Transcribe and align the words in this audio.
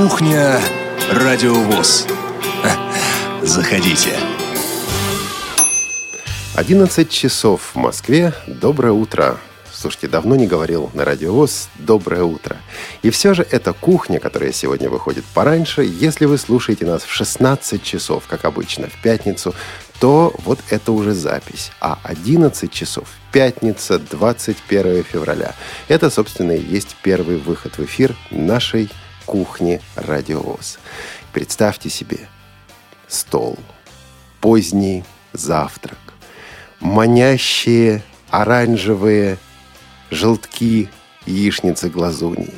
Кухня 0.00 0.58
Радиовоз. 1.12 2.06
Заходите. 3.42 4.16
11 6.54 7.10
часов 7.10 7.72
в 7.74 7.76
Москве. 7.76 8.32
Доброе 8.46 8.92
утро. 8.92 9.36
Слушайте, 9.70 10.08
давно 10.08 10.36
не 10.36 10.46
говорил 10.46 10.90
на 10.94 11.04
радиовоз 11.04 11.68
«Доброе 11.74 12.22
утро». 12.22 12.56
И 13.02 13.10
все 13.10 13.34
же 13.34 13.46
эта 13.50 13.74
кухня, 13.74 14.20
которая 14.20 14.52
сегодня 14.52 14.88
выходит 14.88 15.24
пораньше, 15.34 15.82
если 15.82 16.24
вы 16.24 16.38
слушаете 16.38 16.86
нас 16.86 17.02
в 17.02 17.10
16 17.10 17.82
часов, 17.82 18.24
как 18.26 18.46
обычно, 18.46 18.86
в 18.88 19.02
пятницу, 19.02 19.54
то 20.00 20.32
вот 20.46 20.60
это 20.70 20.92
уже 20.92 21.12
запись. 21.12 21.72
А 21.78 21.98
11 22.04 22.72
часов, 22.72 23.06
пятница, 23.32 23.98
21 23.98 25.04
февраля. 25.04 25.54
Это, 25.88 26.08
собственно, 26.08 26.52
и 26.52 26.62
есть 26.62 26.96
первый 27.02 27.36
выход 27.36 27.76
в 27.76 27.84
эфир 27.84 28.16
нашей 28.30 28.90
кухни 29.30 29.80
«Радиовоз». 29.94 30.80
Представьте 31.32 31.88
себе 31.88 32.18
стол, 33.06 33.56
поздний 34.40 35.04
завтрак, 35.32 36.00
манящие 36.80 38.02
оранжевые 38.28 39.38
желтки 40.10 40.88
яичницы 41.26 41.88
глазуньи. 41.90 42.52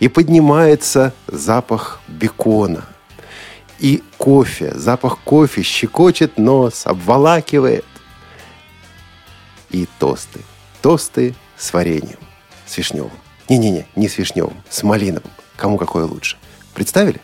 И 0.00 0.08
поднимается 0.08 1.14
запах 1.28 2.00
бекона. 2.08 2.84
И 3.78 4.02
кофе, 4.16 4.74
запах 4.74 5.20
кофе 5.20 5.62
щекочет 5.62 6.36
нос, 6.36 6.84
обволакивает. 6.84 7.86
И 9.70 9.86
тосты. 10.00 10.40
Тосты 10.82 11.36
с 11.56 11.72
вареньем, 11.72 12.18
с 12.66 12.76
вишневым. 12.76 13.12
Не-не-не, 13.48 13.86
не 13.94 14.08
с 14.08 14.18
вишневым, 14.18 14.60
с 14.68 14.82
малиновым. 14.82 15.30
Кому 15.58 15.76
какое 15.76 16.04
лучше. 16.04 16.36
Представили? 16.72 17.20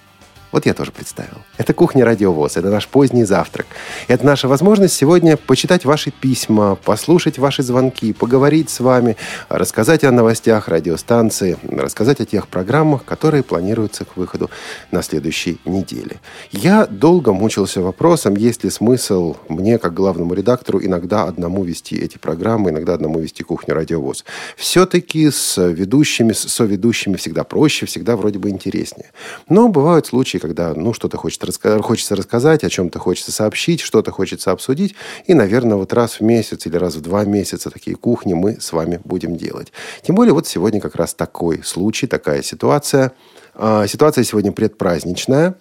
Вот 0.51 0.67
я 0.67 0.75
тоже 0.75 0.91
представил. 0.91 1.39
Это 1.57 1.73
кухня 1.73 2.05
Радиовоз, 2.05 2.57
это 2.57 2.69
наш 2.69 2.89
поздний 2.89 3.23
завтрак. 3.23 3.67
Это 4.09 4.27
наша 4.27 4.49
возможность 4.49 4.95
сегодня 4.95 5.37
почитать 5.37 5.85
ваши 5.85 6.11
письма, 6.11 6.75
послушать 6.75 7.39
ваши 7.39 7.63
звонки, 7.63 8.13
поговорить 8.13 8.71
с 8.71 8.81
вами, 8.81 9.17
рассказать 9.49 10.03
о 10.03 10.11
новостях 10.11 10.67
радиостанции, 10.67 11.57
рассказать 11.71 12.21
о 12.21 12.25
тех 12.25 12.49
программах, 12.49 13.05
которые 13.05 13.45
планируются 13.45 14.05
к 14.05 14.17
выходу 14.17 14.51
на 14.91 15.01
следующей 15.03 15.61
неделе. 15.65 16.21
Я 16.51 16.87
долго 16.87 17.33
мучился 17.33 17.81
вопросом, 17.83 18.35
есть 18.35 18.65
ли 18.65 18.71
смысл 18.71 19.37
мне, 19.49 19.79
как 19.79 19.95
главному 19.95 20.35
редактору, 20.35 20.83
иногда 20.83 21.23
одному 21.23 21.63
вести 21.63 21.97
эти 21.97 22.19
программы, 22.19 22.71
иногда 22.71 22.95
одному 22.95 23.21
вести 23.21 23.45
кухню 23.45 23.75
Радиовоз. 23.75 24.25
Все-таки 24.57 25.31
с 25.31 25.57
ведущими, 25.65 26.33
с 26.33 26.49
соведущими 26.49 27.15
всегда 27.15 27.45
проще, 27.45 27.87
всегда 27.87 28.17
вроде 28.17 28.41
бы 28.41 28.51
интереснее. 28.51 29.13
Но 29.49 29.69
бывают 29.69 30.07
случаи, 30.07 30.39
когда, 30.39 30.75
ну, 30.75 30.93
что-то 30.93 31.17
хочет 31.17 31.44
хочется 31.83 32.17
рассказать, 32.17 32.65
о 32.65 32.71
чем-то 32.71 32.99
хочется 32.99 33.33
сообщить, 33.33 33.81
что-то 33.81 34.11
хочется 34.11 34.51
обсудить. 34.51 34.95
И, 35.27 35.35
наверное, 35.35 35.77
вот 35.77 35.93
раз 35.93 36.21
в 36.21 36.21
месяц 36.21 36.67
или 36.67 36.77
раз 36.77 36.97
в 36.97 37.01
два 37.01 37.25
месяца 37.25 37.71
такие 37.71 37.97
кухни 37.97 38.35
мы 38.35 38.61
с 38.61 38.73
вами 38.73 39.01
будем 39.05 39.37
делать. 39.37 39.73
Тем 40.03 40.17
более, 40.17 40.35
вот 40.35 40.47
сегодня 40.47 40.81
как 40.81 40.97
раз 40.97 41.15
такой 41.15 41.63
случай, 41.65 42.07
такая 42.07 42.43
ситуация. 42.43 43.13
А, 43.55 43.87
ситуация 43.87 44.25
сегодня 44.25 44.53
предпраздничная 44.53 45.57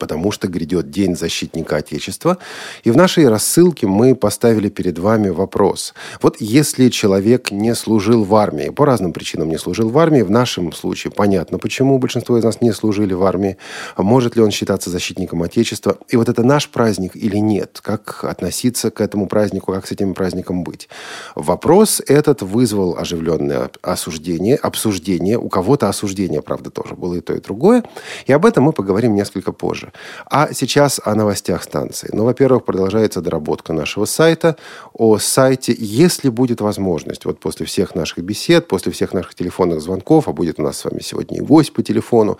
потому 0.00 0.32
что 0.32 0.48
грядет 0.48 0.90
День 0.90 1.14
защитника 1.14 1.76
Отечества. 1.76 2.38
И 2.82 2.90
в 2.90 2.96
нашей 2.96 3.28
рассылке 3.28 3.86
мы 3.86 4.16
поставили 4.16 4.68
перед 4.68 4.98
вами 4.98 5.28
вопрос. 5.28 5.94
Вот 6.22 6.36
если 6.40 6.88
человек 6.88 7.52
не 7.52 7.74
служил 7.74 8.24
в 8.24 8.34
армии, 8.34 8.70
по 8.70 8.86
разным 8.86 9.12
причинам 9.12 9.48
не 9.48 9.58
служил 9.58 9.90
в 9.90 9.98
армии, 9.98 10.22
в 10.22 10.30
нашем 10.30 10.72
случае 10.72 11.12
понятно, 11.12 11.58
почему 11.58 11.98
большинство 11.98 12.38
из 12.38 12.44
нас 12.44 12.60
не 12.60 12.72
служили 12.72 13.14
в 13.14 13.22
армии, 13.22 13.58
может 13.96 14.34
ли 14.36 14.42
он 14.42 14.50
считаться 14.50 14.90
защитником 14.90 15.42
Отечества, 15.42 15.98
и 16.08 16.16
вот 16.16 16.28
это 16.28 16.42
наш 16.42 16.68
праздник 16.70 17.14
или 17.14 17.36
нет, 17.36 17.80
как 17.82 18.24
относиться 18.24 18.90
к 18.90 19.00
этому 19.00 19.28
празднику, 19.28 19.72
как 19.72 19.86
с 19.86 19.92
этим 19.92 20.14
праздником 20.14 20.64
быть. 20.64 20.88
Вопрос 21.34 22.00
этот 22.06 22.42
вызвал 22.42 22.96
оживленное 22.96 23.70
осуждение, 23.82 24.56
обсуждение, 24.56 25.38
у 25.38 25.48
кого-то 25.48 25.88
осуждение, 25.88 26.40
правда, 26.40 26.70
тоже 26.70 26.94
было 26.94 27.16
и 27.16 27.20
то, 27.20 27.34
и 27.34 27.40
другое, 27.40 27.84
и 28.26 28.32
об 28.32 28.46
этом 28.46 28.64
мы 28.64 28.72
поговорим 28.72 29.14
несколько 29.14 29.52
позже. 29.52 29.89
А 30.30 30.52
сейчас 30.52 31.00
о 31.04 31.14
новостях 31.14 31.62
станции. 31.62 32.10
Ну, 32.12 32.24
во-первых, 32.24 32.64
продолжается 32.64 33.20
доработка 33.20 33.72
нашего 33.72 34.04
сайта. 34.04 34.56
О 34.92 35.18
сайте, 35.18 35.74
если 35.78 36.28
будет 36.28 36.60
возможность, 36.60 37.24
вот 37.24 37.40
после 37.40 37.66
всех 37.66 37.94
наших 37.94 38.24
бесед, 38.24 38.68
после 38.68 38.92
всех 38.92 39.12
наших 39.12 39.34
телефонных 39.34 39.80
звонков, 39.80 40.28
а 40.28 40.32
будет 40.32 40.58
у 40.58 40.62
нас 40.62 40.78
с 40.78 40.84
вами 40.84 41.00
сегодня 41.00 41.38
и 41.38 41.40
гость 41.40 41.72
по 41.72 41.82
телефону, 41.82 42.38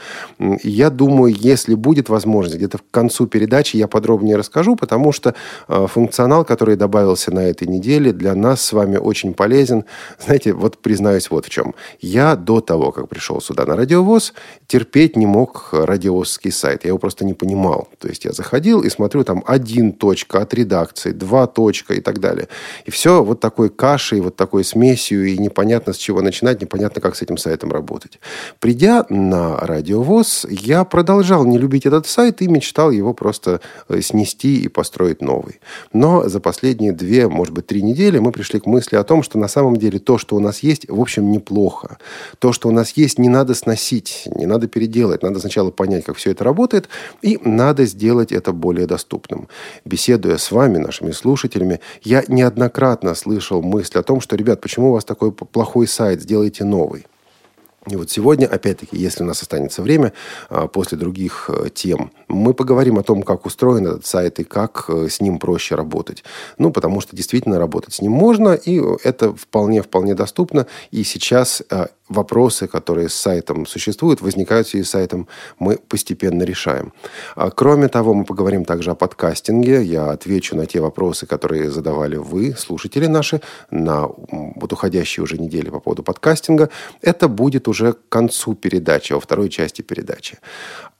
я 0.63 0.91
думаю, 0.91 1.35
если 1.37 1.75
будет 1.75 2.09
возможность, 2.09 2.57
где-то 2.57 2.79
к 2.79 2.91
концу 2.91 3.27
передачи 3.27 3.77
я 3.77 3.89
подробнее 3.89 4.37
расскажу, 4.37 4.77
потому 4.77 5.13
что 5.13 5.35
э, 5.69 5.87
функционал, 5.87 6.45
который 6.45 6.77
добавился 6.77 7.33
на 7.33 7.41
этой 7.41 7.69
неделе, 7.69 8.13
для 8.13 8.35
нас 8.35 8.63
с 8.63 8.73
вами 8.73 8.97
очень 8.97 9.35
полезен. 9.35 9.85
Знаете, 10.19 10.53
вот 10.53 10.79
признаюсь 10.79 11.31
вот 11.31 11.47
в 11.47 11.51
чем. 11.51 11.75
Я 12.01 12.37
до 12.37 12.61
того, 12.61 12.93
как 12.93 13.09
пришел 13.09 13.41
сюда 13.41 13.65
на 13.67 13.77
радиовоз, 13.77 14.35
терпеть 14.67 15.17
не 15.17 15.27
мог 15.27 15.69
радиовозский 15.73 16.53
сайт. 16.53 16.85
Я 16.85 16.89
его 16.89 16.99
просто 16.99 17.25
не 17.25 17.35
понимал. 17.41 17.89
То 17.99 18.09
есть 18.09 18.27
я 18.27 18.33
заходил 18.33 18.83
и 18.83 18.91
смотрю, 18.91 19.25
там 19.25 19.43
один 19.47 19.93
точка 19.93 20.43
от 20.43 20.53
редакции, 20.53 21.13
два 21.13 21.47
точка 21.47 21.95
и 21.95 22.01
так 22.01 22.21
далее. 22.21 22.49
И 22.85 22.91
все 22.91 23.25
вот 23.25 23.41
такой 23.41 23.71
кашей, 23.71 24.21
вот 24.21 24.37
такой 24.37 24.63
смесью, 24.63 25.27
и 25.27 25.39
непонятно 25.39 25.95
с 25.95 25.97
чего 25.97 26.21
начинать, 26.21 26.61
непонятно, 26.61 27.01
как 27.01 27.17
с 27.17 27.23
этим 27.23 27.39
сайтом 27.39 27.73
работать. 27.73 28.21
Придя 28.59 29.07
на 29.09 29.57
радиовоз, 29.57 30.47
я 30.51 30.85
продолжал 30.85 31.47
не 31.47 31.57
любить 31.57 31.87
этот 31.87 32.07
сайт 32.07 32.43
и 32.43 32.49
мечтал 32.49 32.91
его 32.91 33.15
просто 33.15 33.63
э, 33.89 34.03
снести 34.03 34.61
и 34.61 34.69
построить 34.69 35.23
новый. 35.23 35.61
Но 35.95 36.29
за 36.29 36.41
последние 36.41 36.93
две, 36.93 37.27
может 37.27 37.55
быть, 37.55 37.67
три 37.67 37.83
недели 37.83 38.19
мы 38.19 38.33
пришли 38.33 38.61
к 38.61 38.67
мысли 38.67 38.97
о 38.97 39.05
том, 39.05 39.23
что 39.23 39.39
на 39.39 39.49
самом 39.49 39.77
деле 39.77 39.99
то, 39.99 40.19
что 40.19 40.37
у 40.37 40.41
нас 40.41 40.59
есть, 40.59 40.87
в 40.91 41.01
общем, 41.01 41.33
неплохо. 41.33 41.97
То, 42.39 42.53
что 42.53 42.69
у 42.69 42.73
нас 42.73 42.93
есть, 42.99 43.19
не 43.19 43.31
надо 43.31 43.55
сносить, 43.55 44.29
не 44.37 44.45
надо 44.45 44.69
переделать. 44.69 45.23
Надо 45.23 45.41
сначала 45.41 45.71
понять, 45.71 46.05
как 46.05 46.17
все 46.17 46.33
это 46.33 46.45
работает, 46.45 46.89
и 47.23 47.30
и 47.31 47.39
надо 47.49 47.85
сделать 47.85 48.33
это 48.33 48.53
более 48.53 48.87
доступным. 48.87 49.49
Беседуя 49.85 50.37
с 50.37 50.51
вами, 50.51 50.79
нашими 50.79 51.13
слушателями, 51.13 51.81
я 52.03 52.25
неоднократно 52.27 53.15
слышал 53.15 53.63
мысль 53.63 53.99
о 53.99 54.03
том, 54.03 54.21
что, 54.21 54.37
ребят, 54.37 54.61
почему 54.61 54.91
у 54.91 54.93
вас 54.95 55.05
такой 55.05 55.33
плохой 55.33 55.87
сайт, 55.87 56.23
сделайте 56.23 56.65
новый. 56.65 57.07
И 57.89 57.97
вот 57.97 58.11
сегодня, 58.11 58.47
опять-таки, 58.47 58.97
если 58.97 59.23
у 59.23 59.27
нас 59.27 59.41
останется 59.41 59.81
время, 59.81 60.13
а, 60.51 60.67
после 60.67 60.99
других 60.99 61.49
э, 61.49 61.71
тем, 61.71 62.13
мы 62.29 62.53
поговорим 62.53 62.99
о 62.99 63.03
том, 63.03 63.23
как 63.23 63.47
устроен 63.47 63.87
этот 63.87 64.05
сайт 64.05 64.39
и 64.39 64.45
как 64.45 64.85
э, 64.89 65.09
с 65.09 65.23
ним 65.23 65.39
проще 65.39 65.77
работать. 65.77 66.23
Ну, 66.59 66.73
потому 66.73 67.01
что 67.01 67.17
действительно 67.17 67.59
работать 67.59 67.95
с 67.95 68.03
ним 68.03 68.13
можно, 68.13 68.53
и 68.53 68.83
это 69.03 69.33
вполне-вполне 69.35 70.15
доступно. 70.15 70.67
И 70.91 71.05
сейчас 71.05 71.63
э, 71.71 71.87
вопросы, 72.11 72.67
которые 72.67 73.09
с 73.09 73.15
сайтом 73.15 73.67
существуют, 73.67 74.21
возникают 74.21 74.69
связи 74.69 74.85
с 74.85 74.91
сайтом, 74.91 75.29
мы 75.59 75.79
постепенно 75.89 76.43
решаем. 76.43 76.93
А, 77.37 77.51
кроме 77.51 77.89
того, 77.89 78.13
мы 78.15 78.25
поговорим 78.25 78.65
также 78.65 78.91
о 78.91 78.95
подкастинге. 78.95 79.83
Я 79.83 80.11
отвечу 80.11 80.57
на 80.57 80.67
те 80.67 80.81
вопросы, 80.81 81.27
которые 81.27 81.71
задавали 81.71 82.17
вы, 82.17 82.55
слушатели 82.59 83.07
наши, 83.07 83.41
на 83.71 84.09
вот 84.57 84.73
уходящей 84.73 85.23
уже 85.23 85.39
неделе 85.39 85.71
по 85.71 85.81
поводу 85.81 86.03
подкастинга. 86.03 86.69
Это 87.01 87.29
будет 87.29 87.69
уже 87.69 87.93
к 87.93 88.09
концу 88.09 88.55
передачи, 88.55 89.13
во 89.13 89.21
второй 89.21 89.49
части 89.49 89.83
передачи. 89.83 90.39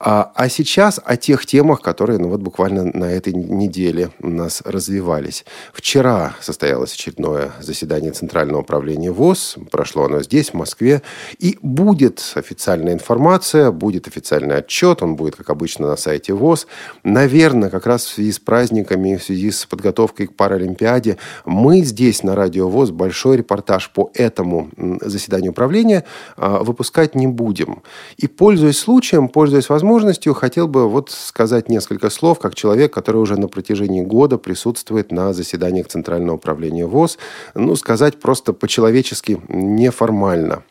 А, 0.03 0.31
а 0.33 0.49
сейчас 0.49 0.99
о 1.03 1.15
тех 1.15 1.45
темах, 1.45 1.81
которые 1.81 2.17
ну, 2.17 2.27
вот 2.29 2.41
буквально 2.41 2.85
на 2.85 3.05
этой 3.05 3.33
неделе 3.33 4.09
у 4.19 4.29
нас 4.29 4.63
развивались. 4.65 5.45
Вчера 5.73 6.33
состоялось 6.41 6.93
очередное 6.93 7.51
заседание 7.59 8.11
Центрального 8.11 8.61
управления 8.61 9.11
ВОЗ. 9.11 9.57
Прошло 9.69 10.05
оно 10.05 10.23
здесь, 10.23 10.49
в 10.49 10.53
Москве. 10.55 11.03
И 11.37 11.59
будет 11.61 12.33
официальная 12.33 12.93
информация, 12.93 13.69
будет 13.69 14.07
официальный 14.07 14.57
отчет. 14.57 15.03
Он 15.03 15.15
будет, 15.15 15.35
как 15.35 15.51
обычно, 15.51 15.89
на 15.89 15.97
сайте 15.97 16.33
ВОЗ. 16.33 16.65
Наверное, 17.03 17.69
как 17.69 17.85
раз 17.85 18.05
в 18.05 18.15
связи 18.15 18.31
с 18.31 18.39
праздниками, 18.39 19.17
в 19.17 19.23
связи 19.23 19.51
с 19.51 19.67
подготовкой 19.67 20.27
к 20.27 20.35
Паралимпиаде, 20.35 21.17
мы 21.45 21.81
здесь 21.81 22.23
на 22.23 22.35
Радио 22.35 22.67
ВОЗ 22.67 22.89
большой 22.89 23.37
репортаж 23.37 23.91
по 23.91 24.09
этому 24.15 24.71
заседанию 25.01 25.51
управления 25.51 26.05
а, 26.37 26.63
выпускать 26.63 27.13
не 27.13 27.27
будем. 27.27 27.83
И, 28.17 28.25
пользуясь 28.25 28.79
случаем, 28.79 29.27
пользуясь 29.27 29.69
возможностью, 29.69 29.90
хотел 30.33 30.67
бы 30.67 30.89
вот 30.89 31.11
сказать 31.11 31.69
несколько 31.69 32.09
слов, 32.09 32.39
как 32.39 32.55
человек, 32.55 32.93
который 32.93 33.17
уже 33.17 33.37
на 33.39 33.47
протяжении 33.47 34.01
года 34.01 34.37
присутствует 34.37 35.11
на 35.11 35.33
заседаниях 35.33 35.87
Центрального 35.87 36.35
управления 36.35 36.85
ВОЗ. 36.85 37.17
Ну, 37.55 37.75
сказать 37.75 38.19
просто 38.19 38.53
по-человечески 38.53 39.41
неформально. 39.49 40.63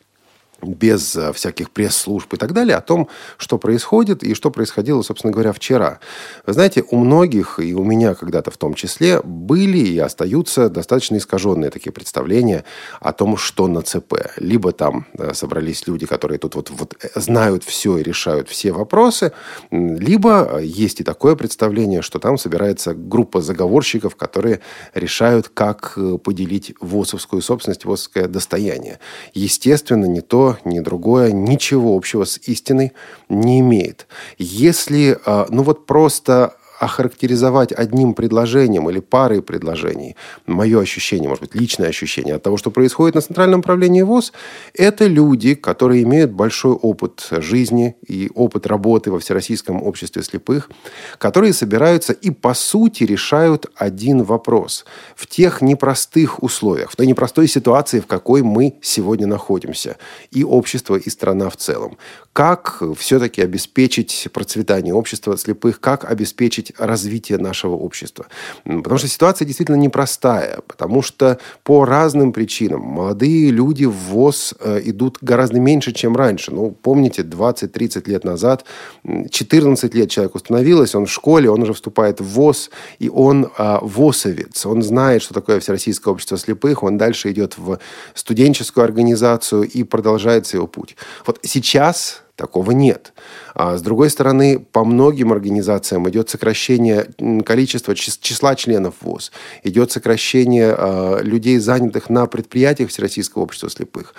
Без 0.62 1.17
э, 1.17 1.33
всяких 1.33 1.71
пресс-служб 1.71 2.33
и 2.35 2.37
так 2.37 2.53
далее, 2.53 2.77
о 2.77 2.81
том, 2.81 3.09
что 3.37 3.59
происходит 3.59 4.23
и 4.23 4.35
что 4.35 4.51
происходило, 4.51 5.03
собственно 5.03 5.33
говоря, 5.33 5.53
вчера. 5.53 6.01
Вы 6.47 6.53
знаете, 6.53 6.85
у 6.91 6.97
многих, 6.97 7.59
и 7.59 7.75
у 7.75 7.85
меня 7.85 8.15
когда-то 8.15 8.51
в 8.51 8.57
том 8.57 8.75
числе, 8.75 9.21
были 9.23 9.79
и 9.79 9.99
остаются 9.99 10.69
достаточно 10.69 11.17
искаженные 11.17 11.71
такие 11.71 11.93
представления 11.93 12.65
о 13.01 13.12
том, 13.12 13.37
что 13.37 13.67
на 13.67 13.83
ЦП. 13.83 14.15
Либо 14.37 14.73
там 14.73 15.07
э, 15.15 15.35
собрались 15.35 15.87
люди, 15.87 16.07
которые 16.07 16.39
тут 16.39 16.55
вот, 16.55 16.71
вот 16.71 16.97
э, 17.03 17.21
знают 17.21 17.65
все 17.65 17.99
и 17.99 18.03
решают 18.03 18.49
все 18.49 18.73
вопросы, 18.73 19.33
либо 19.71 20.61
есть 20.61 21.01
и 21.01 21.05
такое 21.05 21.37
представление, 21.37 22.03
что 22.03 22.19
там 22.19 22.39
собирается 22.39 22.95
группа 22.95 23.41
заговорщиков, 23.41 24.17
которые 24.17 24.61
решают, 24.95 25.49
как 25.49 25.99
поделить 26.25 26.75
ВОСовскую 26.81 27.43
собственность, 27.43 27.85
ВОСовское 27.85 28.29
достояние. 28.29 28.99
Естественно, 29.35 30.07
не 30.07 30.21
то, 30.21 30.50
ни 30.64 30.81
другое 30.81 31.32
ничего 31.32 31.97
общего 31.97 32.25
с 32.25 32.38
истиной 32.47 32.93
не 33.29 33.61
имеет. 33.61 34.06
Если, 34.38 35.19
а, 35.25 35.47
ну 35.50 35.62
вот 35.62 35.87
просто 35.87 36.55
охарактеризовать 36.81 37.73
одним 37.73 38.15
предложением 38.15 38.88
или 38.88 39.00
парой 39.00 39.43
предложений, 39.43 40.17
мое 40.47 40.81
ощущение, 40.81 41.29
может 41.29 41.43
быть, 41.43 41.55
личное 41.55 41.88
ощущение 41.88 42.37
от 42.37 42.43
того, 42.43 42.56
что 42.56 42.71
происходит 42.71 43.15
на 43.15 43.21
Центральном 43.21 43.61
управлении 43.61 44.00
ВОЗ, 44.00 44.32
это 44.73 45.06
люди, 45.06 45.55
которые 45.55 46.03
имеют 46.05 46.32
большой 46.32 46.73
опыт 46.73 47.29
жизни 47.32 47.97
и 48.09 48.31
опыт 48.35 48.67
работы 48.67 49.12
во 49.12 49.19
Всероссийском 49.19 49.82
обществе 49.82 50.23
слепых, 50.23 50.71
которые 51.19 51.53
собираются 51.53 52.15
и, 52.15 52.31
по 52.31 52.55
сути, 52.55 53.05
решают 53.05 53.67
один 53.76 54.23
вопрос. 54.23 54.87
В 55.15 55.26
тех 55.26 55.61
непростых 55.61 56.43
условиях, 56.43 56.91
в 56.91 56.97
той 56.97 57.06
непростой 57.06 57.47
ситуации, 57.47 58.00
в 58.00 58.06
какой 58.06 58.41
мы 58.41 58.79
сегодня 58.81 59.26
находимся, 59.26 59.99
и 60.31 60.44
общество, 60.44 60.97
и 60.97 61.11
страна 61.11 61.50
в 61.50 61.56
целом. 61.59 61.99
Как 62.33 62.83
все-таки 62.97 63.43
обеспечить 63.43 64.29
процветание 64.33 64.94
общества 64.94 65.37
слепых, 65.37 65.79
как 65.81 66.11
обеспечить 66.11 66.69
развития 66.78 67.38
нашего 67.38 67.75
общества. 67.75 68.26
Потому 68.64 68.99
что 68.99 69.08
ситуация 69.08 69.46
действительно 69.46 69.76
непростая, 69.76 70.61
потому 70.67 71.02
что 71.02 71.38
по 71.62 71.84
разным 71.84 72.32
причинам 72.32 72.81
молодые 72.81 73.50
люди 73.50 73.84
в 73.84 73.94
ВОЗ 73.94 74.55
э, 74.61 74.81
идут 74.84 75.19
гораздо 75.20 75.61
меньше, 75.61 75.93
чем 75.93 76.17
раньше. 76.17 76.52
Ну, 76.52 76.70
помните, 76.70 77.22
20-30 77.22 78.08
лет 78.11 78.25
назад, 78.25 78.64
14 79.05 79.94
лет 79.94 80.11
человек 80.11 80.34
установилось, 80.34 80.94
он 80.94 81.06
в 81.06 81.11
школе, 81.11 81.50
он 81.50 81.62
уже 81.62 81.72
вступает 81.72 82.20
в 82.20 82.25
ВОЗ, 82.25 82.70
и 82.99 83.08
он 83.08 83.50
а, 83.56 83.81
ВОСовец, 83.82 84.66
он 84.66 84.82
знает, 84.82 85.23
что 85.23 85.34
такое 85.34 85.61
Всероссийское 85.61 86.12
общество 86.12 86.38
слепых, 86.38 86.82
он 86.82 86.99
дальше 86.99 87.31
идет 87.31 87.58
в 87.58 87.78
студенческую 88.14 88.84
организацию 88.84 89.62
и 89.62 89.82
продолжает 89.84 90.46
его 90.55 90.66
путь. 90.66 90.96
Вот 91.26 91.38
сейчас 91.43 92.23
Такого 92.40 92.70
нет. 92.70 93.12
А 93.54 93.76
с 93.76 93.82
другой 93.82 94.08
стороны, 94.08 94.58
по 94.58 94.82
многим 94.82 95.31
организациям 95.31 96.08
идет 96.08 96.31
сокращение 96.31 97.06
количества, 97.44 97.94
числа 97.94 98.54
членов 98.54 98.94
ВОЗ, 99.02 99.31
идет 99.62 99.92
сокращение 99.92 100.75
э, 100.75 101.19
людей, 101.22 101.58
занятых 101.58 102.08
на 102.08 102.25
предприятиях 102.25 102.88
Всероссийского 102.88 103.42
общества 103.42 103.69
слепых. 103.69 104.14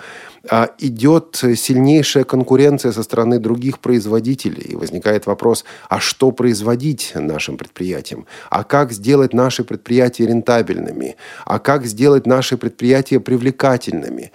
А 0.48 0.70
идет 0.78 1.34
сильнейшая 1.56 2.22
конкуренция 2.22 2.92
со 2.92 3.02
стороны 3.02 3.40
других 3.40 3.80
производителей. 3.80 4.72
И 4.72 4.76
возникает 4.76 5.26
вопрос, 5.26 5.64
а 5.88 5.98
что 5.98 6.30
производить 6.30 7.10
нашим 7.16 7.56
предприятиям? 7.56 8.26
А 8.50 8.62
как 8.62 8.92
сделать 8.92 9.34
наши 9.34 9.64
предприятия 9.64 10.26
рентабельными? 10.28 11.16
А 11.44 11.58
как 11.58 11.86
сделать 11.86 12.24
наши 12.24 12.56
предприятия 12.56 13.18
привлекательными? 13.18 14.30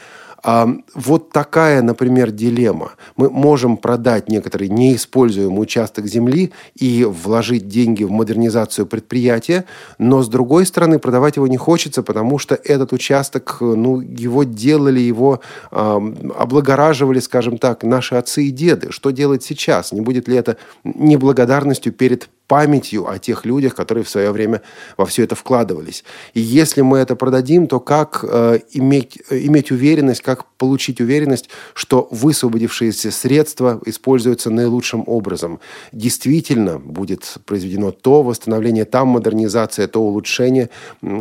А, 0.50 0.66
вот 0.94 1.32
такая, 1.32 1.82
например, 1.82 2.32
дилемма. 2.32 2.94
Мы 3.18 3.30
можем 3.30 3.76
продать 3.76 4.30
некоторый 4.30 4.70
неиспользуемый 4.70 5.62
участок 5.62 6.06
земли 6.06 6.54
и 6.74 7.04
вложить 7.04 7.68
деньги 7.68 8.06
в 8.06 8.12
модернизацию 8.12 8.88
предприятия, 8.88 9.66
но 9.98 10.24
с 10.24 10.30
другой 10.30 10.66
стороны 10.66 11.00
продавать 11.00 11.36
его 11.36 11.48
не 11.48 11.58
хочется, 11.58 12.02
потому 12.02 12.40
что 12.40 12.56
этот 12.56 12.94
участок, 12.94 13.58
ну, 13.60 14.00
его 14.00 14.46
делали, 14.46 15.02
его 15.02 15.42
э, 15.70 16.00
облагораживали, 16.38 17.20
скажем 17.20 17.58
так, 17.58 17.84
наши 17.84 18.16
отцы 18.16 18.46
и 18.46 18.52
деды. 18.52 18.88
Что 18.92 19.10
делать 19.10 19.44
сейчас? 19.44 19.92
Не 19.92 20.00
будет 20.00 20.30
ли 20.30 20.38
это 20.38 20.56
неблагодарностью 20.86 21.92
перед 21.92 22.30
памятью 22.48 23.10
о 23.10 23.20
тех 23.20 23.46
людях, 23.46 23.76
которые 23.76 24.04
в 24.04 24.10
свое 24.10 24.32
время 24.32 24.62
во 24.96 25.06
все 25.06 25.24
это 25.24 25.36
вкладывались. 25.36 26.04
И 26.34 26.40
если 26.40 26.82
мы 26.82 27.00
это 27.00 27.16
продадим, 27.16 27.68
то 27.68 27.80
как 27.80 28.24
э, 28.28 28.60
иметь, 28.72 29.20
иметь 29.30 29.72
уверенность, 29.72 30.22
как 30.22 30.46
получить 30.58 31.02
уверенность, 31.02 31.50
что 31.74 32.08
высвободившиеся 32.12 33.12
средства 33.12 33.82
используются 33.86 34.50
наилучшим 34.50 35.04
образом. 35.06 35.60
Действительно 35.92 36.80
будет 36.80 37.38
произведено 37.46 37.92
то 37.92 38.24
восстановление, 38.24 38.86
там 38.86 39.10
модернизация, 39.10 39.88
то 39.88 40.02
улучшение, 40.02 40.70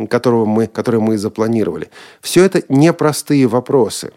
которого 0.09 0.45
мы, 0.45 0.67
которое 0.67 0.99
мы 0.99 1.17
запланировали. 1.17 1.89
Все 2.21 2.43
это 2.43 2.63
непростые 2.69 3.47
вопросы. 3.47 4.11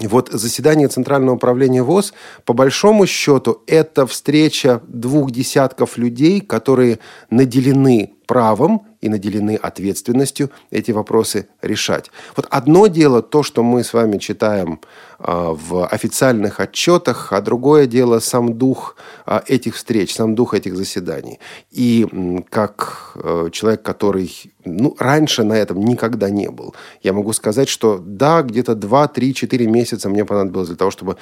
Вот 0.00 0.28
заседание 0.30 0.88
Центрального 0.88 1.34
управления 1.34 1.82
ВОЗ, 1.82 2.12
по 2.44 2.52
большому 2.52 3.06
счету, 3.06 3.62
это 3.66 4.06
встреча 4.06 4.80
двух 4.86 5.32
десятков 5.32 5.98
людей, 5.98 6.40
которые 6.40 7.00
наделены 7.30 8.17
правом 8.28 8.86
и 9.00 9.08
наделены 9.08 9.56
ответственностью 9.56 10.50
эти 10.70 10.92
вопросы 10.92 11.48
решать. 11.62 12.10
Вот 12.36 12.46
одно 12.50 12.86
дело 12.88 13.22
то, 13.22 13.42
что 13.42 13.62
мы 13.62 13.82
с 13.82 13.94
вами 13.94 14.18
читаем 14.18 14.80
а, 15.18 15.52
в 15.52 15.86
официальных 15.86 16.60
отчетах, 16.60 17.32
а 17.32 17.40
другое 17.40 17.86
дело 17.86 18.18
сам 18.18 18.58
дух 18.58 18.96
а, 19.24 19.42
этих 19.46 19.76
встреч, 19.76 20.14
сам 20.14 20.34
дух 20.34 20.54
этих 20.54 20.76
заседаний. 20.76 21.38
И 21.70 22.06
как 22.50 23.12
э, 23.14 23.48
человек, 23.52 23.82
который 23.82 24.30
ну, 24.64 24.94
раньше 24.98 25.44
на 25.44 25.54
этом 25.54 25.80
никогда 25.80 26.30
не 26.30 26.50
был, 26.50 26.74
я 27.02 27.12
могу 27.12 27.32
сказать, 27.32 27.68
что 27.68 27.98
да, 27.98 28.42
где-то 28.42 28.74
2, 28.74 29.08
3, 29.08 29.34
4 29.34 29.66
месяца 29.66 30.08
мне 30.08 30.24
понадобилось 30.24 30.68
для 30.68 30.76
того, 30.76 30.90
чтобы 30.90 31.16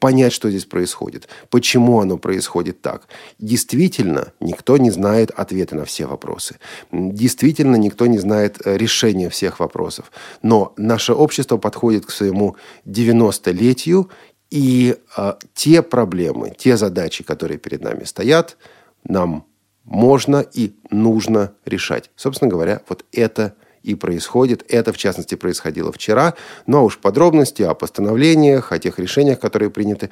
понять, 0.00 0.32
что 0.32 0.50
здесь 0.50 0.64
происходит, 0.64 1.28
почему 1.50 2.00
оно 2.00 2.18
происходит 2.18 2.80
так. 2.80 3.02
Действительно, 3.38 4.32
никто 4.40 4.76
не 4.76 4.90
знает 4.90 5.30
ответы 5.30 5.74
на 5.74 5.84
все 5.84 6.06
вопросы. 6.06 6.51
Действительно, 6.90 7.76
никто 7.76 8.06
не 8.06 8.18
знает 8.18 8.58
э, 8.64 8.76
решения 8.76 9.28
всех 9.28 9.60
вопросов. 9.60 10.12
Но 10.42 10.72
наше 10.76 11.12
общество 11.12 11.56
подходит 11.56 12.06
к 12.06 12.10
своему 12.10 12.56
90 12.84 13.32
столетию, 13.36 14.10
и 14.50 14.96
э, 15.16 15.34
те 15.54 15.82
проблемы, 15.82 16.52
те 16.56 16.76
задачи, 16.76 17.24
которые 17.24 17.58
перед 17.58 17.82
нами 17.82 18.04
стоят, 18.04 18.56
нам 19.04 19.46
можно 19.84 20.40
и 20.40 20.74
нужно 20.90 21.52
решать. 21.64 22.10
Собственно 22.16 22.50
говоря, 22.50 22.82
вот 22.88 23.04
это 23.12 23.54
и 23.82 23.94
происходит. 23.94 24.64
Это, 24.68 24.92
в 24.92 24.96
частности, 24.96 25.34
происходило 25.34 25.92
вчера. 25.92 26.34
Ну, 26.66 26.78
а 26.78 26.80
уж 26.82 26.98
подробности 26.98 27.62
о 27.62 27.74
постановлениях, 27.74 28.72
о 28.72 28.78
тех 28.78 28.98
решениях, 28.98 29.40
которые 29.40 29.70
приняты, 29.70 30.10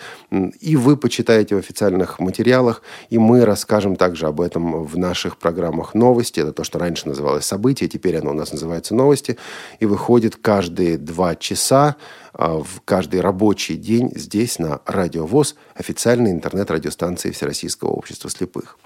и 0.60 0.76
вы 0.76 0.96
почитаете 0.96 1.54
в 1.54 1.58
официальных 1.58 2.18
материалах, 2.18 2.82
и 3.08 3.18
мы 3.18 3.44
расскажем 3.44 3.96
также 3.96 4.26
об 4.26 4.40
этом 4.40 4.84
в 4.84 4.98
наших 4.98 5.36
программах 5.36 5.94
«Новости». 5.94 6.40
Это 6.40 6.52
то, 6.52 6.64
что 6.64 6.78
раньше 6.78 7.08
называлось 7.08 7.44
«События», 7.44 7.88
теперь 7.88 8.16
оно 8.16 8.30
у 8.30 8.34
нас 8.34 8.52
называется 8.52 8.94
«Новости», 8.94 9.38
и 9.78 9.86
выходит 9.86 10.36
каждые 10.36 10.98
два 10.98 11.34
часа 11.36 11.96
в 12.32 12.80
каждый 12.84 13.20
рабочий 13.20 13.76
день 13.76 14.12
здесь, 14.14 14.58
на 14.58 14.80
Радио 14.86 15.26
ВОЗ, 15.26 15.56
официальной 15.74 16.30
интернет-радиостанции 16.30 17.30
Всероссийского 17.30 17.90
общества 17.90 18.30
слепых. 18.30 18.78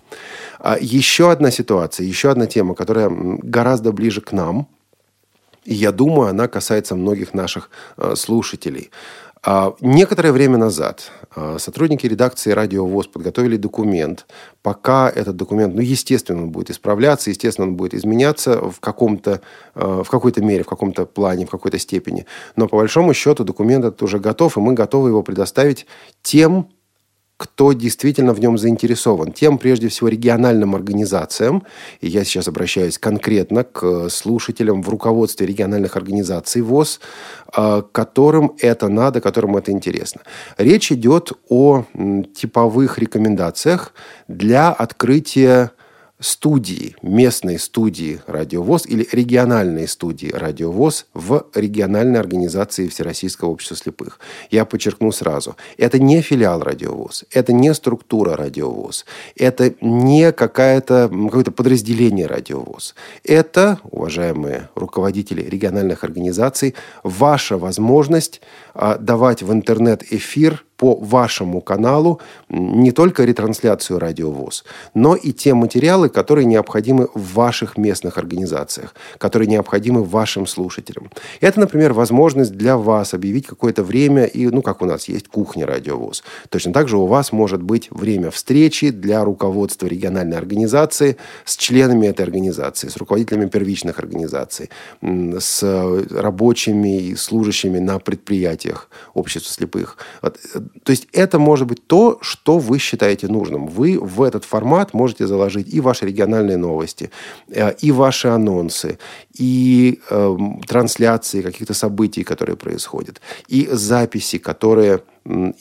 А 0.59 0.79
еще 0.81 1.31
одна 1.31 1.51
ситуация, 1.51 2.07
еще 2.07 2.31
одна 2.31 2.47
тема, 2.47 2.75
которая 2.75 3.11
гораздо 3.11 3.93
ближе 3.93 4.21
к 4.21 4.33
нам, 4.33 4.69
и 5.65 5.75
я 5.75 5.93
думаю, 5.93 6.29
она 6.29 6.47
касается 6.47 6.95
многих 6.95 7.33
наших 7.33 7.71
а, 7.97 8.17
слушателей. 8.17 8.91
А, 9.47 9.75
некоторое 9.81 10.33
время 10.33 10.57
назад 10.57 11.13
сотрудники 11.59 12.07
редакции 12.07 12.53
«Радио 12.53 12.87
ВОЗ» 12.87 13.09
подготовили 13.09 13.57
документ. 13.57 14.27
Пока 14.63 15.11
этот 15.11 15.37
документ, 15.37 15.75
ну, 15.75 15.83
естественно, 15.83 16.43
он 16.43 16.51
будет 16.51 16.71
исправляться, 16.71 17.31
естественно, 17.31 17.67
он 17.67 17.75
будет 17.75 17.93
изменяться 17.93 18.71
в, 18.71 18.81
каком-то, 18.81 19.43
в 19.75 20.05
какой-то 20.05 20.43
мере, 20.43 20.63
в 20.63 20.69
каком-то 20.69 21.05
плане, 21.05 21.45
в 21.45 21.51
какой-то 21.51 21.79
степени. 21.79 22.25
Но 22.57 22.69
по 22.69 22.77
большому 22.77 23.13
счету 23.13 23.45
документ 23.45 23.85
этот 23.85 24.03
уже 24.03 24.19
готов, 24.19 24.57
и 24.57 24.61
мы 24.61 24.73
готовы 24.73 25.11
его 25.11 25.23
предоставить 25.23 25.87
тем 26.23 26.69
кто 27.45 27.75
действительно 27.75 28.33
в 28.33 28.41
нем 28.41 28.57
заинтересован. 28.57 29.31
Тем, 29.31 29.59
прежде 29.59 29.89
всего, 29.89 30.09
региональным 30.09 30.75
организациям, 30.75 31.63
и 32.01 32.09
я 32.09 32.25
сейчас 32.25 32.49
обращаюсь 32.49 32.99
конкретно 32.99 33.65
к 33.65 34.09
слушателям 34.09 34.83
в 34.83 34.89
руководстве 34.89 35.47
региональных 35.47 35.95
организаций 35.97 36.63
ВОЗ, 36.63 37.01
а, 37.53 37.83
которым 37.83 38.53
это 38.61 38.89
надо, 38.89 39.21
которым 39.21 39.59
это 39.59 39.73
интересно. 39.73 40.23
Речь 40.57 40.91
идет 40.91 41.33
о 41.51 41.85
типовых 42.35 42.99
рекомендациях 42.99 43.93
для 44.27 44.73
открытия 44.73 45.73
студии, 46.21 46.97
местной 47.03 47.59
студии 47.59 48.21
«Радиовоз» 48.27 48.87
или 48.87 49.07
региональной 49.11 49.89
студии 49.89 50.31
«Радиовоз» 50.31 51.07
в 51.13 51.47
региональной 51.55 52.21
организации 52.21 52.89
Всероссийского 52.89 53.51
общества 53.51 53.77
слепых. 53.77 54.21
Я 54.51 54.65
подчеркну 54.65 55.11
сразу, 55.11 55.57
это 55.77 55.99
не 55.99 56.23
филиал 56.23 56.63
«Радиовоз», 56.63 57.25
это 57.33 57.53
не 57.53 57.75
структура 57.75 58.37
«Радиовоз», 58.37 59.05
это 59.37 59.75
не 59.81 60.33
какое-то 60.33 61.11
какое 61.11 61.45
подразделение 61.45 62.27
«Радиовоз». 62.27 62.95
Это, 63.25 63.81
уважаемые 63.83 64.69
руководители 64.77 65.43
региональных 65.43 66.05
организаций, 66.05 66.75
ваша 67.03 67.59
возможность 67.59 68.41
а, 68.73 68.99
давать 68.99 69.43
в 69.43 69.53
интернет-эфир 69.53 70.65
по 70.77 70.97
вашему 70.97 71.61
каналу 71.61 72.21
не 72.49 72.93
только 72.93 73.25
ретрансляцию 73.25 73.99
радиовоз, 73.99 74.65
но 74.95 75.15
и 75.15 75.33
те 75.33 75.55
материалы, 75.55 76.09
которые 76.09 76.47
необходимы 76.47 77.09
в 77.15 77.35
ваших 77.35 77.77
местных 77.77 78.19
организациях, 78.19 78.95
которые 79.19 79.49
необходимы 79.49 80.03
вашим 80.03 80.47
слушателям. 80.47 81.11
Это, 81.41 81.61
например, 81.61 81.93
возможность 81.93 82.53
для 82.53 82.77
вас 82.77 83.15
объявить 83.15 83.47
какое-то 83.47 83.83
время, 83.83 84.25
и, 84.25 84.47
ну, 84.47 84.63
как 84.63 84.83
у 84.83 84.85
нас 84.85 85.09
есть 85.09 85.29
кухня 85.29 85.67
радиовоз. 85.67 86.25
Точно 86.49 86.73
так 86.73 86.89
же 86.89 86.97
у 86.97 87.07
вас 87.07 87.33
может 87.33 87.63
быть 87.63 87.89
время 87.91 88.31
встречи 88.31 88.91
для 88.91 89.25
руководства 89.25 89.87
региональной 89.87 90.37
организации 90.37 91.17
с 91.45 91.57
членами 91.57 92.07
этой 92.07 92.23
организации, 92.23 92.89
с 92.89 92.97
руководителями 92.97 93.49
первичных 93.49 93.99
организаций, 93.99 94.71
с 95.03 95.63
рабочими 96.11 96.99
и 96.99 97.17
служащими 97.17 97.79
на 97.79 97.99
предприятиях 97.99 98.89
общества 99.15 99.53
слепых. 99.53 99.99
То 100.83 100.91
есть 100.91 101.09
это 101.13 101.39
может 101.39 101.67
быть 101.67 101.87
то, 101.87 102.19
что 102.21 102.59
вы 102.59 102.79
считаете 102.79 103.29
нужным. 103.29 103.67
Вы 103.67 103.99
в 103.99 104.23
этот 104.23 104.45
формат 104.45 104.95
можете 104.95 105.27
заложить 105.27 105.73
и 105.73 105.81
ваши 105.81 106.07
региональные 106.07 106.57
новости, 106.57 107.11
э, 107.49 107.73
и 107.81 107.93
ваши 107.93 108.29
анонсы, 108.29 108.99
и 109.39 110.01
э, 110.11 110.37
трансляции 110.67 111.43
каких-то 111.43 111.75
событий, 111.75 112.25
которые 112.25 112.57
происходят, 112.57 113.21
и 113.49 113.69
записи, 113.71 114.39
которые 114.39 115.03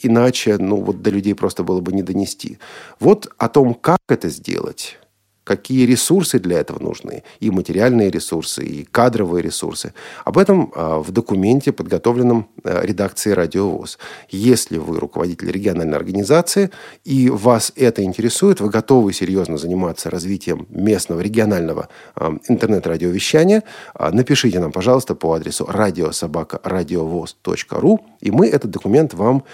иначе 0.02 0.58
ну, 0.58 0.76
вот 0.76 1.02
до 1.02 1.10
людей 1.10 1.34
просто 1.34 1.62
было 1.62 1.80
бы 1.80 1.92
не 1.92 2.02
донести. 2.02 2.58
Вот 3.00 3.32
о 3.38 3.48
том, 3.48 3.74
как 3.74 4.00
это 4.08 4.28
сделать, 4.28 4.98
какие 5.44 5.86
ресурсы 5.86 6.38
для 6.38 6.58
этого 6.58 6.82
нужны, 6.82 7.22
и 7.38 7.50
материальные 7.50 8.10
ресурсы, 8.10 8.64
и 8.64 8.84
кадровые 8.84 9.42
ресурсы. 9.42 9.92
Об 10.24 10.38
этом 10.38 10.72
а, 10.74 11.00
в 11.00 11.12
документе, 11.12 11.70
подготовленном 11.72 12.48
а, 12.64 12.84
редакцией 12.84 13.34
«Радиовоз». 13.34 13.98
Если 14.30 14.78
вы 14.78 14.98
руководитель 14.98 15.52
региональной 15.52 15.96
организации, 15.96 16.70
и 17.04 17.28
вас 17.28 17.72
это 17.76 18.02
интересует, 18.02 18.60
вы 18.60 18.70
готовы 18.70 19.12
серьезно 19.12 19.58
заниматься 19.58 20.10
развитием 20.10 20.66
местного 20.70 21.20
регионального 21.20 21.88
а, 22.14 22.34
интернет-радиовещания, 22.48 23.62
напишите 23.98 24.60
нам, 24.60 24.72
пожалуйста, 24.72 25.14
по 25.14 25.34
адресу 25.34 25.66
радиособака.радиовоз.ру, 25.68 28.00
и 28.20 28.30
мы 28.30 28.48
этот 28.48 28.70
документ 28.70 29.12
вам 29.14 29.44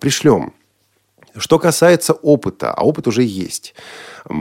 пришлем. 0.00 0.52
Что 1.36 1.58
касается 1.58 2.12
опыта, 2.12 2.72
а 2.72 2.84
опыт 2.84 3.08
уже 3.08 3.22
есть. 3.22 3.74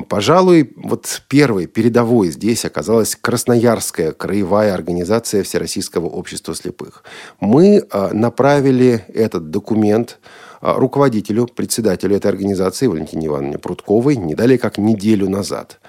Пожалуй, 0.10 0.74
вот 0.76 1.22
первой, 1.30 1.68
передовой 1.68 2.32
здесь 2.32 2.66
оказалась 2.66 3.16
Красноярская 3.16 4.12
краевая 4.12 4.74
организация 4.74 5.44
Всероссийского 5.44 6.08
общества 6.08 6.54
слепых. 6.54 7.04
Мы 7.40 7.84
а, 7.90 8.14
направили 8.14 9.06
этот 9.08 9.50
документ 9.52 10.20
а, 10.60 10.74
руководителю, 10.76 11.48
председателю 11.48 12.16
этой 12.18 12.28
организации 12.28 12.88
Валентине 12.88 13.28
Ивановне 13.28 13.58
Прудковой 13.58 14.18
не 14.18 14.36
далее 14.36 14.58
как 14.58 14.78
неделю 14.78 15.30
назад. 15.30 15.80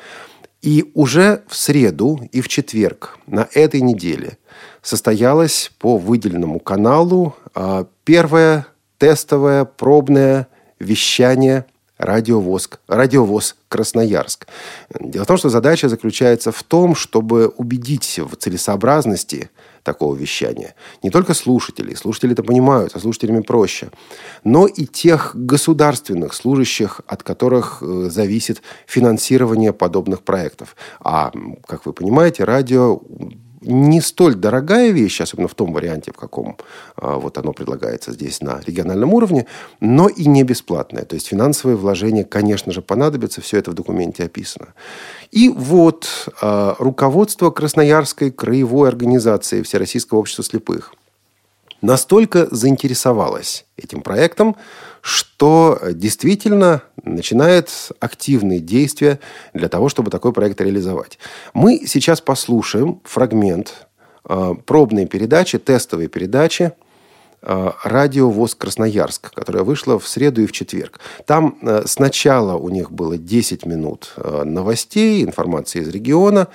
И 0.62 0.92
уже 0.94 1.42
в 1.48 1.56
среду 1.56 2.20
и 2.30 2.40
в 2.40 2.46
четверг 2.46 3.18
на 3.26 3.48
этой 3.52 3.80
неделе 3.80 4.38
состоялась 4.80 5.72
по 5.80 5.98
выделенному 5.98 6.60
каналу 6.60 7.34
а, 7.54 7.86
первая 8.04 8.66
тестовая 8.98 9.64
пробная 9.64 10.46
вещание 10.82 11.64
радиовоз, 11.98 12.68
радиовоз 12.88 13.56
Красноярск. 13.68 14.46
Дело 14.98 15.24
в 15.24 15.26
том, 15.26 15.36
что 15.36 15.48
задача 15.48 15.88
заключается 15.88 16.52
в 16.52 16.62
том, 16.62 16.94
чтобы 16.94 17.48
убедить 17.48 18.18
в 18.18 18.36
целесообразности 18.36 19.50
такого 19.82 20.14
вещания. 20.14 20.74
Не 21.02 21.10
только 21.10 21.34
слушателей, 21.34 21.96
слушатели 21.96 22.32
это 22.32 22.42
понимают, 22.42 22.94
а 22.94 23.00
слушателями 23.00 23.40
проще, 23.40 23.90
но 24.44 24.66
и 24.66 24.84
тех 24.84 25.32
государственных 25.34 26.34
служащих, 26.34 27.00
от 27.06 27.22
которых 27.22 27.78
э, 27.82 28.08
зависит 28.08 28.62
финансирование 28.86 29.72
подобных 29.72 30.22
проектов. 30.22 30.76
А, 31.00 31.32
как 31.66 31.86
вы 31.86 31.92
понимаете, 31.92 32.44
радио 32.44 33.00
не 33.64 34.00
столь 34.00 34.34
дорогая 34.34 34.90
вещь, 34.90 35.20
особенно 35.20 35.48
в 35.48 35.54
том 35.54 35.72
варианте, 35.72 36.12
в 36.12 36.16
каком 36.16 36.56
а, 36.96 37.18
вот 37.18 37.38
оно 37.38 37.52
предлагается 37.52 38.12
здесь 38.12 38.40
на 38.40 38.60
региональном 38.66 39.14
уровне, 39.14 39.46
но 39.80 40.08
и 40.08 40.26
не 40.26 40.42
бесплатная. 40.44 41.04
То 41.04 41.14
есть 41.14 41.28
финансовые 41.28 41.76
вложения, 41.76 42.24
конечно 42.24 42.72
же, 42.72 42.82
понадобятся, 42.82 43.40
все 43.40 43.58
это 43.58 43.70
в 43.70 43.74
документе 43.74 44.24
описано. 44.24 44.68
И 45.30 45.48
вот 45.48 46.28
а, 46.40 46.76
руководство 46.78 47.50
Красноярской 47.50 48.30
краевой 48.30 48.88
организации 48.88 49.62
Всероссийского 49.62 50.18
общества 50.18 50.44
слепых 50.44 50.94
настолько 51.82 52.48
заинтересовалось 52.54 53.66
этим 53.76 54.00
проектом, 54.00 54.56
что 55.02 55.80
действительно 55.92 56.82
начинает 57.04 57.68
активные 58.00 58.60
действия 58.60 59.18
для 59.52 59.68
того, 59.68 59.88
чтобы 59.88 60.10
такой 60.10 60.32
проект 60.32 60.60
реализовать. 60.60 61.18
Мы 61.52 61.82
сейчас 61.86 62.20
послушаем 62.20 63.00
фрагмент 63.04 63.88
э, 64.28 64.54
пробной 64.64 65.06
передачи, 65.06 65.58
тестовой 65.58 66.06
передачи 66.06 66.72
радио 67.42 68.30
ВОЗ 68.30 68.54
Красноярск, 68.54 69.34
которая 69.34 69.64
вышла 69.64 69.98
в 69.98 70.06
среду 70.06 70.42
и 70.42 70.46
в 70.46 70.52
четверг. 70.52 71.00
Там 71.26 71.58
э, 71.62 71.82
сначала 71.86 72.56
у 72.56 72.68
них 72.68 72.92
было 72.92 73.18
10 73.18 73.66
минут 73.66 74.12
э, 74.16 74.44
новостей, 74.44 75.24
информации 75.24 75.80
из 75.80 75.88
региона, 75.88 76.48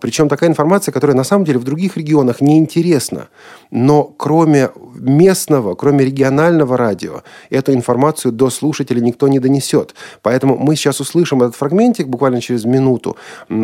причем 0.00 0.28
такая 0.28 0.50
информация, 0.50 0.92
которая 0.92 1.16
на 1.16 1.24
самом 1.24 1.44
деле 1.44 1.58
в 1.58 1.64
других 1.64 1.96
регионах 1.96 2.40
не 2.40 2.58
интересна. 2.58 3.28
Но 3.70 4.04
кроме 4.04 4.70
местного, 4.94 5.74
кроме 5.74 6.04
регионального 6.04 6.76
радио, 6.76 7.22
эту 7.50 7.72
информацию 7.72 8.32
до 8.32 8.50
слушателя 8.50 9.00
никто 9.00 9.28
не 9.28 9.38
донесет. 9.38 9.94
Поэтому 10.22 10.56
мы 10.56 10.76
сейчас 10.76 11.00
услышим 11.00 11.42
этот 11.42 11.56
фрагментик 11.56 12.08
буквально 12.08 12.40
через 12.40 12.64
минуту. 12.64 13.16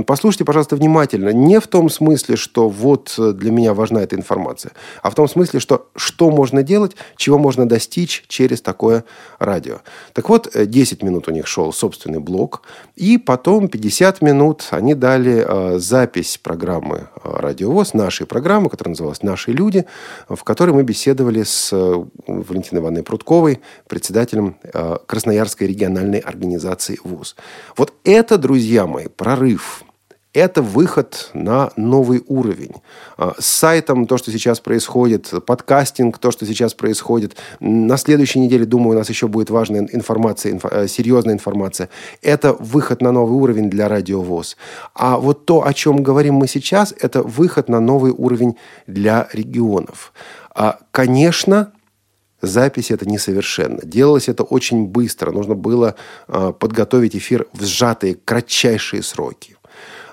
Послушайте, 0.06 0.44
пожалуйста, 0.44 0.76
внимательно. 0.76 1.30
Не 1.30 1.60
в 1.60 1.66
том 1.66 1.88
смысле, 1.88 2.36
что 2.36 2.68
вот 2.68 3.14
для 3.18 3.50
меня 3.50 3.74
важна 3.74 4.02
эта 4.02 4.16
информация, 4.16 4.72
а 5.02 5.10
в 5.10 5.14
том 5.14 5.28
смысле, 5.28 5.60
что 5.60 5.88
что 5.96 6.30
можно 6.30 6.51
можно 6.52 6.62
делать, 6.62 6.96
чего 7.16 7.38
можно 7.38 7.66
достичь 7.66 8.24
через 8.28 8.60
такое 8.60 9.04
радио. 9.38 9.80
Так 10.12 10.28
вот, 10.28 10.50
10 10.54 11.02
э, 11.02 11.06
минут 11.06 11.28
у 11.28 11.30
них 11.30 11.46
шел 11.46 11.72
собственный 11.72 12.20
блок, 12.20 12.62
и 12.94 13.16
потом 13.16 13.68
50 13.68 14.22
минут 14.22 14.68
они 14.70 14.94
дали 14.94 15.44
э, 15.46 15.78
запись 15.78 16.38
программы 16.42 16.96
э, 16.96 17.20
«Радиовоз», 17.24 17.94
нашей 17.94 18.26
программы, 18.26 18.68
которая 18.68 18.92
называлась 18.92 19.22
«Наши 19.22 19.52
люди», 19.52 19.86
в 20.28 20.44
которой 20.44 20.72
мы 20.72 20.82
беседовали 20.82 21.42
с 21.42 21.72
Валентиной 22.26 22.82
Ивановной 22.82 23.02
Прудковой, 23.02 23.60
председателем 23.88 24.56
Красноярской 25.06 25.66
региональной 25.66 26.18
организации 26.18 26.98
ВУЗ. 27.02 27.36
Вот 27.76 27.94
это, 28.04 28.36
друзья 28.36 28.86
мои, 28.86 29.06
прорыв– 29.08 29.84
это 30.34 30.62
выход 30.62 31.30
на 31.34 31.72
новый 31.76 32.24
уровень. 32.26 32.74
А, 33.18 33.34
с 33.38 33.46
сайтом 33.46 34.06
то, 34.06 34.16
что 34.16 34.30
сейчас 34.30 34.60
происходит, 34.60 35.32
подкастинг, 35.44 36.18
то, 36.18 36.30
что 36.30 36.46
сейчас 36.46 36.74
происходит. 36.74 37.36
На 37.60 37.96
следующей 37.96 38.40
неделе, 38.40 38.64
думаю, 38.64 38.96
у 38.96 38.98
нас 38.98 39.08
еще 39.10 39.28
будет 39.28 39.50
важная 39.50 39.86
информация, 39.92 40.52
инфо, 40.52 40.68
э, 40.68 40.88
серьезная 40.88 41.34
информация. 41.34 41.90
Это 42.22 42.54
выход 42.54 43.02
на 43.02 43.12
новый 43.12 43.36
уровень 43.36 43.68
для 43.68 43.88
радиовоз. 43.88 44.56
А 44.94 45.18
вот 45.18 45.44
то, 45.44 45.66
о 45.66 45.72
чем 45.74 46.02
говорим 46.02 46.34
мы 46.34 46.48
сейчас, 46.48 46.94
это 46.98 47.22
выход 47.22 47.68
на 47.68 47.80
новый 47.80 48.12
уровень 48.12 48.56
для 48.86 49.28
регионов. 49.32 50.14
А, 50.54 50.78
конечно, 50.92 51.72
запись 52.40 52.90
это 52.90 53.06
несовершенно. 53.06 53.80
Делалось 53.82 54.28
это 54.28 54.44
очень 54.44 54.86
быстро. 54.86 55.30
Нужно 55.30 55.54
было 55.54 55.94
а, 56.26 56.52
подготовить 56.52 57.14
эфир 57.16 57.46
в 57.52 57.62
сжатые, 57.64 58.14
кратчайшие 58.14 59.02
сроки. 59.02 59.51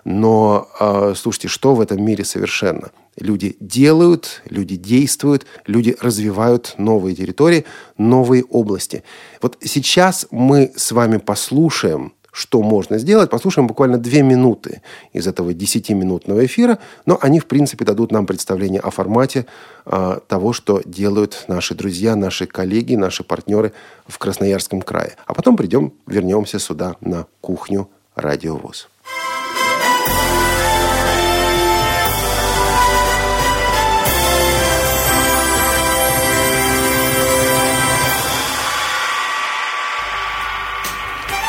Но, 0.09 0.67
э, 0.79 1.13
слушайте, 1.15 1.47
что 1.47 1.75
в 1.75 1.81
этом 1.81 2.03
мире 2.03 2.25
совершенно? 2.25 2.89
Люди 3.15 3.55
делают, 3.59 4.41
люди 4.49 4.75
действуют, 4.75 5.45
люди 5.67 5.95
развивают 6.01 6.73
новые 6.79 7.15
территории, 7.15 7.65
новые 7.99 8.43
области. 8.43 9.03
Вот 9.39 9.57
сейчас 9.61 10.25
мы 10.31 10.71
с 10.75 10.91
вами 10.91 11.17
послушаем, 11.17 12.13
что 12.31 12.63
можно 12.63 12.97
сделать. 12.97 13.29
Послушаем 13.29 13.67
буквально 13.67 13.99
две 13.99 14.23
минуты 14.23 14.81
из 15.13 15.27
этого 15.27 15.53
десятиминутного 15.53 16.43
эфира, 16.43 16.79
но 17.05 17.19
они, 17.21 17.39
в 17.39 17.45
принципе, 17.45 17.85
дадут 17.85 18.11
нам 18.11 18.25
представление 18.25 18.81
о 18.81 18.89
формате 18.89 19.45
э, 19.85 20.19
того, 20.27 20.53
что 20.53 20.81
делают 20.85 21.45
наши 21.47 21.75
друзья, 21.75 22.15
наши 22.15 22.47
коллеги, 22.47 22.95
наши 22.95 23.23
партнеры 23.23 23.73
в 24.07 24.17
Красноярском 24.17 24.81
крае. 24.81 25.17
А 25.27 25.35
потом 25.35 25.55
придем, 25.55 25.93
вернемся 26.07 26.57
сюда 26.57 26.95
на 26.99 27.27
кухню 27.41 27.91
«Радиовоз». 28.15 28.89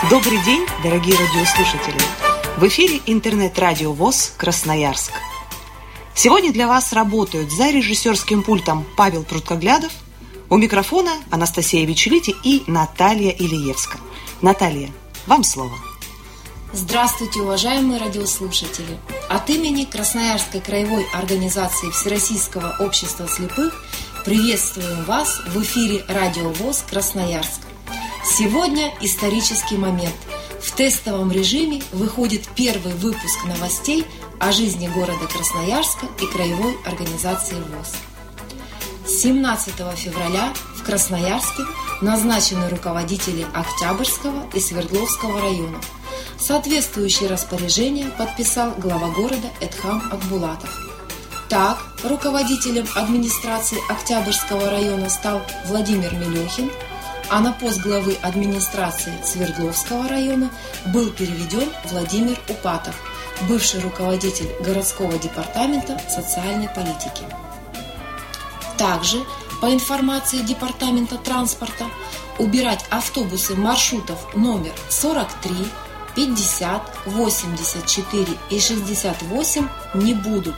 Добрый 0.08 0.42
день, 0.44 0.66
дорогие 0.82 1.14
радиослушатели! 1.14 2.00
В 2.56 2.66
эфире 2.68 3.02
интернет-радио 3.04 3.92
ВОЗ 3.92 4.32
«Красноярск». 4.38 5.12
Сегодня 6.14 6.54
для 6.54 6.66
вас 6.68 6.94
работают 6.94 7.52
за 7.52 7.68
режиссерским 7.68 8.42
пультом 8.42 8.86
Павел 8.96 9.24
Пруткоглядов, 9.24 9.92
у 10.48 10.56
микрофона 10.56 11.12
Анастасия 11.30 11.84
Вечелити 11.84 12.34
и 12.42 12.64
Наталья 12.66 13.30
Ильевска. 13.30 13.98
Наталья, 14.40 14.90
вам 15.26 15.44
слово. 15.44 15.76
Здравствуйте, 16.72 17.40
уважаемые 17.40 18.00
радиослушатели! 18.00 18.98
От 19.28 19.50
имени 19.50 19.84
Красноярской 19.84 20.62
краевой 20.62 21.06
организации 21.12 21.90
Всероссийского 21.90 22.74
общества 22.80 23.28
слепых 23.28 23.84
приветствуем 24.24 25.04
вас 25.04 25.42
в 25.46 25.62
эфире 25.62 26.06
Радио 26.08 26.48
ВОЗ 26.54 26.84
Красноярск. 26.88 27.69
Сегодня 28.32 28.94
исторический 29.00 29.76
момент. 29.76 30.14
В 30.62 30.70
тестовом 30.76 31.32
режиме 31.32 31.82
выходит 31.90 32.48
первый 32.54 32.94
выпуск 32.94 33.44
новостей 33.44 34.06
о 34.38 34.52
жизни 34.52 34.86
города 34.86 35.26
Красноярска 35.26 36.06
и 36.22 36.26
краевой 36.26 36.76
организации 36.86 37.56
ВОЗ. 37.56 37.92
17 39.08 39.74
февраля 39.96 40.52
в 40.76 40.84
Красноярске 40.84 41.64
назначены 42.02 42.68
руководители 42.68 43.44
Октябрьского 43.52 44.48
и 44.54 44.60
Свердловского 44.60 45.40
районов. 45.40 45.84
Соответствующее 46.38 47.28
распоряжение 47.28 48.10
подписал 48.10 48.70
глава 48.78 49.08
города 49.08 49.48
Эдхам 49.60 50.04
Акбулатов. 50.12 50.70
Так, 51.48 51.82
руководителем 52.04 52.86
администрации 52.94 53.78
Октябрьского 53.90 54.70
района 54.70 55.10
стал 55.10 55.42
Владимир 55.66 56.14
Мелехин, 56.14 56.70
а 57.30 57.40
на 57.40 57.52
пост 57.52 57.80
главы 57.80 58.18
администрации 58.22 59.12
Свердловского 59.24 60.08
района 60.08 60.50
был 60.86 61.10
переведен 61.10 61.68
Владимир 61.90 62.36
Упатов, 62.48 62.94
бывший 63.48 63.80
руководитель 63.80 64.50
городского 64.60 65.16
департамента 65.16 65.98
социальной 66.08 66.68
политики. 66.68 67.22
Также, 68.76 69.22
по 69.60 69.72
информации 69.72 70.38
Департамента 70.38 71.18
транспорта, 71.18 71.86
убирать 72.38 72.84
автобусы 72.90 73.54
маршрутов 73.54 74.34
номер 74.34 74.72
43, 74.88 75.54
50, 76.16 76.82
84 77.06 78.26
и 78.50 78.58
68 78.58 79.68
не 79.94 80.14
будут, 80.14 80.56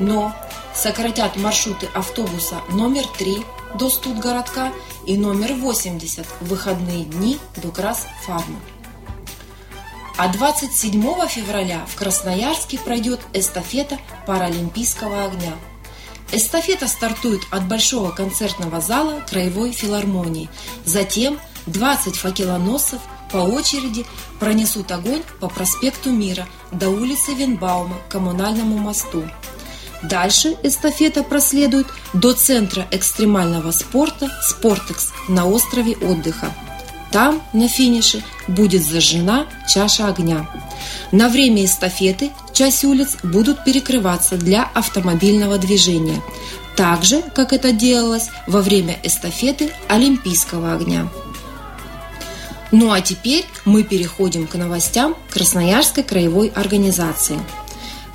но 0.00 0.34
сократят 0.74 1.36
маршруты 1.36 1.88
автобуса 1.94 2.56
номер 2.70 3.04
3 3.16 3.42
до 3.74 3.90
Студгородка 3.90 4.72
и 5.06 5.16
номер 5.16 5.54
80 5.54 6.26
в 6.40 6.48
выходные 6.48 7.04
дни 7.04 7.38
до 7.56 7.70
Крас-Фарма. 7.70 8.60
А 10.16 10.28
27 10.28 11.02
февраля 11.28 11.84
в 11.88 11.96
Красноярске 11.96 12.78
пройдет 12.78 13.20
эстафета 13.32 13.98
Паралимпийского 14.26 15.24
огня– 15.24 15.54
Эстафета 16.34 16.88
стартует 16.88 17.42
от 17.52 17.68
Большого 17.68 18.10
концертного 18.10 18.80
зала 18.80 19.22
Краевой 19.28 19.70
филармонии. 19.70 20.48
Затем 20.84 21.38
20 21.66 22.16
факелоносцев 22.16 23.00
по 23.30 23.36
очереди 23.36 24.04
пронесут 24.40 24.90
огонь 24.90 25.22
по 25.38 25.48
проспекту 25.48 26.10
Мира 26.10 26.48
до 26.72 26.88
улицы 26.88 27.34
Венбаума 27.34 27.98
к 28.08 28.12
коммунальному 28.12 28.78
мосту. 28.78 29.22
Дальше 30.08 30.56
эстафета 30.62 31.22
проследует 31.22 31.86
до 32.12 32.34
центра 32.34 32.86
экстремального 32.90 33.70
спорта 33.70 34.30
«Спортекс» 34.42 35.12
на 35.28 35.46
острове 35.46 35.96
отдыха. 35.96 36.52
Там, 37.10 37.40
на 37.52 37.68
финише, 37.68 38.22
будет 38.46 38.84
зажжена 38.84 39.46
чаша 39.72 40.08
огня. 40.08 40.46
На 41.10 41.28
время 41.28 41.64
эстафеты 41.64 42.32
часть 42.52 42.84
улиц 42.84 43.16
будут 43.22 43.64
перекрываться 43.64 44.36
для 44.36 44.64
автомобильного 44.74 45.58
движения, 45.58 46.20
так 46.76 47.04
же, 47.04 47.22
как 47.34 47.52
это 47.52 47.72
делалось 47.72 48.28
во 48.46 48.60
время 48.60 48.98
эстафеты 49.02 49.72
Олимпийского 49.88 50.74
огня. 50.74 51.08
Ну 52.72 52.92
а 52.92 53.00
теперь 53.00 53.46
мы 53.64 53.84
переходим 53.84 54.46
к 54.46 54.56
новостям 54.56 55.16
Красноярской 55.30 56.02
краевой 56.02 56.48
организации. 56.48 57.38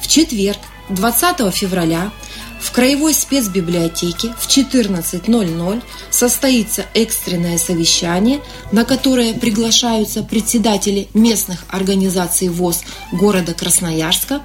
В 0.02 0.08
четверг, 0.08 0.60
20 0.90 1.54
февраля, 1.54 2.12
в 2.60 2.72
Краевой 2.72 3.14
спецбиблиотеке 3.14 4.34
в 4.38 4.48
14.00 4.48 5.84
состоится 6.10 6.86
экстренное 6.94 7.58
совещание, 7.58 8.42
на 8.72 8.84
которое 8.84 9.34
приглашаются 9.34 10.24
председатели 10.24 11.08
местных 11.14 11.64
организаций 11.70 12.50
ВОЗ 12.50 12.82
города 13.14 13.54
Красноярска, 13.54 14.42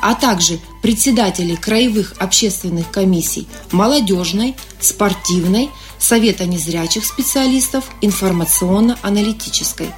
а 0.00 0.14
также 0.14 0.58
председатели 0.82 1.56
краевых 1.56 2.14
общественных 2.18 2.90
комиссий 2.90 3.46
молодежной, 3.70 4.56
спортивной, 4.80 5.70
Совета 5.98 6.46
незрячих 6.46 7.04
специалистов, 7.04 7.84
информационно-аналитической. 8.02 9.90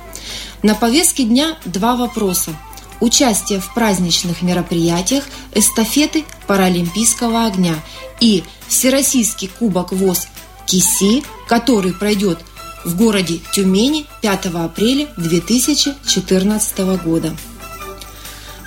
На 0.62 0.74
повестке 0.74 1.24
дня 1.24 1.58
два 1.66 1.94
вопроса– 1.94 2.56
участие 3.00 3.60
в 3.60 3.72
праздничных 3.74 4.42
мероприятиях 4.42 5.24
эстафеты 5.54 6.24
Паралимпийского 6.46 7.46
огня 7.46 7.74
и 8.20 8.44
Всероссийский 8.68 9.48
кубок 9.48 9.92
ВОЗ 9.92 10.28
КИСИ, 10.66 11.24
который 11.48 11.92
пройдет 11.92 12.38
в 12.84 12.96
городе 12.96 13.40
Тюмени 13.52 14.06
5 14.22 14.46
апреля 14.46 15.08
2014 15.16 16.78
года. 17.04 17.36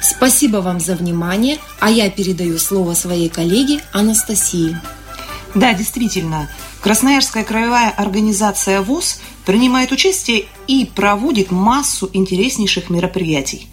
Спасибо 0.01 0.57
вам 0.57 0.79
за 0.81 0.95
внимание, 0.95 1.59
а 1.79 1.89
я 1.89 2.09
передаю 2.09 2.59
слово 2.59 2.93
своей 2.93 3.29
коллеге 3.29 3.79
Анастасии. 3.93 4.77
Да, 5.55 5.73
действительно, 5.73 6.49
Красноярская 6.81 7.45
краевая 7.45 7.89
организация 7.91 8.81
ВОЗ 8.81 9.21
принимает 9.45 9.93
участие 9.93 10.45
и 10.67 10.85
проводит 10.85 11.49
массу 11.49 12.09
интереснейших 12.11 12.89
мероприятий. 12.89 13.69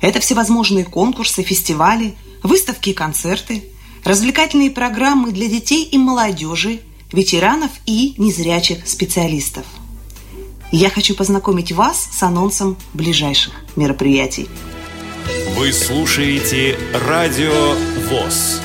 Это 0.00 0.20
всевозможные 0.20 0.84
конкурсы, 0.84 1.42
фестивали, 1.42 2.14
выставки 2.42 2.90
и 2.90 2.94
концерты, 2.94 3.64
развлекательные 4.04 4.70
программы 4.70 5.32
для 5.32 5.48
детей 5.48 5.84
и 5.84 5.98
молодежи, 5.98 6.80
ветеранов 7.12 7.70
и 7.86 8.14
незрячих 8.18 8.86
специалистов. 8.86 9.64
Я 10.72 10.90
хочу 10.90 11.14
познакомить 11.14 11.72
вас 11.72 12.08
с 12.12 12.22
анонсом 12.22 12.76
ближайших 12.92 13.52
мероприятий. 13.76 14.48
Вы 15.56 15.72
слушаете 15.72 16.78
Радио 17.08 17.74
ВОЗ. 18.10 18.60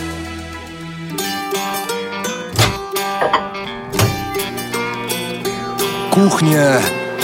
Кухня 6.11 6.81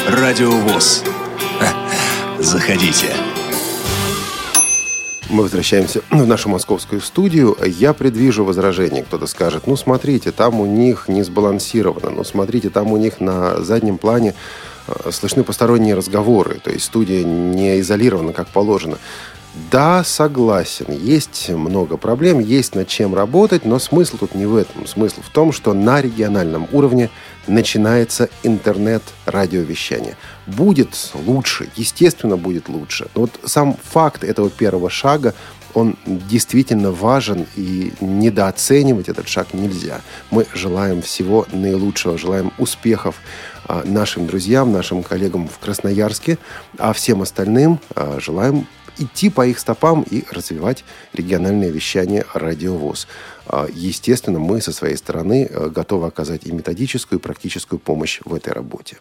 Радио 0.07 0.51
ВОЗ. 0.51 1.03
Заходите. 2.39 3.26
Мы 5.29 5.43
возвращаемся 5.43 6.01
в 6.09 6.25
нашу 6.25 6.47
московскую 6.47 7.01
студию. 7.01 7.57
Я 7.65 7.93
предвижу 7.93 8.45
возражение. 8.45 9.03
Кто-то 9.03 9.27
скажет, 9.27 9.67
ну, 9.67 9.75
смотрите, 9.75 10.31
там 10.31 10.61
у 10.61 10.65
них 10.65 11.09
не 11.09 11.21
сбалансировано. 11.21 12.11
Ну, 12.11 12.23
смотрите, 12.23 12.69
там 12.69 12.93
у 12.93 12.97
них 12.97 13.19
на 13.19 13.61
заднем 13.61 13.97
плане 13.97 14.33
э, 14.87 15.11
слышны 15.11 15.43
посторонние 15.43 15.95
разговоры. 15.95 16.59
То 16.63 16.71
есть 16.71 16.85
студия 16.85 17.25
не 17.25 17.79
изолирована, 17.81 18.31
как 18.31 18.47
положено. 18.47 18.99
Да, 19.71 20.03
согласен. 20.03 20.85
Есть 20.89 21.49
много 21.49 21.97
проблем, 21.97 22.39
есть 22.39 22.75
над 22.75 22.87
чем 22.87 23.15
работать, 23.15 23.65
но 23.65 23.79
смысл 23.79 24.17
тут 24.17 24.35
не 24.35 24.45
в 24.45 24.55
этом. 24.55 24.85
Смысл 24.87 25.21
в 25.21 25.29
том, 25.29 25.51
что 25.51 25.73
на 25.73 26.01
региональном 26.01 26.67
уровне 26.71 27.09
начинается 27.47 28.29
интернет-радиовещание. 28.43 30.15
Будет 30.45 30.89
лучше, 31.13 31.69
естественно, 31.75 32.37
будет 32.37 32.69
лучше. 32.69 33.07
Но 33.15 33.21
вот 33.21 33.39
сам 33.45 33.77
факт 33.83 34.23
этого 34.23 34.49
первого 34.49 34.89
шага, 34.89 35.33
он 35.73 35.95
действительно 36.05 36.91
важен, 36.91 37.45
и 37.55 37.93
недооценивать 37.99 39.09
этот 39.09 39.27
шаг 39.27 39.53
нельзя. 39.53 40.01
Мы 40.31 40.45
желаем 40.53 41.01
всего 41.01 41.45
наилучшего, 41.51 42.17
желаем 42.17 42.51
успехов 42.57 43.15
а, 43.65 43.83
нашим 43.85 44.27
друзьям, 44.27 44.71
нашим 44.71 45.03
коллегам 45.03 45.47
в 45.47 45.59
Красноярске, 45.59 46.37
а 46.77 46.93
всем 46.93 47.21
остальным 47.21 47.79
а, 47.95 48.19
желаем 48.19 48.65
идти 48.99 49.29
по 49.29 49.45
их 49.45 49.59
стопам 49.59 50.03
и 50.09 50.23
развивать 50.31 50.83
региональное 51.13 51.69
вещание 51.69 52.25
«Радиовоз». 52.33 53.07
А, 53.45 53.67
естественно, 53.73 54.39
мы 54.39 54.61
со 54.61 54.71
своей 54.73 54.97
стороны 54.97 55.47
э, 55.49 55.69
готовы 55.69 56.07
оказать 56.07 56.45
и 56.45 56.51
методическую, 56.51 57.19
и 57.19 57.21
практическую 57.21 57.79
помощь 57.79 58.19
в 58.25 58.33
этой 58.33 58.51
работе. 58.53 58.97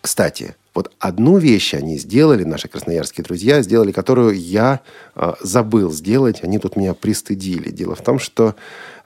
Кстати, 0.00 0.56
вот 0.74 0.92
одну 0.98 1.38
вещь 1.38 1.74
они 1.74 1.98
сделали, 1.98 2.44
наши 2.44 2.68
красноярские 2.68 3.24
друзья, 3.24 3.62
сделали, 3.62 3.92
которую 3.92 4.38
я 4.38 4.80
э, 5.14 5.32
забыл 5.40 5.90
сделать. 5.90 6.44
Они 6.44 6.58
тут 6.58 6.76
меня 6.76 6.94
пристыдили. 6.94 7.70
Дело 7.70 7.94
в 7.94 8.02
том, 8.02 8.18
что 8.18 8.54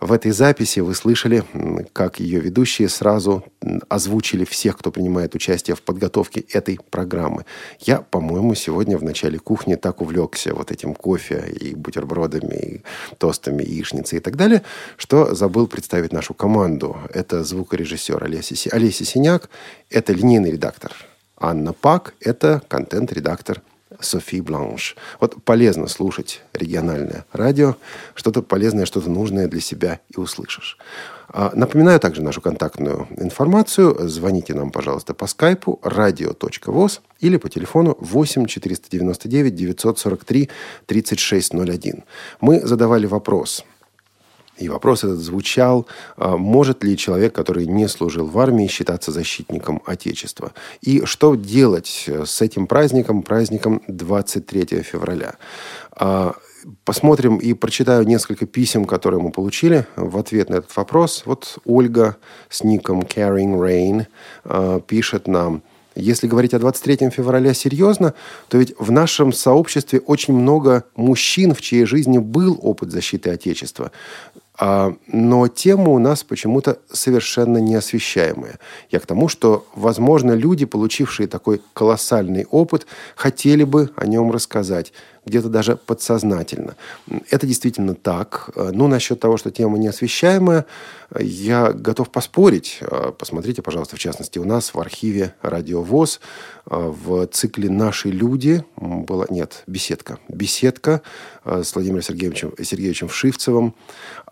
в 0.02 0.10
этой 0.10 0.32
записи 0.32 0.80
вы 0.80 0.94
слышали, 0.94 1.44
как 1.92 2.18
ее 2.18 2.40
ведущие 2.40 2.88
сразу 2.88 3.44
озвучили 3.88 4.44
всех, 4.44 4.76
кто 4.76 4.90
принимает 4.90 5.34
участие 5.36 5.76
в 5.76 5.82
подготовке 5.82 6.40
этой 6.52 6.80
программы. 6.90 7.44
Я, 7.78 8.00
по-моему, 8.00 8.56
сегодня 8.56 8.98
в 8.98 9.04
начале 9.04 9.38
кухни 9.38 9.76
так 9.76 10.00
увлекся 10.00 10.54
вот 10.54 10.72
этим 10.72 10.94
кофе 10.94 11.44
и 11.48 11.76
бутербродами, 11.76 12.54
и 12.54 12.82
тостами, 13.18 13.62
яичницей 13.62 14.18
и 14.18 14.20
так 14.20 14.36
далее, 14.36 14.62
что 14.96 15.36
забыл 15.36 15.68
представить 15.68 16.12
нашу 16.12 16.34
команду. 16.34 16.96
Это 17.14 17.44
звукорежиссер 17.44 18.24
Олеся, 18.24 18.70
Олеся 18.72 19.04
Синяк, 19.04 19.50
это 19.88 20.12
линейный 20.12 20.50
редактор 20.50 20.92
Анна 21.36 21.72
Пак, 21.72 22.14
это 22.20 22.60
контент-редактор 22.68 23.62
Софи 24.02 24.40
Бланш. 24.40 24.96
Вот 25.20 25.42
полезно 25.42 25.86
слушать 25.86 26.42
региональное 26.52 27.24
радио. 27.32 27.76
Что-то 28.14 28.42
полезное, 28.42 28.86
что-то 28.86 29.10
нужное 29.10 29.48
для 29.48 29.60
себя 29.60 30.00
и 30.14 30.18
услышишь. 30.18 30.76
А, 31.28 31.50
напоминаю 31.54 31.98
также 31.98 32.22
нашу 32.22 32.40
контактную 32.40 33.08
информацию. 33.16 34.08
Звоните 34.08 34.54
нам, 34.54 34.70
пожалуйста, 34.70 35.14
по 35.14 35.26
скайпу 35.26 35.80
radio.voz 35.82 37.00
или 37.20 37.36
по 37.38 37.48
телефону 37.48 37.96
8 38.00 38.46
499 38.46 39.54
943 39.54 40.50
3601. 40.86 42.04
Мы 42.40 42.60
задавали 42.60 43.06
вопрос– 43.06 43.64
и 44.58 44.68
вопрос 44.68 45.04
этот 45.04 45.18
звучал, 45.18 45.86
а, 46.16 46.36
может 46.36 46.84
ли 46.84 46.96
человек, 46.96 47.34
который 47.34 47.66
не 47.66 47.88
служил 47.88 48.26
в 48.26 48.38
армии, 48.38 48.66
считаться 48.66 49.10
защитником 49.10 49.82
Отечества? 49.86 50.52
И 50.82 51.04
что 51.04 51.34
делать 51.34 52.08
с 52.08 52.42
этим 52.42 52.66
праздником, 52.66 53.22
праздником 53.22 53.82
23 53.88 54.82
февраля? 54.82 55.34
А, 55.92 56.34
посмотрим 56.84 57.36
и 57.36 57.54
прочитаю 57.54 58.06
несколько 58.06 58.46
писем, 58.46 58.84
которые 58.84 59.20
мы 59.20 59.30
получили 59.30 59.86
в 59.96 60.16
ответ 60.18 60.50
на 60.50 60.56
этот 60.56 60.74
вопрос. 60.76 61.22
Вот 61.26 61.58
Ольга 61.64 62.16
с 62.48 62.64
ником 62.64 63.00
Caring 63.00 63.58
Rain 63.58 64.06
а, 64.44 64.80
пишет 64.80 65.28
нам, 65.28 65.62
если 65.94 66.26
говорить 66.26 66.54
о 66.54 66.58
23 66.58 67.10
февраля 67.10 67.52
серьезно, 67.52 68.14
то 68.48 68.58
ведь 68.58 68.74
в 68.78 68.90
нашем 68.90 69.32
сообществе 69.32 70.00
очень 70.00 70.34
много 70.34 70.84
мужчин, 70.96 71.54
в 71.54 71.60
чьей 71.60 71.84
жизни 71.84 72.18
был 72.18 72.58
опыт 72.62 72.90
защиты 72.90 73.30
Отечества. 73.30 73.92
А, 74.58 74.94
но 75.06 75.48
тема 75.48 75.88
у 75.88 75.98
нас 75.98 76.24
почему-то 76.24 76.78
совершенно 76.90 77.58
неосвещаемая. 77.58 78.58
Я 78.90 79.00
к 79.00 79.06
тому, 79.06 79.28
что, 79.28 79.66
возможно, 79.74 80.32
люди, 80.32 80.66
получившие 80.66 81.26
такой 81.26 81.62
колоссальный 81.72 82.46
опыт, 82.50 82.86
хотели 83.16 83.64
бы 83.64 83.90
о 83.96 84.06
нем 84.06 84.30
рассказать 84.30 84.92
где-то 85.24 85.48
даже 85.48 85.76
подсознательно. 85.76 86.76
Это 87.30 87.46
действительно 87.46 87.94
так. 87.94 88.50
Ну, 88.56 88.88
насчет 88.88 89.20
того, 89.20 89.36
что 89.36 89.50
тема 89.50 89.78
неосвещаемая, 89.78 90.66
я 91.18 91.72
готов 91.72 92.10
поспорить. 92.10 92.80
Посмотрите, 93.18 93.62
пожалуйста, 93.62 93.96
в 93.96 93.98
частности, 93.98 94.38
у 94.38 94.44
нас 94.44 94.74
в 94.74 94.80
архиве 94.80 95.34
«Радио 95.42 95.82
ВОЗ» 95.82 96.20
в 96.64 97.26
цикле 97.28 97.70
«Наши 97.70 98.08
люди» 98.08 98.64
была, 98.76 99.26
нет, 99.30 99.62
беседка. 99.66 100.18
Беседка 100.28 101.02
с 101.44 101.74
Владимиром 101.74 102.02
Сергеевичем, 102.02 102.52
Сергеевичем 102.62 103.08
Шивцевым. 103.08 103.74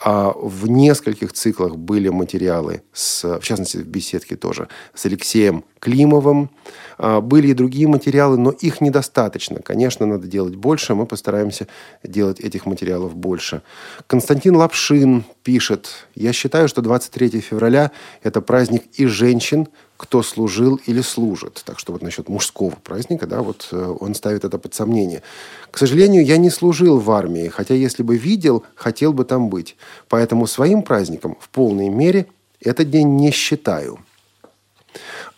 А 0.00 0.32
в 0.32 0.68
нескольких 0.68 1.32
циклах 1.32 1.76
были 1.76 2.08
материалы, 2.08 2.82
с, 2.92 3.38
в 3.38 3.42
частности, 3.42 3.76
в 3.76 3.86
беседке 3.86 4.36
тоже, 4.36 4.68
с 4.94 5.06
Алексеем 5.06 5.64
Климовым. 5.80 6.50
А, 6.98 7.20
были 7.20 7.48
и 7.48 7.54
другие 7.54 7.88
материалы, 7.88 8.36
но 8.36 8.50
их 8.50 8.80
недостаточно. 8.80 9.60
Конечно, 9.62 10.06
надо 10.06 10.26
делать 10.26 10.54
больше. 10.54 10.94
Мы 10.94 11.06
постараемся 11.06 11.66
делать 12.04 12.40
этих 12.40 12.66
материалов 12.66 13.16
больше. 13.16 13.62
Константин 14.06 14.56
Лапшин 14.56 15.24
пишет, 15.42 16.06
«Я 16.14 16.32
считаю, 16.32 16.68
что 16.68 16.82
23 16.82 17.40
февраля– 17.40 17.90
это 18.22 18.40
праздник 18.42 18.84
и 18.94 19.06
женщин, 19.06 19.68
кто 19.96 20.22
служил 20.22 20.80
или 20.86 21.02
служит. 21.02 21.62
Так 21.64 21.78
что 21.78 21.92
вот 21.92 22.00
насчет 22.00 22.30
мужского 22.30 22.70
праздника, 22.70 23.26
да, 23.26 23.42
вот 23.42 23.68
э, 23.70 23.96
он 24.00 24.14
ставит 24.14 24.46
это 24.46 24.58
под 24.58 24.74
сомнение. 24.74 25.22
К 25.70 25.76
сожалению, 25.76 26.24
я 26.24 26.38
не 26.38 26.48
служил 26.48 26.98
в 26.98 27.10
армии, 27.10 27.48
хотя 27.48 27.74
если 27.74 28.02
бы 28.02 28.16
видел, 28.16 28.64
хотел 28.74 29.12
бы 29.12 29.24
там 29.24 29.50
быть. 29.50 29.76
Поэтому 30.08 30.46
своим 30.46 30.82
праздником 30.82 31.36
в 31.38 31.50
полной 31.50 31.90
мере 31.90 32.26
этот 32.60 32.88
день 32.90 33.16
не 33.16 33.30
считаю. 33.30 33.98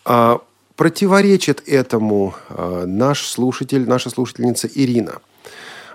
А, 0.05 0.41
противоречит 0.75 1.63
этому 1.67 2.35
а, 2.49 2.85
наш 2.85 3.25
слушатель, 3.27 3.87
наша 3.87 4.09
слушательница 4.09 4.67
Ирина. 4.67 5.19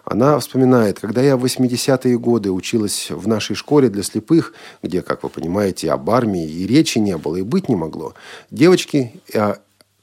Она 0.04 0.38
вспоминает, 0.38 1.00
когда 1.00 1.20
я 1.20 1.36
в 1.36 1.44
80-е 1.44 2.18
годы 2.18 2.50
училась 2.50 3.10
в 3.10 3.28
нашей 3.28 3.54
школе 3.54 3.90
для 3.90 4.02
слепых, 4.02 4.54
где, 4.82 5.02
как 5.02 5.22
вы 5.22 5.28
понимаете, 5.28 5.90
об 5.90 6.08
армии 6.08 6.48
и 6.48 6.66
речи 6.66 6.98
не 6.98 7.18
было, 7.18 7.36
и 7.36 7.42
быть 7.42 7.68
не 7.68 7.76
могло, 7.76 8.14
девочки 8.50 9.20
а, 9.34 9.58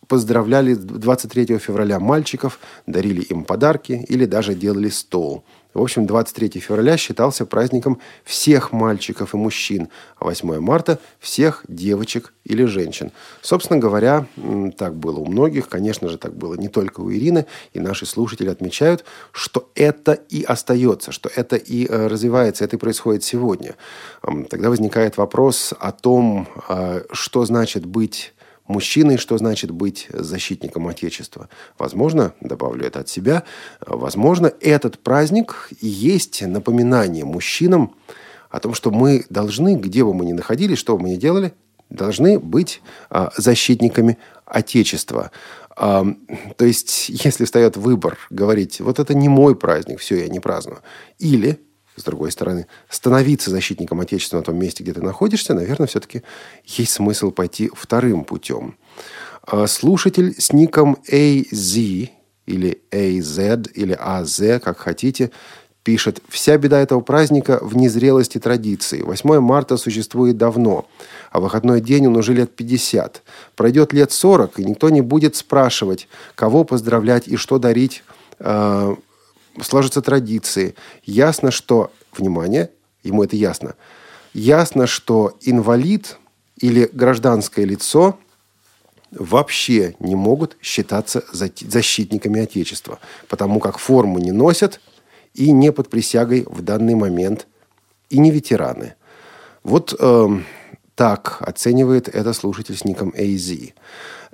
поздравляли 0.08 0.76
23 0.76 1.58
февраля 1.58 2.00
мальчиков, 2.00 2.60
дарили 2.86 3.22
им 3.22 3.44
подарки 3.44 4.06
или 4.08 4.26
даже 4.26 4.54
делали 4.54 4.90
стол– 4.90 5.44
в 5.76 5.82
общем, 5.82 6.06
23 6.06 6.62
февраля 6.62 6.96
считался 6.96 7.46
праздником 7.46 8.00
всех 8.24 8.72
мальчиков 8.72 9.34
и 9.34 9.38
мужчин, 9.38 9.90
а 10.18 10.26
8 10.26 10.60
марта– 10.60 11.00
всех 11.20 11.66
девочек 11.68 12.34
или 12.46 12.64
женщин. 12.64 13.12
Собственно 13.42 13.78
говоря, 13.78 14.26
так 14.78 14.96
было 14.96 15.20
у 15.20 15.26
многих, 15.26 15.68
конечно 15.68 16.08
же, 16.08 16.18
так 16.18 16.34
было 16.34 16.56
не 16.56 16.70
только 16.70 17.02
у 17.02 17.12
Ирины, 17.12 17.46
и 17.74 17.82
наши 17.82 18.06
слушатели 18.06 18.50
отмечают, 18.50 19.04
что 19.34 19.70
это 19.76 20.14
и 20.14 20.44
остается, 20.44 21.12
что 21.12 21.30
это 21.36 21.58
и 21.58 21.86
э, 21.86 22.08
развивается, 22.08 22.64
это 22.64 22.78
и 22.78 22.80
происходит 22.80 23.26
сегодня. 23.26 23.76
Тогда 24.50 24.70
возникает 24.70 25.18
вопрос 25.18 25.74
о 25.78 25.92
том, 25.92 26.48
а, 26.70 27.02
что 27.12 27.44
значит 27.44 27.86
быть 27.86 28.34
мужчиной, 28.68 29.18
что 29.18 29.38
значит 29.38 29.72
быть 29.72 30.08
защитником 30.12 30.88
Отечества. 30.88 31.50
Возможно, 31.78 32.34
добавлю 32.42 32.86
это 32.86 33.00
от 33.00 33.10
себя, 33.10 33.44
возможно, 33.86 34.52
этот 34.62 35.00
праздник 35.00 35.70
и 35.82 35.88
есть 35.88 36.42
напоминание 36.42 37.26
мужчинам 37.26 37.96
о 38.50 38.60
том, 38.60 38.74
что 38.74 38.92
мы 38.92 39.26
должны, 39.30 39.76
где 39.76 40.04
бы 40.04 40.14
мы 40.14 40.26
ни 40.26 40.34
находились, 40.34 40.78
что 40.78 40.98
бы 40.98 41.04
мы 41.04 41.10
ни 41.10 41.16
делали, 41.16 41.54
должны 41.90 42.40
быть 42.40 42.82
а, 43.10 43.32
защитниками 43.38 44.18
Отечества. 44.46 45.32
А, 45.76 46.06
то 46.58 46.66
есть, 46.66 47.10
если 47.10 47.46
встает 47.46 47.78
выбор 47.78 48.18
говорить, 48.30 48.80
вот 48.80 49.00
это 49.00 49.14
не 49.14 49.30
мой 49.30 49.56
праздник, 49.56 50.00
все, 50.00 50.22
я 50.22 50.28
не 50.28 50.40
праздную. 50.40 50.80
Или 51.20 51.60
с 51.96 52.04
другой 52.04 52.32
стороны, 52.32 52.68
становиться 52.90 53.52
защитником 53.52 54.00
Отечества 54.02 54.38
на 54.38 54.44
том 54.44 54.58
месте, 54.58 54.84
где 54.84 54.94
ты 54.94 55.02
находишься, 55.02 55.54
наверное, 55.54 55.88
все-таки 55.88 56.24
есть 56.66 56.94
смысл 56.94 57.32
пойти 57.32 57.72
вторым 57.74 58.24
путем. 58.24 58.78
А 59.44 59.68
слушатель 59.68 60.36
с 60.40 60.52
ником 60.52 60.98
AZ 61.10 62.10
или 62.46 62.82
AZ 62.92 63.72
или 63.74 63.98
AZ, 63.98 64.60
как 64.60 64.78
хотите, 64.78 65.32
пишет, 65.84 66.20
«Вся 66.30 66.58
беда 66.58 66.80
этого 66.80 67.00
праздника 67.00 67.60
в 67.62 67.78
незрелости 67.78 68.40
традиции. 68.40 69.02
8 69.02 69.40
марта 69.40 69.78
существует 69.78 70.36
давно, 70.36 70.88
а 71.32 71.40
выходной 71.40 71.80
день 71.80 72.08
он 72.08 72.18
уже 72.18 72.34
лет 72.34 72.56
50. 72.56 73.22
Пройдет 73.56 73.94
лет 73.94 74.12
40, 74.12 74.60
и 74.60 74.66
никто 74.66 74.90
не 74.90 75.02
будет 75.02 75.36
спрашивать, 75.36 76.08
кого 76.34 76.64
поздравлять 76.64 77.28
и 77.28 77.36
что 77.36 77.60
дарить 77.60 78.04
а, 78.40 78.96
сложатся 79.62 80.02
традиции. 80.02 80.76
Ясно, 81.04 81.52
что, 81.52 81.92
внимание, 82.16 82.70
ему 83.04 83.24
это 83.24 83.36
ясно, 83.36 83.76
ясно, 84.34 84.88
что 84.88 85.38
инвалид 85.42 86.18
или 86.58 86.90
гражданское 86.92 87.66
лицо 87.66 88.18
вообще 89.12 89.96
не 90.00 90.16
могут 90.16 90.58
считаться 90.62 91.24
защитниками 91.32 92.42
Отечества, 92.42 93.00
потому 93.28 93.60
как 93.60 93.78
форму 93.78 94.20
не 94.20 94.32
носят 94.32 94.82
и 95.34 95.52
не 95.52 95.72
под 95.72 95.90
присягой 95.90 96.46
в 96.48 96.62
данный 96.62 96.96
момент, 96.96 97.48
и 98.10 98.20
не 98.20 98.32
ветераны. 98.32 98.96
Вот 99.64 99.96
э, 99.98 100.28
так 100.96 101.38
оценивает 101.40 102.08
это 102.08 102.34
слушатель 102.34 102.78
с 102.78 102.86
ником 102.86 103.10
AZ. 103.10 103.74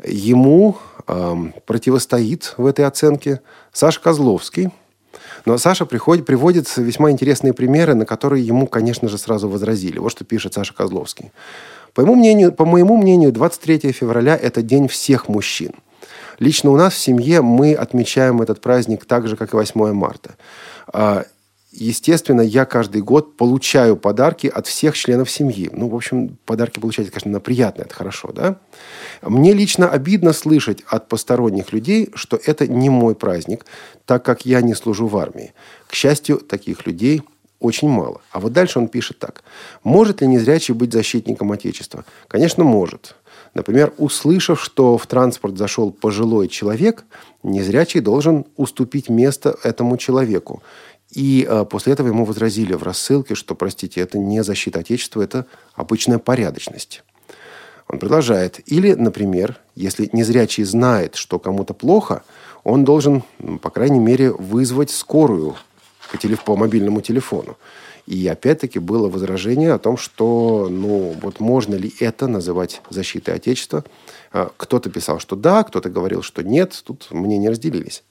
Ему 0.04 0.78
э, 1.08 1.36
противостоит 1.66 2.54
в 2.58 2.66
этой 2.66 2.86
оценке 2.86 3.42
Саша 3.72 4.02
Козловский– 4.02 4.70
но 5.46 5.58
Саша 5.58 5.86
приходит, 5.86 6.26
приводит 6.26 6.76
весьма 6.78 7.12
интересные 7.12 7.54
примеры, 7.54 7.96
на 7.96 8.06
которые 8.06 8.46
ему, 8.46 8.68
конечно 8.68 9.08
же, 9.08 9.18
сразу 9.18 9.50
возразили. 9.50 10.00
Вот 10.00 10.12
что 10.12 10.24
пишет 10.24 10.54
Саша 10.54 10.74
Козловский. 10.74 11.32
По 11.94 12.02
моему 12.02 12.16
мнению, 12.16 12.54
по 12.54 12.66
моему 12.66 12.98
мнению 12.98 13.32
23 13.32 13.92
февраля– 13.92 14.38
это 14.42 14.62
день 14.62 14.88
всех 14.88 15.28
мужчин. 15.28 15.72
Лично 16.40 16.72
у 16.72 16.78
нас 16.78 16.94
в 16.94 16.98
семье 16.98 17.42
мы 17.42 17.74
отмечаем 17.74 18.42
этот 18.42 18.62
праздник 18.62 19.06
так 19.06 19.28
же, 19.28 19.36
как 19.36 19.54
и 19.54 19.56
8 19.56 19.94
марта. 19.94 20.32
Естественно, 21.72 22.42
я 22.42 22.66
каждый 22.66 23.02
год 23.02 23.38
получаю 23.38 23.96
подарки 23.96 24.48
от 24.48 24.68
всех 24.68 24.98
членов 24.98 25.32
семьи. 25.32 25.70
Ну, 25.72 25.88
в 25.88 25.96
общем, 25.96 26.38
подарки 26.46 26.82
получать, 26.82 27.10
конечно, 27.10 27.40
приятно, 27.40 27.84
это 27.84 27.96
хорошо, 27.96 28.34
да? 28.34 28.58
Мне 29.22 29.54
лично 29.54 29.90
обидно 29.90 30.34
слышать 30.34 30.84
от 30.88 31.08
посторонних 31.08 31.72
людей, 31.72 32.10
что 32.14 32.38
это 32.46 32.68
не 32.68 32.90
мой 32.90 33.16
праздник, 33.16 33.66
так 34.06 34.26
как 34.26 34.46
я 34.46 34.60
не 34.62 34.74
служу 34.74 35.08
в 35.08 35.16
армии. 35.16 35.54
К 35.88 35.94
счастью, 35.94 36.40
таких 36.40 36.86
людей 36.86 37.24
очень 37.62 37.88
мало. 37.88 38.20
А 38.32 38.42
вот 38.42 38.52
дальше 38.52 38.80
он 38.80 38.90
пишет 38.90 39.20
так. 39.20 39.44
Может 39.84 40.20
ли 40.20 40.28
незрячий 40.28 40.74
быть 40.74 40.92
защитником 40.92 41.54
Отечества? 41.54 42.04
Конечно, 42.28 42.66
может. 42.66 43.16
Например, 43.54 43.94
услышав, 43.98 44.62
что 44.62 44.98
в 44.98 45.06
транспорт 45.08 45.58
зашел 45.58 45.92
пожилой 45.92 46.48
человек, 46.48 47.04
незрячий 47.44 48.00
должен 48.00 48.46
уступить 48.56 49.10
место 49.10 49.58
этому 49.64 49.98
человеку. 49.98 50.64
И 51.12 51.46
э, 51.48 51.66
после 51.66 51.94
этого 51.94 52.08
ему 52.08 52.26
возразили 52.26 52.74
в 52.74 52.84
рассылке, 52.84 53.36
что, 53.36 53.54
простите, 53.54 54.02
это 54.02 54.18
не 54.18 54.44
защита 54.44 54.80
Отечества, 54.80 55.22
это 55.22 55.46
обычная 55.76 56.20
порядочность. 56.20 57.04
Он 57.88 58.00
продолжает. 58.00 58.62
Или, 58.66 58.94
например, 58.94 59.58
если 59.76 60.10
незрячий 60.14 60.64
знает, 60.64 61.16
что 61.16 61.38
кому-то 61.40 61.74
плохо, 61.74 62.24
он 62.64 62.86
должен, 62.86 63.24
по 63.62 63.70
крайней 63.70 64.00
мере, 64.00 64.32
вызвать 64.32 64.92
скорую 64.92 65.56
по, 66.12 66.18
телеф- 66.18 66.46
по 66.46 66.56
мобильному 66.56 67.02
телефону. 67.02 67.58
И 68.08 68.26
опять-таки 68.28 68.80
было 68.80 69.10
возражение 69.10 69.74
о 69.74 69.80
том, 69.80 69.98
что, 69.98 70.68
ну, 70.72 71.16
вот 71.22 71.40
можно 71.40 71.76
ли 71.76 71.94
это 72.00 72.28
называть 72.28 72.82
защитой 72.90 73.36
Отечества. 73.36 73.84
А, 74.32 74.52
кто-то 74.56 74.90
писал, 74.90 75.20
что 75.20 75.36
да, 75.36 75.64
кто-то 75.64 75.90
говорил, 75.90 76.22
что 76.22 76.42
нет. 76.42 76.82
Тут 76.86 77.08
мнения 77.12 77.50
разделились. 77.50 78.04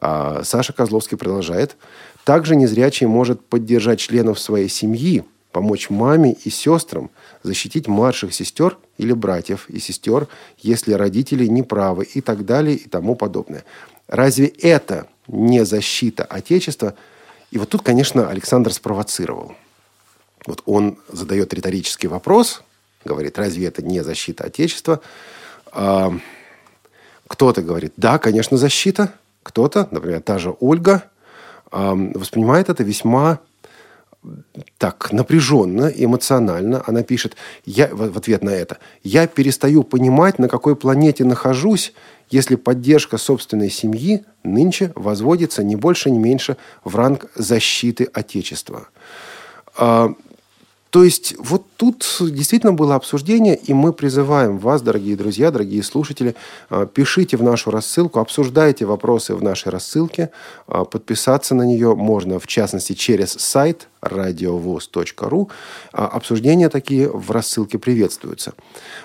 А 0.00 0.42
Саша 0.44 0.72
Козловский 0.72 1.16
продолжает. 1.16 1.76
Также 2.26 2.56
незрячий 2.56 3.06
может 3.06 3.40
поддержать 3.46 4.00
членов 4.00 4.38
своей 4.38 4.68
семьи, 4.68 5.24
помочь 5.52 5.88
маме 5.88 6.36
и 6.44 6.50
сестрам, 6.50 7.08
защитить 7.42 7.88
младших 7.88 8.34
сестер 8.34 8.76
или 8.98 9.14
братьев 9.14 9.70
и 9.70 9.78
сестер, 9.78 10.28
если 10.58 10.92
родители 10.92 11.46
неправы 11.46 12.04
и 12.04 12.20
так 12.20 12.44
далее 12.44 12.76
и 12.76 12.88
тому 12.88 13.14
подобное. 13.14 13.64
Разве 14.08 14.48
это 14.48 15.06
не 15.26 15.64
защита 15.64 16.24
Отечества– 16.24 16.94
и 17.50 17.58
вот 17.58 17.68
тут, 17.68 17.82
конечно, 17.82 18.28
Александр 18.28 18.72
спровоцировал. 18.72 19.54
Вот 20.46 20.62
он 20.66 20.98
задает 21.08 21.54
риторический 21.54 22.08
вопрос, 22.08 22.62
говорит, 23.04 23.38
разве 23.38 23.66
это 23.66 23.82
не 23.82 24.02
защита 24.02 24.44
Отечества? 24.44 25.00
А, 25.72 26.12
кто-то 27.26 27.62
говорит, 27.62 27.92
да, 27.96 28.18
конечно, 28.18 28.56
защита. 28.56 29.12
Кто-то, 29.42 29.88
например, 29.90 30.22
та 30.22 30.38
же 30.38 30.54
Ольга, 30.58 31.04
воспринимает 31.70 32.68
это 32.68 32.82
весьма 32.82 33.40
так 34.78 35.12
напряженно, 35.12 35.86
эмоционально. 35.86 36.82
Она 36.86 37.02
пишет 37.02 37.36
я, 37.64 37.88
в 37.92 38.16
ответ 38.16 38.42
на 38.42 38.50
это, 38.50 38.78
я 39.02 39.26
перестаю 39.26 39.82
понимать, 39.82 40.38
на 40.38 40.48
какой 40.48 40.76
планете 40.76 41.24
нахожусь, 41.24 41.92
если 42.30 42.56
поддержка 42.56 43.18
собственной 43.18 43.70
семьи 43.70 44.24
нынче 44.42 44.92
возводится 44.96 45.62
не 45.62 45.76
больше, 45.76 46.10
не 46.10 46.18
меньше 46.18 46.56
в 46.82 46.96
ранг 46.96 47.30
защиты 47.36 48.08
Отечества. 48.12 48.88
А, 49.76 50.12
то 50.90 51.02
есть 51.02 51.34
вот 51.38 51.64
тут 51.76 52.06
действительно 52.20 52.72
было 52.72 52.94
обсуждение, 52.94 53.56
и 53.56 53.74
мы 53.74 53.92
призываем 53.92 54.58
вас, 54.58 54.82
дорогие 54.82 55.16
друзья, 55.16 55.50
дорогие 55.50 55.82
слушатели, 55.82 56.36
а, 56.70 56.86
пишите 56.86 57.36
в 57.36 57.42
нашу 57.42 57.70
рассылку, 57.70 58.20
обсуждайте 58.20 58.86
вопросы 58.86 59.34
в 59.34 59.42
нашей 59.42 59.70
рассылке. 59.70 60.30
А, 60.66 60.84
подписаться 60.84 61.54
на 61.54 61.64
нее 61.64 61.94
можно, 61.96 62.38
в 62.38 62.46
частности, 62.46 62.92
через 62.92 63.32
сайт 63.32 63.88
радиовоз.ру. 64.00 65.50
А, 65.92 66.06
обсуждения 66.06 66.68
такие 66.68 67.10
в 67.10 67.30
рассылке 67.32 67.78
приветствуются. 67.78 68.54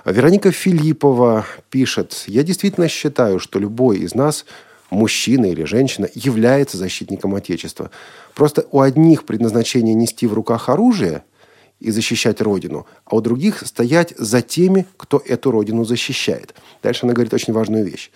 Вероника 0.06 0.52
Филиппова 0.52 1.46
пишет, 1.72 2.26
«Я 2.28 2.44
действительно 2.44 2.88
считаю, 2.88 3.40
что 3.40 3.58
любой 3.58 3.98
из 3.98 4.14
нас 4.14 4.46
мужчина 4.92 5.48
или 5.48 5.64
женщина 5.64 6.08
является 6.14 6.78
защитником 6.78 7.34
Отечества. 7.34 7.90
Просто 8.36 8.66
у 8.72 8.82
одних 8.82 9.26
предназначение 9.26 9.96
нести 9.96 10.28
в 10.28 10.34
руках 10.34 10.70
оружие– 10.70 11.24
и 11.82 11.92
защищать 11.92 12.42
Родину, 12.42 12.86
а 13.06 13.16
у 13.16 13.22
других 13.22 13.66
стоять 13.66 14.14
за 14.18 14.42
теми, 14.42 14.86
кто 14.98 15.22
эту 15.26 15.52
Родину 15.52 15.84
защищает. 15.84 16.54
Дальше 16.84 17.06
она 17.06 17.14
говорит 17.14 17.34
очень 17.34 17.54
важную 17.54 17.84
вещь. 17.84 18.12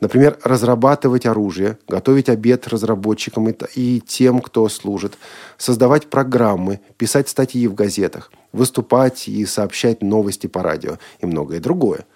Например, 0.00 0.38
разрабатывать 0.44 1.26
оружие, 1.26 1.78
готовить 1.88 2.28
обед 2.28 2.68
разработчикам 2.68 3.48
и, 3.74 4.00
тем, 4.00 4.40
кто 4.40 4.68
служит, 4.68 5.18
создавать 5.56 6.06
программы, 6.06 6.80
писать 6.96 7.28
статьи 7.28 7.66
в 7.66 7.74
газетах, 7.74 8.30
выступать 8.52 9.26
и 9.26 9.44
сообщать 9.44 10.00
новости 10.00 10.46
по 10.46 10.62
радио 10.62 10.98
и 11.18 11.26
многое 11.26 11.58
другое. 11.58 12.06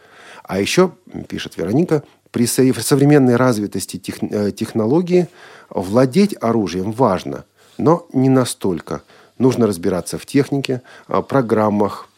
А 0.45 0.61
еще, 0.61 0.93
пишет 1.29 1.57
Вероника, 1.57 2.05
при 2.31 2.47
современной 2.47 3.35
развитости 3.35 3.97
тех, 3.97 4.23
э, 4.23 4.53
технологии 4.53 5.27
владеть 5.69 6.37
оружием 6.41 6.93
важно, 6.93 7.45
но 7.77 8.07
не 8.13 8.29
настолько– 8.29 9.03
Нужно 9.39 9.67
разбираться 9.67 10.19
в 10.19 10.27
технике, 10.27 10.83
а, 11.07 11.23
программах, 11.23 12.09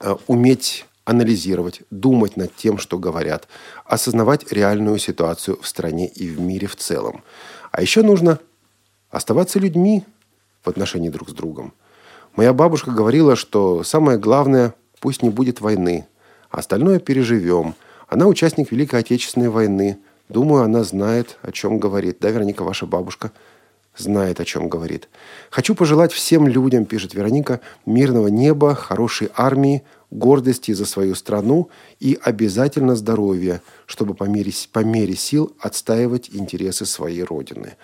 а, 0.00 0.18
уметь 0.26 0.86
анализировать, 1.04 1.82
думать 1.90 2.36
над 2.36 2.54
тем, 2.54 2.78
что 2.78 2.98
говорят, 2.98 3.48
осознавать 3.86 4.52
реальную 4.52 4.98
ситуацию 4.98 5.58
в 5.60 5.66
стране 5.66 6.06
и 6.06 6.28
в 6.28 6.38
мире 6.38 6.66
в 6.66 6.76
целом. 6.76 7.22
А 7.72 7.80
еще 7.80 8.02
нужно 8.02 8.38
оставаться 9.10 9.58
людьми 9.58 10.04
в 10.62 10.68
отношении 10.68 11.08
друг 11.08 11.30
с 11.30 11.32
другом. 11.32 11.72
Моя 12.36 12.52
бабушка 12.52 12.90
говорила, 12.90 13.36
что 13.36 13.82
самое 13.84 14.18
главное– 14.18 14.74
пусть 15.00 15.22
не 15.22 15.30
будет 15.30 15.60
войны, 15.60 16.06
а 16.50 16.58
остальное 16.58 16.98
переживем. 16.98 17.74
Она 18.06 18.26
участник 18.26 18.70
Великой 18.70 19.00
Отечественной 19.00 19.48
войны. 19.48 19.98
Думаю, 20.28 20.64
она 20.64 20.84
знает, 20.84 21.38
о 21.40 21.52
чем 21.52 21.78
говорит. 21.78 22.18
Да, 22.20 22.30
Вероника, 22.30 22.64
ваша 22.64 22.84
бабушка– 22.84 23.32
знает, 23.98 24.40
о 24.40 24.44
чем 24.44 24.68
говорит. 24.68 25.08
«Хочу 25.50 25.74
пожелать 25.74 26.12
всем 26.12 26.48
людям,— 26.48 26.84
пишет 26.86 27.14
Вероника,— 27.14 27.60
мирного 27.86 28.28
неба, 28.28 28.74
хорошей 28.74 29.30
армии, 29.34 29.82
гордости 30.10 30.72
за 30.72 30.86
свою 30.86 31.14
страну 31.14 31.68
и 32.00 32.18
обязательно 32.22 32.96
здоровья, 32.96 33.60
чтобы 33.86 34.14
по 34.14 34.24
мере, 34.24 34.52
по 34.72 34.80
мере 34.80 35.14
сил 35.14 35.52
отстаивать 35.60 36.30
интересы 36.32 36.86
своей 36.86 37.22
Родины. 37.22 37.76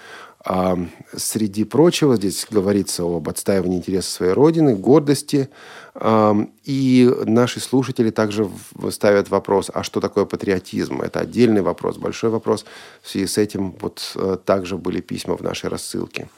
А 0.47 0.77
среди 1.17 1.65
прочего 1.65 2.17
здесь 2.17 2.47
говорится 2.51 3.03
об 3.03 3.31
отстаивании 3.31 3.79
интересов 3.79 4.13
своей 4.13 4.33
Родины, 4.33 4.77
гордости. 4.77 5.49
А, 5.95 6.37
и 6.65 7.11
наши 7.25 7.61
слушатели 7.61 8.11
также 8.11 8.51
ставят 8.91 9.31
вопрос, 9.31 9.71
а 9.73 9.83
что 9.83 10.01
такое 10.01 10.27
патриотизм? 10.27 11.01
Это 11.01 11.21
отдельный 11.21 11.63
вопрос, 11.63 11.97
большой 11.97 12.29
вопрос. 12.29 12.67
В 13.01 13.09
связи 13.09 13.27
с 13.27 13.39
этим 13.39 13.75
вот 13.81 14.13
э, 14.17 14.37
также 14.45 14.77
были 14.77 15.01
письма 15.01 15.35
в 15.39 15.41
нашей 15.41 15.71
рассылке. 15.71 16.29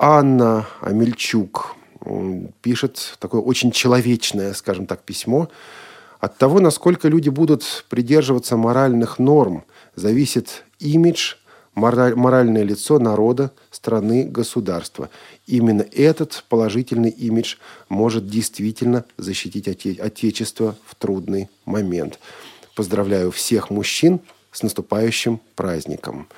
Анна 0.00 0.66
Амельчук 0.80 1.76
пишет 2.60 3.16
такое 3.20 3.40
очень 3.40 3.70
человечное, 3.70 4.52
скажем 4.52 4.86
так, 4.86 5.02
письмо. 5.02 5.48
От 6.18 6.38
того, 6.38 6.58
насколько 6.58 7.06
люди 7.06 7.28
будут 7.28 7.84
придерживаться 7.88 8.56
моральных 8.56 9.20
норм, 9.20 9.62
зависит 9.94 10.64
имидж– 10.80 11.36
моральное 11.78 12.62
лицо 12.62 12.98
народа, 12.98 13.52
страны, 13.70 14.24
государства. 14.24 15.10
Именно 15.46 15.82
этот 15.92 16.44
положительный 16.48 17.10
имидж 17.10 17.56
может 17.88 18.28
действительно 18.28 19.04
защитить 19.16 19.68
оте- 19.68 20.00
Отечество 20.00 20.76
в 20.86 20.94
трудный 20.94 21.48
момент. 21.64 22.18
Поздравляю 22.74 23.30
всех 23.30 23.70
мужчин 23.70 24.20
с 24.52 24.62
наступающим 24.62 25.40
праздником. 25.54 26.28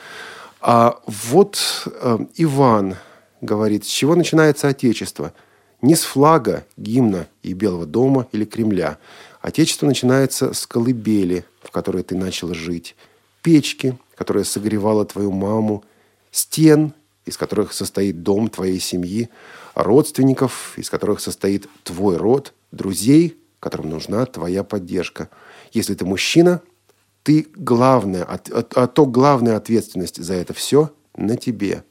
А 0.61 1.01
вот 1.07 1.59
э, 1.87 2.19
Иван 2.37 2.97
говорит, 3.41 3.85
с 3.85 3.89
чего 3.89 4.15
начинается 4.15 4.69
Отечество? 4.69 5.33
Не 5.81 5.95
с 5.95 6.03
флага, 6.03 6.67
гимна 6.77 7.27
и 7.43 7.55
Белого 7.55 7.87
дома 7.87 8.27
или 8.33 8.45
Кремля. 8.45 8.99
Отечество 9.41 9.87
начинается 9.87 10.53
с 10.53 10.67
колыбели, 10.67 11.47
в 11.63 11.71
которой 11.71 12.03
ты 12.03 12.15
начал 12.15 12.53
жить, 12.53 12.95
печки, 13.43 13.97
которая 14.21 14.45
согревала 14.45 15.07
твою 15.07 15.33
маму, 15.33 15.83
стен, 16.31 16.93
из 17.25 17.39
которых 17.39 17.73
состоит 17.73 18.23
дом 18.23 18.51
твоей 18.51 18.79
семьи, 18.79 19.31
родственников, 19.75 20.75
из 20.77 20.91
которых 20.91 21.21
состоит 21.21 21.67
твой 21.85 22.19
род, 22.19 22.53
друзей, 22.71 23.39
которым 23.61 23.89
нужна 23.89 24.27
твоя 24.27 24.63
поддержка. 24.63 25.31
Если 25.73 25.95
ты 25.95 26.05
мужчина, 26.05 26.61
ты 27.23 27.47
главная, 27.57 28.25
а, 28.25 28.87
то 28.89 29.07
главная 29.07 29.57
ответственность 29.57 30.23
за 30.23 30.35
это 30.35 30.53
все 30.53 30.93
на 31.17 31.39
тебе. 31.39 31.83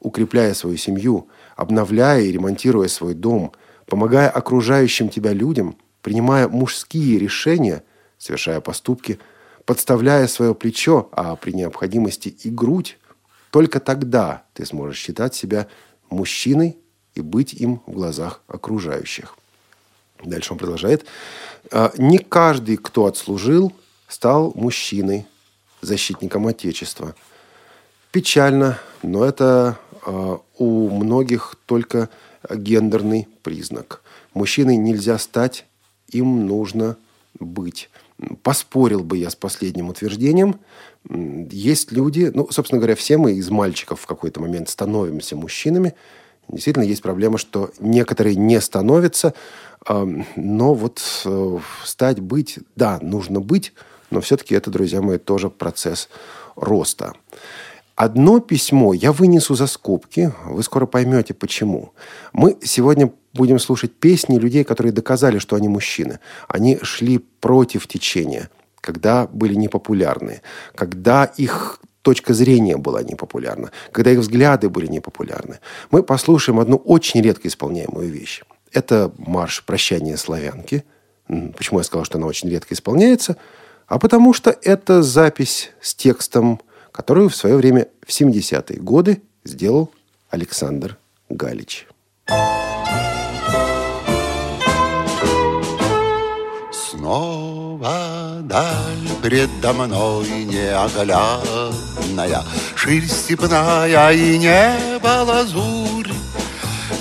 Укрепляя 0.00 0.52
свою 0.52 0.76
семью, 0.76 1.28
обновляя 1.56 2.20
и 2.20 2.30
ремонтируя 2.30 2.88
свой 2.88 3.14
дом, 3.14 3.52
помогая 3.86 4.28
окружающим 4.28 5.08
тебя 5.08 5.32
людям, 5.32 5.78
принимая 6.02 6.46
мужские 6.46 7.18
решения, 7.18 7.82
совершая 8.18 8.60
поступки– 8.60 9.18
подставляя 9.66 10.26
свое 10.26 10.54
плечо, 10.54 11.08
а 11.12 11.36
при 11.36 11.52
необходимости 11.52 12.28
и 12.28 12.50
грудь, 12.50 12.98
только 13.50 13.80
тогда 13.80 14.42
ты 14.52 14.66
сможешь 14.66 14.98
считать 14.98 15.34
себя 15.34 15.68
мужчиной 16.10 16.76
и 17.14 17.20
быть 17.20 17.54
им 17.54 17.80
в 17.86 17.92
глазах 17.92 18.42
окружающих. 18.46 19.36
Дальше 20.22 20.52
он 20.52 20.58
продолжает. 20.58 21.04
«А, 21.70 21.92
не 21.96 22.18
каждый, 22.18 22.76
кто 22.76 23.06
отслужил, 23.06 23.72
стал 24.08 24.52
мужчиной, 24.54 25.26
защитником 25.80 26.46
Отечества. 26.46 27.14
Печально, 28.10 28.78
но 29.02 29.24
это 29.24 29.78
а, 30.06 30.40
у 30.58 30.90
многих 30.90 31.56
только 31.66 32.08
гендерный 32.48 33.28
признак. 33.42 34.02
Мужчиной 34.34 34.76
нельзя 34.76 35.18
стать, 35.18 35.66
им 36.08 36.46
нужно 36.46 36.96
быть. 37.38 37.90
Поспорил 38.42 39.02
бы 39.02 39.18
я 39.18 39.30
с 39.30 39.34
последним 39.34 39.88
утверждением. 39.88 40.60
Есть 41.08 41.92
люди, 41.92 42.30
ну, 42.34 42.48
собственно 42.50 42.80
говоря, 42.80 42.94
все 42.94 43.18
мы 43.18 43.32
из 43.32 43.50
мальчиков 43.50 44.00
в 44.00 44.06
какой-то 44.06 44.40
момент 44.40 44.68
становимся 44.68 45.36
мужчинами. 45.36 45.94
Действительно, 46.48 46.84
есть 46.84 47.02
проблема, 47.02 47.38
что 47.38 47.70
некоторые 47.80 48.36
не 48.36 48.60
становятся, 48.60 49.34
но 49.88 50.74
вот 50.74 51.02
э, 51.24 51.58
стать, 51.84 52.20
быть, 52.20 52.58
да, 52.76 52.98
нужно 53.00 53.40
быть, 53.40 53.72
но 54.10 54.20
все-таки 54.20 54.54
это, 54.54 54.70
друзья 54.70 55.00
мои, 55.00 55.18
тоже 55.18 55.50
процесс 55.50 56.08
роста. 56.54 57.14
Одно 57.96 58.40
письмо 58.40 58.92
я 58.92 59.12
вынесу 59.12 59.54
за 59.54 59.66
скобки, 59.66 60.32
вы 60.46 60.62
скоро 60.62 60.86
поймете 60.86 61.32
почему. 61.32 61.92
Мы 62.32 62.58
сегодня 62.62 63.12
будем 63.34 63.58
слушать 63.58 63.92
песни 63.92 64.38
людей, 64.38 64.64
которые 64.64 64.92
доказали, 64.92 65.38
что 65.38 65.56
они 65.56 65.68
мужчины. 65.68 66.20
Они 66.48 66.78
шли 66.82 67.18
против 67.18 67.86
течения, 67.86 68.50
когда 68.80 69.26
были 69.26 69.54
непопулярны, 69.54 70.40
когда 70.74 71.24
их 71.24 71.80
точка 72.02 72.34
зрения 72.34 72.76
была 72.76 73.02
непопулярна, 73.02 73.70
когда 73.92 74.10
их 74.10 74.20
взгляды 74.20 74.68
были 74.68 74.86
непопулярны. 74.86 75.60
Мы 75.90 76.02
послушаем 76.02 76.60
одну 76.60 76.76
очень 76.76 77.22
редко 77.22 77.48
исполняемую 77.48 78.08
вещь. 78.10 78.42
Это 78.72 79.12
марш 79.18 79.64
«Прощание 79.64 80.16
славянки». 80.16 80.84
Почему 81.26 81.80
я 81.80 81.84
сказал, 81.84 82.04
что 82.04 82.18
она 82.18 82.26
очень 82.26 82.50
редко 82.50 82.74
исполняется? 82.74 83.36
А 83.86 83.98
потому 83.98 84.32
что 84.32 84.56
это 84.62 85.02
запись 85.02 85.70
с 85.80 85.94
текстом 85.94 86.60
которую 86.94 87.28
в 87.28 87.34
свое 87.34 87.56
время 87.56 87.88
в 88.06 88.10
70-е 88.10 88.78
годы 88.78 89.20
сделал 89.42 89.90
Александр 90.30 90.96
Галич. 91.28 91.88
Снова 97.04 98.38
даль 98.44 99.08
предо 99.22 99.74
мной 99.74 100.26
неоглядная, 100.46 102.42
Ширь 102.74 103.06
степная 103.06 104.10
и 104.12 104.38
небо 104.38 105.22
лазурь. 105.22 106.10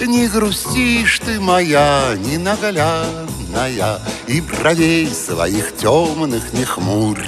Не 0.06 0.28
грустишь 0.28 1.20
ты 1.20 1.40
моя 1.40 2.16
ненаглядная, 2.18 4.02
И 4.28 4.42
бровей 4.42 5.08
своих 5.08 5.74
темных 5.78 6.52
не 6.52 6.66
хмурь. 6.66 7.26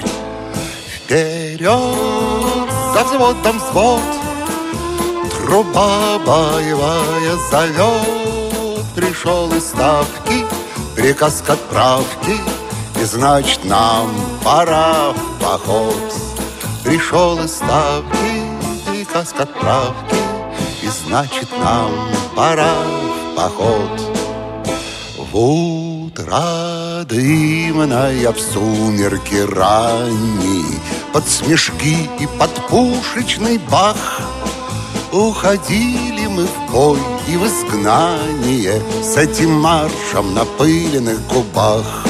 Вперед! 0.97 2.69
за 2.93 3.03
взводом 3.05 3.57
взвод. 3.57 4.01
Труба 5.31 6.19
боевая 6.19 7.37
зовет, 7.49 8.85
пришел 8.93 9.49
из 9.53 9.63
ставки, 9.63 10.43
приказ 10.93 11.41
к 11.41 11.51
отправке, 11.51 12.35
значит 13.05 13.63
нам 13.65 14.09
пора 14.43 15.11
в 15.11 15.39
поход. 15.39 16.13
Пришел 16.83 17.39
из 17.39 17.55
ставки, 17.55 18.41
приказ 18.85 19.33
к 19.33 19.41
отправке, 19.41 20.17
и 20.83 20.87
значит 20.87 21.49
нам 21.59 21.91
пора 22.35 22.73
в 22.83 23.35
поход. 23.35 24.01
В 25.17 25.37
утро 25.37 27.03
дымная 27.05 28.31
в 28.31 28.39
сумерки 28.39 29.35
ранней 29.35 30.79
под 31.13 31.27
смешки 31.27 32.09
и 32.19 32.27
под 32.39 32.51
пушечный 32.67 33.57
бах 33.69 34.21
Уходили 35.11 36.27
мы 36.27 36.45
в 36.45 36.71
бой 36.71 36.99
и 37.27 37.37
в 37.37 37.45
изгнание 37.45 38.81
С 39.01 39.15
этим 39.17 39.51
маршем 39.51 40.33
на 40.33 40.45
пыленных 40.45 41.25
губах 41.27 42.05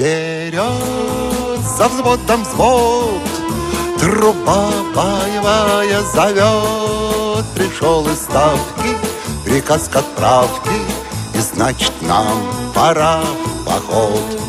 Вперед. 0.00 1.60
За 1.76 1.86
взводом 1.88 2.42
взвод. 2.42 3.20
Труба 3.98 4.70
боевая 4.94 6.00
зовет. 6.14 7.44
Пришел 7.54 8.08
из 8.08 8.22
ставки 8.22 8.96
приказ 9.44 9.88
к 9.88 9.96
отправке. 9.96 10.70
И 11.34 11.38
значит 11.38 11.92
нам 12.00 12.38
пора 12.74 13.20
в 13.20 13.64
поход 13.66 14.40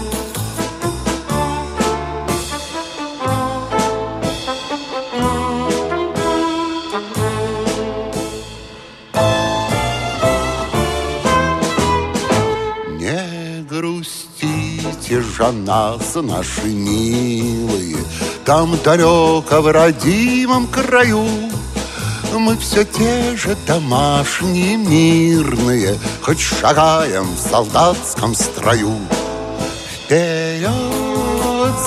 же 15.42 15.52
нас, 15.52 16.16
наши 16.16 16.68
милые, 16.68 17.98
Там 18.46 18.78
далеко 18.84 19.62
в 19.62 19.72
родимом 19.72 20.68
краю 20.68 21.26
мы 22.34 22.56
все 22.58 22.86
те 22.86 23.36
же 23.36 23.58
домашние, 23.68 24.78
мирные, 24.78 25.98
Хоть 26.22 26.40
шагаем 26.40 27.26
в 27.26 27.40
солдатском 27.40 28.36
строю. 28.36 28.96
Вперед 30.06 30.70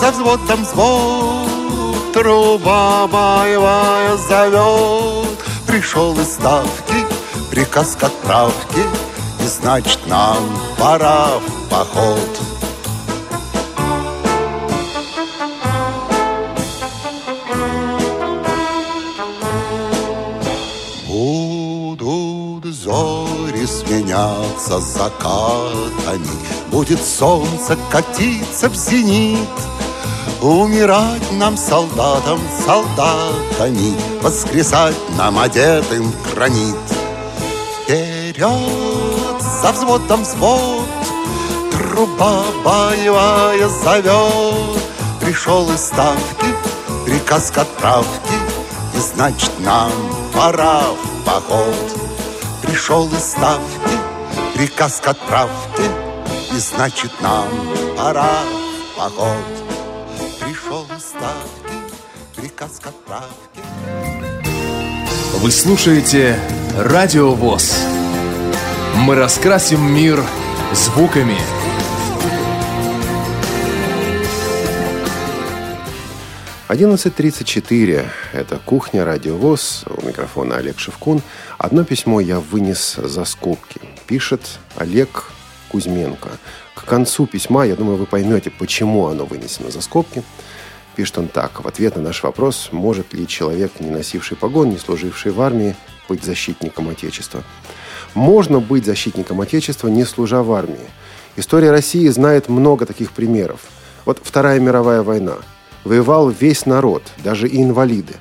за 0.01 0.11
взводом 0.11 0.65
взвод, 0.65 2.13
Труба 2.13 3.07
боевая 3.07 4.17
зовет. 4.17 5.39
Пришел 5.67 6.19
из 6.21 6.35
ставки 6.35 7.07
приказ 7.51 7.97
к 7.99 8.05
отправке, 8.05 8.83
И 9.43 9.47
значит 9.47 10.01
нам 10.07 10.39
пора 10.77 11.39
в 11.39 11.69
поход. 11.71 12.44
Сменяться 24.65 24.81
закатами, 24.81 26.29
Будет 26.71 27.05
солнце 27.05 27.77
катиться 27.91 28.69
в 28.69 28.75
зенит, 28.75 29.39
Умирать 30.41 31.33
нам 31.33 31.57
солдатам, 31.57 32.41
солдатами, 32.65 33.95
Воскресать 34.21 34.97
нам 35.17 35.39
одетым 35.39 36.11
в 36.11 36.35
гранит. 36.35 36.77
Вперед 37.85 39.43
за 39.63 39.73
взводом 39.73 40.23
взвод, 40.23 40.87
Труба 41.71 42.45
боевая 42.65 43.69
зовет, 43.69 44.83
Пришел 45.21 45.71
из 45.71 45.81
ставки 45.81 46.47
приказ 47.05 47.51
к 47.51 47.59
отправке, 47.59 48.35
И 48.95 48.99
значит 48.99 49.53
нам 49.61 49.93
пора 50.35 50.83
в 50.83 51.25
поход. 51.25 51.75
Пришел 52.63 53.07
из 53.09 53.23
ставки 53.23 53.94
приказ 54.65 54.99
к 55.05 55.09
отправке, 55.09 55.83
И 56.55 56.59
значит 56.59 57.11
нам 57.21 57.49
пора 57.99 58.25
в 58.25 58.97
поход. 58.97 59.37
Пришел 60.41 60.87
ставки 60.99 61.77
приказ 62.35 62.81
к 62.81 62.87
отправке. 62.87 63.61
Вы 65.35 65.51
слушаете 65.51 66.41
Радио 66.79 67.35
ВОЗ. 67.35 67.77
Мы 68.97 69.17
раскрасим 69.17 69.83
мир 69.83 70.25
звуками. 70.73 71.37
Одиннадцать 76.67 77.15
тридцать 77.15 77.47
четыре. 77.47 78.11
Это 78.33 78.57
кухня 78.57 79.05
Радио 79.05 79.37
ВОЗ. 79.37 79.85
У 79.87 80.07
микрофона 80.07 80.57
Олег 80.57 80.79
Шевкун. 80.79 81.21
Одно 81.59 81.85
письмо 81.85 82.21
я 82.21 82.41
вынес 82.41 82.95
за 82.97 83.27
скобки. 83.27 83.83
Пишет 84.07 84.41
Олег 84.75 85.25
Кузьменко. 85.69 86.31
К 86.75 86.85
концу 86.87 87.27
письма, 87.27 87.67
я 87.67 87.77
думаю, 87.77 87.99
вы 87.99 88.07
поймете, 88.07 88.51
почему 88.51 89.09
оно 89.09 89.27
вынесено 89.27 89.71
за 89.71 89.83
скобки. 89.83 90.23
Пишет 90.97 91.19
он 91.19 91.29
так. 91.29 91.63
В 91.63 91.69
ответ 91.69 91.97
на 91.97 92.03
наш 92.03 92.23
вопрос, 92.23 92.71
может 92.73 93.13
ли 93.13 93.29
человек, 93.29 93.73
не 93.81 93.91
носивший 93.91 94.39
погон, 94.39 94.71
не 94.71 94.79
служивший 94.79 95.33
в 95.33 95.43
армии, 95.43 95.77
быть 96.09 96.25
защитником 96.25 96.89
Отечества? 96.89 97.45
Можно 98.15 98.61
быть 98.61 98.87
защитником 98.87 99.43
Отечества, 99.43 99.89
не 99.89 100.05
служа 100.05 100.43
в 100.43 100.51
армии. 100.51 100.89
История 101.37 101.73
России 101.73 102.09
знает 102.09 102.49
много 102.49 102.87
таких 102.87 103.13
примеров. 103.13 103.61
Вот 104.07 104.19
Вторая 104.23 104.59
мировая 104.61 105.03
война. 105.03 105.37
Воевал 105.85 106.31
весь 106.31 106.67
народ, 106.67 107.03
даже 107.23 107.49
и 107.49 107.63
инвалиды. 107.63 108.15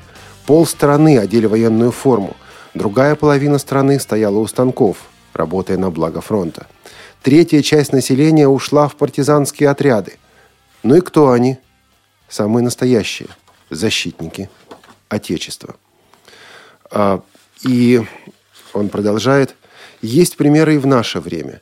Пол 0.45 0.65
страны 0.65 1.17
одели 1.17 1.45
военную 1.45 1.91
форму. 1.91 2.35
Другая 2.73 3.15
половина 3.15 3.57
страны 3.57 3.99
стояла 3.99 4.37
у 4.39 4.47
станков, 4.47 4.97
работая 5.33 5.77
на 5.77 5.89
благо 5.89 6.21
фронта. 6.21 6.67
Третья 7.21 7.61
часть 7.61 7.93
населения 7.93 8.47
ушла 8.47 8.89
в 8.89 8.95
партизанские 8.95 9.69
отряды. 9.69 10.17
Ну 10.83 10.95
и 10.95 11.01
кто 11.01 11.31
они? 11.31 11.57
Самые 12.27 12.63
настоящие 12.63 13.29
защитники 13.69 14.49
Отечества. 15.07 15.75
А, 16.91 17.21
и 17.63 18.01
он 18.73 18.89
продолжает. 18.89 19.55
Есть 20.01 20.35
примеры 20.35 20.75
и 20.75 20.79
в 20.79 20.87
наше 20.87 21.19
время. 21.19 21.61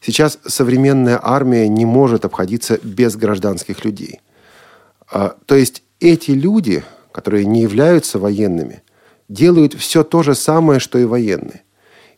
Сейчас 0.00 0.38
современная 0.46 1.20
армия 1.22 1.68
не 1.68 1.84
может 1.84 2.24
обходиться 2.24 2.78
без 2.82 3.16
гражданских 3.16 3.84
людей. 3.84 4.20
А, 5.12 5.36
то 5.44 5.54
есть 5.54 5.82
эти 6.00 6.30
люди, 6.30 6.82
которые 7.12 7.44
не 7.44 7.60
являются 7.60 8.18
военными, 8.18 8.82
делают 9.28 9.74
все 9.74 10.04
то 10.04 10.22
же 10.22 10.34
самое, 10.34 10.80
что 10.80 10.98
и 10.98 11.04
военные. 11.04 11.62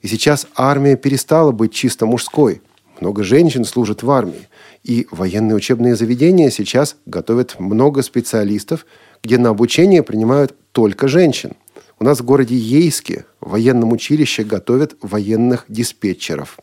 И 0.01 0.07
сейчас 0.07 0.47
армия 0.55 0.97
перестала 0.97 1.51
быть 1.51 1.73
чисто 1.73 2.07
мужской. 2.07 2.63
Много 3.01 3.25
женщин 3.25 3.65
служат 3.65 4.03
в 4.05 4.11
армии. 4.11 4.49
И 4.85 5.09
военные 5.11 5.57
учебные 5.57 5.97
заведения 5.97 6.51
сейчас 6.51 6.97
готовят 7.05 7.59
много 7.59 8.03
специалистов, 8.03 8.87
где 9.23 9.39
на 9.39 9.49
обучение 9.49 10.03
принимают 10.03 10.55
только 10.71 11.09
женщин. 11.09 11.53
У 11.99 12.05
нас 12.05 12.21
в 12.21 12.25
городе 12.25 12.55
Ейске 12.55 13.25
в 13.41 13.51
военном 13.51 13.93
училище 13.93 14.45
готовят 14.45 14.95
военных 15.01 15.65
диспетчеров. 15.69 16.59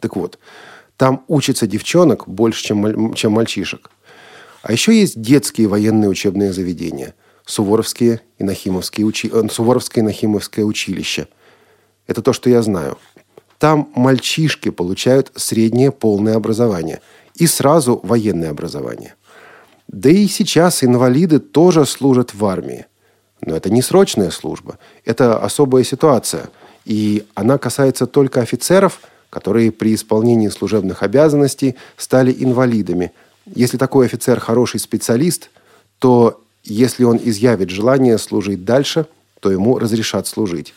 Так 0.00 0.16
вот, 0.16 0.38
там 0.96 1.24
учатся 1.28 1.66
девчонок 1.66 2.26
больше, 2.26 2.64
чем, 2.64 3.14
чем 3.14 3.32
мальчишек. 3.32 3.90
А 4.66 4.72
еще 4.72 4.98
есть 4.98 5.20
детские 5.20 5.68
военные 5.68 6.10
учебные 6.10 6.52
заведения. 6.52 7.14
Суворовские 7.44 8.22
и 8.36 8.42
Нахимовские 8.42 9.06
учи... 9.06 9.30
Э, 9.32 9.44
Суворовское 9.48 10.02
и 10.02 10.04
Нахимовское 10.04 10.64
училище. 10.64 11.28
Это 12.08 12.20
то, 12.20 12.32
что 12.32 12.50
я 12.50 12.62
знаю. 12.62 12.98
Там 13.58 13.92
мальчишки 13.94 14.70
получают 14.70 15.30
среднее 15.36 15.92
полное 15.92 16.34
образование 16.34 17.00
и 17.36 17.46
сразу 17.46 18.00
военное 18.02 18.50
образование. 18.50 19.14
Да 19.86 20.10
и 20.10 20.26
сейчас 20.26 20.82
инвалиды 20.82 21.38
тоже 21.38 21.86
служат 21.86 22.34
в 22.34 22.44
армии. 22.44 22.86
Но 23.42 23.54
это 23.54 23.70
не 23.70 23.82
срочная 23.82 24.32
служба, 24.32 24.80
это 25.04 25.38
особая 25.38 25.84
ситуация. 25.84 26.50
И 26.84 27.24
она 27.36 27.58
касается 27.58 28.08
только 28.08 28.40
офицеров, 28.40 28.98
которые 29.30 29.70
при 29.70 29.94
исполнении 29.94 30.48
служебных 30.48 31.04
обязанностей 31.04 31.76
стали 31.96 32.34
инвалидами– 32.36 33.12
если 33.54 33.76
такой 33.76 34.06
офицер 34.06 34.40
хороший 34.40 34.80
специалист, 34.80 35.50
то 35.98 36.42
если 36.64 37.04
он 37.04 37.18
изъявит 37.22 37.70
желание 37.70 38.18
служить 38.18 38.64
дальше, 38.64 39.06
то 39.40 39.50
ему 39.50 39.78
разрешат 39.78 40.26
служить. 40.26 40.74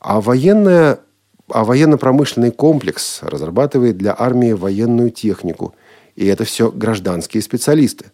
А 0.00 0.20
военная 0.20 1.00
а 1.48 1.64
военно-промышленный 1.64 2.50
комплекс 2.50 3.18
разрабатывает 3.22 3.98
для 3.98 4.14
армии 4.18 4.52
военную 4.52 5.10
технику. 5.10 5.74
И 6.16 6.26
это 6.26 6.44
все 6.44 6.70
гражданские 6.70 7.42
специалисты. 7.42 8.06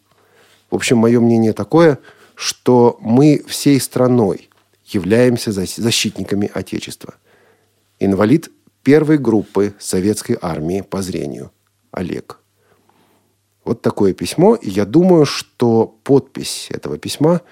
В 0.71 0.75
общем, 0.75 0.99
мое 0.99 1.21
мнение 1.21 1.53
такое, 1.53 1.99
что 2.35 2.99
мы 3.01 3.45
всей 3.47 3.81
страной 3.81 4.51
являемся 4.87 5.53
защитниками 5.53 6.51
Отечества. 6.53 7.15
Инвалид 8.01 8.51
первой 8.83 9.19
группы 9.19 9.75
советской 9.79 10.37
армии 10.41 10.81
по 10.81 11.03
зрению. 11.03 11.51
Олег. 11.91 12.39
Вот 13.69 13.83
такое 13.83 14.15
письмо. 14.15 14.55
И 14.55 14.71
я 14.71 14.87
думаю, 14.87 15.27
что 15.27 15.95
подпись 16.03 16.71
этого 16.73 16.97
письма 16.97 17.43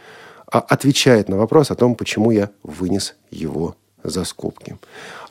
а, 0.50 0.60
отвечает 0.60 1.28
на 1.28 1.36
вопрос 1.36 1.70
о 1.70 1.74
том, 1.74 1.94
почему 1.94 2.30
я 2.30 2.48
вынес 2.62 3.16
его 3.30 3.76
за 4.02 4.24
скобки. 4.24 4.78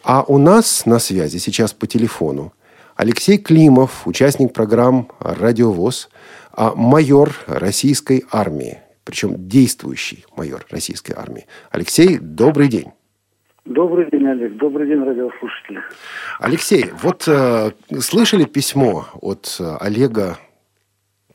А 0.03 0.23
у 0.27 0.37
нас 0.37 0.85
на 0.85 0.99
связи 0.99 1.39
сейчас 1.39 1.73
по 1.73 1.87
телефону 1.87 2.53
Алексей 2.95 3.39
Климов, 3.39 4.05
участник 4.05 4.53
программ 4.53 5.09
«Радиовоз», 5.19 6.07
а 6.53 6.75
майор 6.75 7.33
российской 7.47 8.23
армии, 8.31 8.77
причем 9.05 9.47
действующий 9.49 10.23
майор 10.37 10.67
российской 10.69 11.13
армии. 11.13 11.47
Алексей, 11.71 12.19
добрый 12.19 12.67
день. 12.67 12.91
Добрый 13.65 14.07
день, 14.11 14.27
Олег. 14.27 14.57
Добрый 14.57 14.87
день, 14.87 15.03
радиослушатели. 15.03 15.81
Алексей, 16.39 16.91
вот 17.01 17.27
э, 17.27 17.71
слышали 17.99 18.45
письмо 18.45 19.07
от 19.19 19.57
э, 19.59 19.77
Олега 19.79 20.37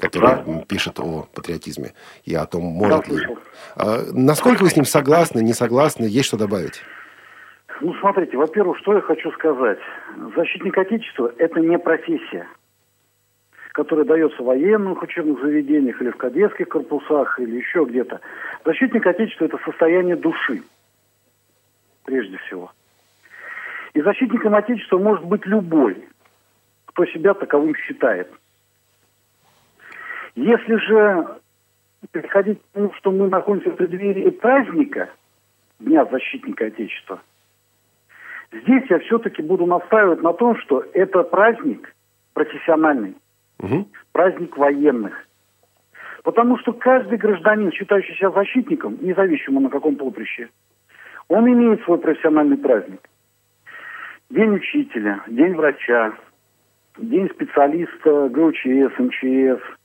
который 0.00 0.44
да. 0.44 0.62
пишет 0.66 0.98
о 0.98 1.26
патриотизме 1.34 1.92
и 2.24 2.34
о 2.34 2.46
том, 2.46 2.62
может 2.62 3.06
ли... 3.08 3.18
А, 3.76 3.98
насколько 4.12 4.62
вы 4.62 4.70
с 4.70 4.76
ним 4.76 4.86
согласны, 4.86 5.40
не 5.40 5.52
согласны, 5.52 6.04
есть 6.04 6.28
что 6.28 6.38
добавить? 6.38 6.82
Ну, 7.82 7.94
смотрите, 8.00 8.36
во-первых, 8.36 8.78
что 8.78 8.94
я 8.94 9.00
хочу 9.02 9.30
сказать. 9.32 9.78
Защитник 10.34 10.76
Отечества– 10.76 11.32
это 11.38 11.60
не 11.60 11.78
профессия, 11.78 12.46
которая 13.72 14.06
дается 14.06 14.42
в 14.42 14.46
военных 14.46 15.02
учебных 15.02 15.40
заведениях 15.40 16.00
или 16.00 16.10
в 16.10 16.16
кадетских 16.16 16.68
корпусах 16.68 17.38
или 17.38 17.56
еще 17.56 17.84
где-то. 17.84 18.20
Защитник 18.64 19.06
Отечества– 19.06 19.44
это 19.46 19.58
состояние 19.64 20.16
души, 20.16 20.62
прежде 22.04 22.38
всего. 22.38 22.72
И 23.92 24.00
защитником 24.00 24.54
Отечества 24.54 24.98
может 24.98 25.24
быть 25.24 25.44
любой, 25.44 26.04
кто 26.86 27.04
себя 27.06 27.34
таковым 27.34 27.74
считает– 27.76 28.30
если 30.40 30.76
же 30.76 31.26
переходить 32.12 32.60
к 32.60 32.74
тому, 32.74 32.92
что 32.94 33.10
мы 33.10 33.28
находимся 33.28 33.70
в 33.70 33.76
преддверии 33.76 34.30
праздника, 34.30 35.10
Дня 35.78 36.04
защитника 36.06 36.66
Отечества, 36.66 37.20
здесь 38.52 38.84
я 38.88 38.98
все-таки 39.00 39.42
буду 39.42 39.66
настаивать 39.66 40.22
на 40.22 40.32
том, 40.32 40.56
что 40.58 40.84
это 40.94 41.22
праздник 41.22 41.94
профессиональный, 42.32 43.16
угу. 43.58 43.86
праздник 44.12 44.56
военных. 44.56 45.26
Потому 46.22 46.58
что 46.58 46.72
каждый 46.72 47.16
гражданин, 47.18 47.72
считающий 47.72 48.14
себя 48.16 48.30
защитником, 48.30 48.98
независимо 49.00 49.60
на 49.60 49.70
каком 49.70 49.96
поприще, 49.96 50.48
он 51.28 51.48
имеет 51.48 51.82
свой 51.84 51.98
профессиональный 51.98 52.58
праздник. 52.58 53.00
День 54.28 54.54
учителя, 54.54 55.22
день 55.28 55.54
врача, 55.54 56.14
день 56.98 57.28
специалиста 57.30 58.28
ГУЧС, 58.28 58.98
МЧС– 58.98 59.62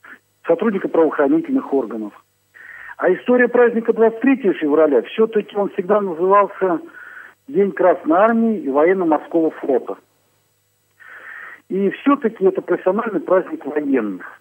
сотрудника 0.46 0.88
правоохранительных 0.88 1.72
органов. 1.72 2.12
А 2.96 3.12
история 3.12 3.48
праздника 3.48 3.92
23 3.92 4.52
февраля, 4.54 5.02
все-таки 5.02 5.54
он 5.56 5.68
всегда 5.70 6.00
назывался 6.00 6.80
День 7.46 7.72
Красной 7.72 8.16
Армии 8.16 8.58
и 8.58 8.70
Военно-Морского 8.70 9.50
флота. 9.50 9.96
И 11.68 11.90
все-таки 11.90 12.44
это 12.44 12.62
профессиональный 12.62 13.20
праздник 13.20 13.66
военных. 13.66 14.40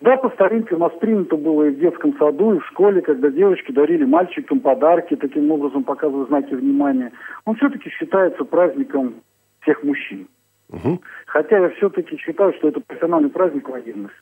Да, 0.00 0.16
по 0.16 0.28
старинке 0.30 0.74
у 0.74 0.78
нас 0.78 0.92
принято 1.00 1.36
было 1.36 1.64
и 1.64 1.70
в 1.70 1.78
детском 1.78 2.16
саду, 2.18 2.54
и 2.54 2.58
в 2.58 2.66
школе, 2.66 3.00
когда 3.00 3.30
девочки 3.30 3.72
дарили 3.72 4.04
мальчикам 4.04 4.60
подарки, 4.60 5.16
таким 5.16 5.50
образом 5.50 5.84
показывая 5.84 6.26
знаки 6.26 6.52
внимания. 6.52 7.12
Он 7.46 7.54
все-таки 7.56 7.90
считается 7.90 8.44
праздником 8.44 9.14
всех 9.60 9.82
мужчин. 9.82 10.28
Угу. 10.70 11.00
Хотя 11.26 11.58
я 11.58 11.70
все-таки 11.70 12.16
считаю, 12.18 12.52
что 12.54 12.68
это 12.68 12.80
профессиональный 12.80 13.30
праздник 13.30 13.68
военных. 13.68 14.12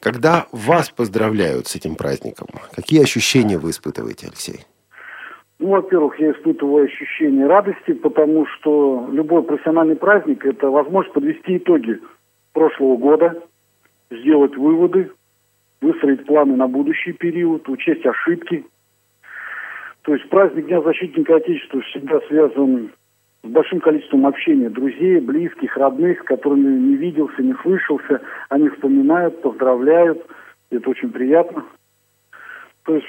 Когда 0.00 0.46
вас 0.52 0.90
поздравляют 0.90 1.66
с 1.66 1.76
этим 1.76 1.96
праздником, 1.96 2.48
какие 2.74 3.02
ощущения 3.02 3.58
вы 3.58 3.70
испытываете, 3.70 4.26
Алексей? 4.26 4.60
Ну, 5.58 5.68
во-первых, 5.68 6.20
я 6.20 6.32
испытываю 6.32 6.84
ощущение 6.84 7.46
радости, 7.46 7.92
потому 7.92 8.46
что 8.46 9.08
любой 9.10 9.42
профессиональный 9.42 9.96
праздник– 9.96 10.44
это 10.44 10.70
возможность 10.70 11.14
подвести 11.14 11.56
итоги 11.56 11.98
прошлого 12.52 12.96
года, 12.98 13.42
сделать 14.10 14.56
выводы, 14.56 15.10
выстроить 15.80 16.26
планы 16.26 16.56
на 16.56 16.68
будущий 16.68 17.12
период, 17.12 17.68
учесть 17.68 18.04
ошибки. 18.04 18.66
То 20.02 20.14
есть 20.14 20.28
праздник 20.28 20.66
Дня 20.66 20.82
защитника 20.82 21.36
Отечества 21.36 21.80
всегда 21.80 22.20
связан 22.28 22.92
с 23.46 23.48
большим 23.48 23.80
количеством 23.80 24.26
общения 24.26 24.68
друзей, 24.68 25.20
близких, 25.20 25.76
родных, 25.76 26.20
с 26.20 26.24
которыми 26.24 26.78
не 26.78 26.96
виделся, 26.96 27.42
не 27.42 27.54
слышался. 27.62 28.20
Они 28.48 28.68
вспоминают, 28.68 29.40
поздравляют. 29.42 30.26
Это 30.70 30.90
очень 30.90 31.10
приятно. 31.10 31.64
То 32.84 32.96
есть 32.96 33.06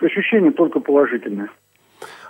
ощущение 0.00 0.52
только 0.52 0.80
положительное. 0.80 1.50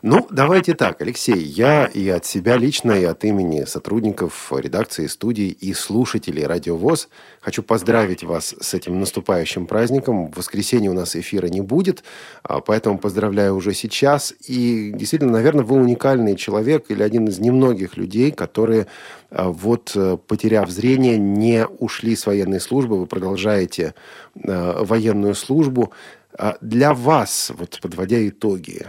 Ну, 0.03 0.29
давайте 0.31 0.75
так, 0.75 1.03
Алексей, 1.03 1.43
я 1.43 1.87
и 1.87 2.09
от 2.09 2.25
себя 2.25 2.57
лично, 2.57 2.93
и 2.93 3.03
от 3.03 3.25
имени 3.25 3.65
сотрудников 3.65 4.53
редакции 4.57 5.09
студии 5.09 5.49
и 5.49 5.75
слушателей 5.75 6.47
Радиовоз 6.47 7.09
хочу 7.41 7.65
поздравить 7.65 8.23
вас 8.23 8.55
с 8.61 8.75
этим 8.75 9.01
наступающим 9.01 9.67
праздником. 9.67 10.31
В 10.31 10.37
воскресенье 10.37 10.91
у 10.91 10.95
нас 10.95 11.17
эфира 11.17 11.49
не 11.49 11.63
будет, 11.63 12.05
а, 12.45 12.61
поэтому 12.61 12.99
поздравляю 12.99 13.57
уже 13.57 13.75
сейчас. 13.75 14.33
И 14.47 14.93
действительно, 14.95 15.33
наверное, 15.33 15.65
вы 15.65 15.75
уникальный 15.77 16.37
человек 16.37 16.85
или 16.91 17.03
один 17.03 17.27
из 17.27 17.41
немногих 17.41 17.97
людей, 17.97 18.31
которые 18.31 18.87
а, 19.31 19.49
вот 19.49 19.93
э, 19.97 20.17
потеряв 20.29 20.71
зрение, 20.71 21.19
не 21.19 21.67
ушли 21.67 22.15
с 22.15 22.25
военной 22.25 22.61
службы, 22.61 23.01
вы 23.01 23.07
продолжаете 23.07 23.95
э, 24.37 24.85
военную 24.85 25.35
службу. 25.35 25.93
А 26.39 26.57
для 26.61 26.95
вас, 26.95 27.51
вот 27.59 27.81
подводя 27.83 28.27
итоги, 28.29 28.87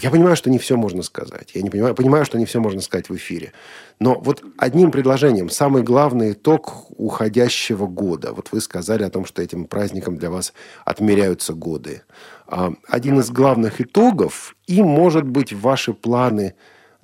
я 0.00 0.10
понимаю, 0.12 0.36
что 0.36 0.48
не 0.48 0.58
все 0.58 0.76
можно 0.76 1.02
сказать. 1.02 1.50
Я 1.54 1.62
не 1.62 1.70
понимаю, 1.70 1.96
понимаю, 1.96 2.24
что 2.24 2.38
не 2.38 2.44
все 2.44 2.60
можно 2.60 2.80
сказать 2.80 3.08
в 3.08 3.16
эфире. 3.16 3.52
Но 3.98 4.20
вот 4.20 4.44
одним 4.56 4.92
предложением, 4.92 5.50
самый 5.50 5.82
главный 5.82 6.32
итог 6.32 6.86
уходящего 6.90 7.88
года. 7.88 8.32
Вот 8.32 8.52
вы 8.52 8.60
сказали 8.60 9.02
о 9.02 9.10
том, 9.10 9.24
что 9.24 9.42
этим 9.42 9.64
праздником 9.64 10.18
для 10.18 10.30
вас 10.30 10.52
отмеряются 10.84 11.52
годы. 11.52 12.02
А, 12.46 12.72
один 12.86 13.18
из 13.18 13.30
главных 13.30 13.80
итогов 13.80 14.54
и, 14.68 14.82
может 14.82 15.24
быть, 15.24 15.52
ваши 15.52 15.94
планы 15.94 16.54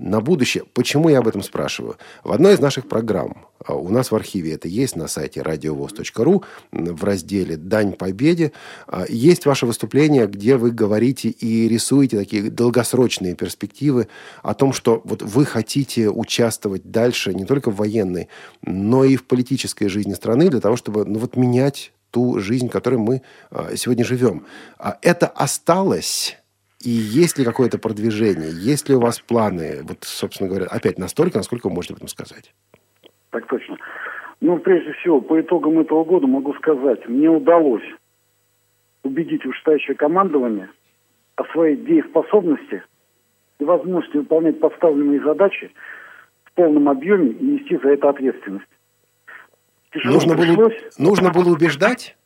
на 0.03 0.21
будущее. 0.21 0.65
Почему 0.75 1.09
я 1.09 1.19
об 1.19 1.29
этом 1.29 1.43
спрашиваю? 1.43 1.97
В 2.25 2.33
одной 2.33 2.55
из 2.55 2.61
наших 2.61 2.89
программ, 2.89 3.47
а, 3.65 3.75
у 3.75 3.89
нас 3.89 4.11
в 4.11 4.15
архиве 4.15 4.53
это 4.53 4.69
есть 4.69 4.97
на 4.97 5.07
сайте 5.07 5.43
радиовоз.ру, 5.43 6.43
в 6.73 7.05
разделе 7.05 7.57
«Дань 7.57 7.93
победе», 7.93 8.53
а, 8.89 9.05
есть 9.09 9.47
ваше 9.47 9.65
выступление, 9.65 10.27
где 10.27 10.57
вы 10.57 10.73
говорите 10.73 11.29
и 11.29 11.69
рисуете 11.69 12.19
такие 12.19 12.51
долгосрочные 12.51 13.35
перспективы 13.35 14.09
о 14.43 14.55
том, 14.55 14.73
что 14.73 15.01
вот 15.05 15.23
вы 15.23 15.47
хотите 15.47 16.11
участвовать 16.11 16.91
дальше 16.91 17.33
не 17.33 17.45
только 17.45 17.71
в 17.71 17.77
военной, 17.77 18.29
но 18.63 19.05
и 19.05 19.17
в 19.17 19.25
политической 19.25 19.87
жизни 19.87 20.15
страны 20.15 20.49
для 20.49 20.61
того, 20.61 20.77
чтобы 20.77 21.05
ну, 21.05 21.21
вот 21.21 21.37
менять 21.37 21.93
ту 22.11 22.41
жизнь, 22.41 22.69
в 22.69 22.73
которой 22.73 22.97
мы 22.97 23.23
а, 23.51 23.77
сегодня 23.77 24.05
живем. 24.05 24.47
Это 25.01 25.29
осталось 25.29 26.37
и 26.83 26.91
есть 26.91 27.39
ли 27.39 27.45
какое-то 27.45 27.79
продвижение? 27.79 28.51
Есть 28.51 28.89
ли 28.89 28.95
у 28.95 29.01
вас 29.01 29.21
планы? 29.21 29.83
Вот, 29.83 29.99
собственно 30.03 30.49
говоря, 30.49 30.67
опять 30.67 30.99
настолько, 30.99 31.39
насколько 31.39 31.69
вы 31.69 31.75
можете 31.75 31.95
об 31.95 31.99
этом 31.99 32.09
сказать. 32.09 32.53
Так 33.31 33.47
точно. 33.47 33.79
Ну, 34.41 34.59
прежде 34.59 34.93
всего, 34.95 35.21
по 35.21 35.41
итогам 35.41 35.79
этого 35.79 36.05
года 36.05 36.27
могу 36.27 36.53
сказать, 36.55 37.09
мне 37.09 37.31
удалось 37.31 37.85
убедить 39.05 39.45
вышестоящее 39.45 39.97
командование 39.97 40.69
о 41.37 41.45
своей 41.53 41.77
дееспособности 41.77 42.83
и 43.61 43.65
возможности 43.65 44.17
выполнять 44.17 44.59
поставленные 44.59 45.23
задачи 45.23 45.73
в 46.45 46.53
полном 46.53 46.89
объеме 46.89 47.31
и 47.31 47.45
нести 47.45 47.77
за 47.77 47.91
это 47.91 48.11
ответственность. 48.11 48.67
Тяжело 49.93 50.15
нужно, 50.15 50.37
пришлось. 50.37 50.57
было, 50.57 50.73
нужно 50.99 51.31
было 51.31 51.53
убеждать? 51.53 52.17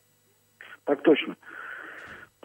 Так 0.85 1.03
точно 1.03 1.37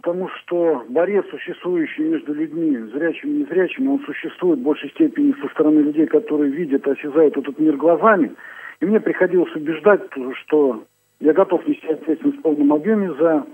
потому 0.02 0.30
что 0.30 0.84
борец, 0.90 1.26
существующий 1.30 2.02
между 2.02 2.34
людьми, 2.34 2.76
зрячими 2.92 3.32
и 3.32 3.40
незрячими, 3.42 3.88
он 3.88 4.00
существует 4.00 4.60
в 4.60 4.64
большей 4.64 4.90
степени 4.90 5.36
со 5.40 5.48
стороны 5.50 5.80
людей, 5.80 6.08
которые 6.08 6.52
видят, 6.52 6.88
осязают 6.88 7.38
этот 7.38 7.60
мир 7.60 7.78
глазами. 7.78 8.34
И 8.80 8.86
мне 8.86 9.00
приходилось 9.00 9.56
убеждать, 9.56 10.02
что 10.44 10.84
я 11.20 11.34
готов 11.34 11.68
нести 11.68 11.88
ответственность 11.88 12.40
в 12.40 12.42
полном 12.42 12.74
объеме 12.74 13.14
за 13.14 13.46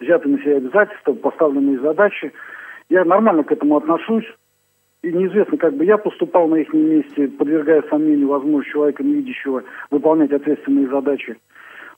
взятые 0.00 0.36
на 0.36 0.42
себя 0.42 0.56
обязательства, 0.56 1.12
поставленные 1.12 1.78
задачи. 1.80 2.32
Я 2.88 3.04
нормально 3.04 3.44
к 3.44 3.52
этому 3.52 3.76
отношусь. 3.76 4.26
И 5.02 5.12
неизвестно, 5.12 5.58
как 5.58 5.74
бы 5.74 5.84
я 5.84 5.98
поступал 5.98 6.48
на 6.48 6.56
их 6.56 6.72
месте, 6.72 7.28
подвергая 7.28 7.82
сомнению 7.90 8.28
возможность 8.28 8.70
человека 8.70 9.02
невидящего 9.02 9.64
выполнять 9.90 10.32
ответственные 10.32 10.88
задачи. 10.88 11.36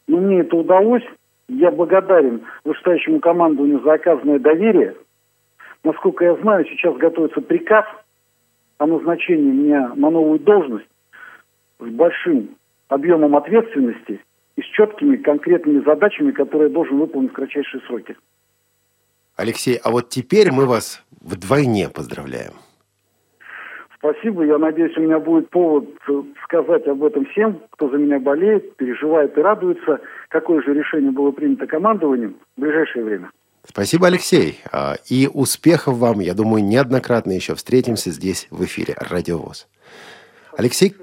Но 0.09 0.19
мне 0.19 0.41
это 0.41 0.57
удалось. 0.57 1.05
Я 1.49 1.71
благодарен 1.71 2.43
вышестоящему 2.65 3.21
командованию 3.21 3.81
за 3.81 3.95
оказанное 3.95 4.39
доверие. 4.39 4.97
Насколько 5.83 6.25
я 6.25 6.37
знаю, 6.37 6.65
сейчас 6.65 6.97
готовится 6.97 7.41
приказ 7.43 7.85
о 8.79 8.87
назначении 8.87 9.51
меня 9.51 9.93
на 9.95 10.11
новую 10.11 10.41
должность 10.41 10.89
с 11.79 11.87
большим 11.87 12.57
объемом 12.89 13.37
ответственности 13.37 14.21
и 14.57 14.63
с 14.63 14.65
четкими 14.67 15.17
конкретными 15.17 15.85
задачами, 15.85 16.31
которые 16.31 16.69
я 16.69 16.75
должен 16.75 16.99
выполнить 16.99 17.31
в 17.31 17.35
кратчайшие 17.35 17.83
сроки. 17.83 18.17
Алексей, 19.37 19.79
а 19.83 19.91
вот 19.91 20.09
теперь 20.09 20.53
мы 20.53 20.67
вас 20.67 21.05
вдвойне 21.21 21.89
поздравляем. 21.89 22.53
Спасибо. 24.05 24.45
Я 24.45 24.59
надеюсь, 24.59 24.95
у 24.99 25.01
меня 25.01 25.19
будет 25.19 25.49
повод 25.49 25.87
сказать 26.45 26.87
об 26.87 27.03
этом 27.05 27.25
всем, 27.27 27.63
кто 27.71 27.89
за 27.89 27.97
меня 27.97 28.21
болеет, 28.21 28.77
переживает 28.77 29.37
и 29.39 29.41
радуется. 29.41 30.01
Какое 30.29 30.61
же 30.63 30.75
решение 30.75 31.11
было 31.11 31.31
принято 31.31 31.67
командованием 31.67 32.37
в 32.55 32.61
ближайшее 32.61 33.03
время. 33.03 33.31
Спасибо, 33.67 34.09
Алексей. 34.09 34.61
А, 34.71 34.97
и 35.09 35.27
успехов 35.33 35.97
вам. 35.97 36.21
Я 36.21 36.35
думаю, 36.35 36.63
неоднократно 36.63 37.33
еще 37.33 37.55
встретимся 37.55 38.11
здесь 38.11 38.47
в 38.51 38.63
эфире 38.65 38.95
Радиовоз. 38.99 39.69
Алексей... 40.59 40.95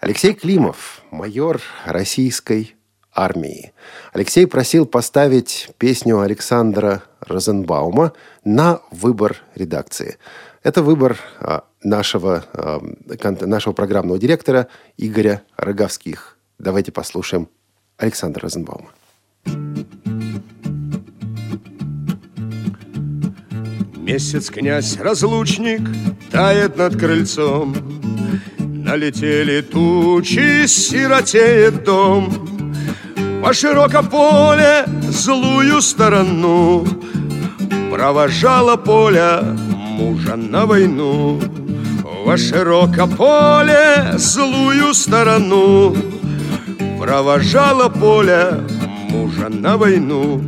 Алексей 0.00 0.34
Климов, 0.34 1.02
майор 1.12 1.60
российской 1.86 2.74
армии. 3.14 3.72
Алексей 4.12 4.46
просил 4.46 4.86
поставить 4.86 5.70
песню 5.78 6.20
Александра 6.20 7.02
Розенбаума 7.20 8.12
на 8.44 8.80
выбор 8.90 9.36
редакции. 9.54 10.16
Это 10.62 10.82
выбор 10.82 11.18
а, 11.38 11.64
нашего, 11.82 12.44
а, 12.52 12.80
нашего 13.46 13.72
программного 13.72 14.18
директора 14.18 14.68
Игоря 14.98 15.42
Роговских. 15.56 16.36
Давайте 16.58 16.92
послушаем 16.92 17.48
Александра 17.96 18.42
Розенбаума. 18.42 18.90
Месяц 23.96 24.50
князь 24.50 24.98
разлучник 24.98 25.80
тает 26.30 26.76
над 26.76 26.98
крыльцом 26.98 27.74
Налетели 28.58 29.60
тучи, 29.60 30.66
сиротеет 30.66 31.84
дом 31.84 32.48
По 33.42 33.52
широком 33.54 34.10
поле 34.10 34.84
злую 35.08 35.80
сторону 35.80 36.84
Провожала 37.92 38.76
поля 38.76 39.56
мужа 40.00 40.36
на 40.36 40.66
войну 40.66 41.40
Во 42.24 42.36
широкое 42.36 43.06
поле 43.06 44.14
злую 44.16 44.94
сторону 44.94 45.94
Провожала 46.98 47.88
поле 47.88 48.60
мужа 49.10 49.48
на 49.48 49.76
войну. 49.76 50.42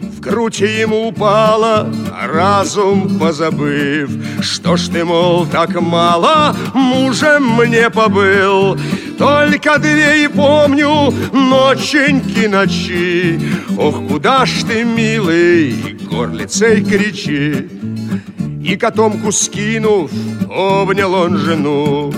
В 0.00 0.20
грудь 0.20 0.60
ему 0.60 1.08
упала, 1.08 1.92
разум 2.22 3.18
позабыв 3.18 4.10
Что 4.40 4.76
ж 4.76 4.88
ты, 4.88 5.04
мол, 5.04 5.46
так 5.46 5.80
мало 5.80 6.56
мужем 6.74 7.56
мне 7.56 7.90
побыл? 7.90 8.78
Только 9.18 9.78
две 9.78 10.24
и 10.24 10.28
помню 10.28 11.12
ноченьки 11.32 12.46
ночи. 12.46 13.40
Ох, 13.78 14.06
куда 14.08 14.46
ж 14.46 14.62
ты, 14.68 14.84
милый, 14.84 15.98
горлицей 16.10 16.84
кричи 16.84 17.66
и 18.66 18.76
котомку 18.76 19.32
скинув, 19.32 20.10
обнял 20.50 21.14
он 21.14 21.36
жену. 21.38 22.12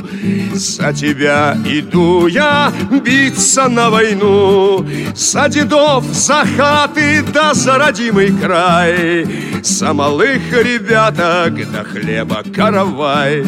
За 0.54 0.92
тебя 0.92 1.56
иду 1.64 2.26
я 2.26 2.72
биться 3.04 3.68
на 3.68 3.90
войну 3.90 4.84
За 5.14 5.48
дедов, 5.48 6.04
за 6.12 6.44
хаты, 6.56 7.22
да 7.32 7.54
за 7.54 7.78
родимый 7.78 8.32
край 8.32 9.26
За 9.62 9.92
малых 9.92 10.52
ребяток, 10.52 11.54
да 11.70 11.84
хлеба 11.84 12.42
каравай 12.54 13.44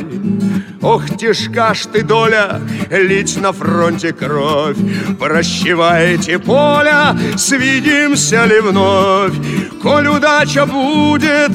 Ох, 0.82 1.10
тяжка 1.18 1.74
ж 1.74 1.88
ты, 1.92 2.02
доля, 2.02 2.60
лить 2.90 3.36
на 3.40 3.52
фронте 3.52 4.12
кровь. 4.12 4.78
Прощевайте 5.18 6.38
поля, 6.38 7.16
свидимся 7.36 8.46
ли 8.46 8.60
вновь? 8.60 9.34
Коль 9.82 10.08
удача 10.08 10.64
будет, 10.64 11.52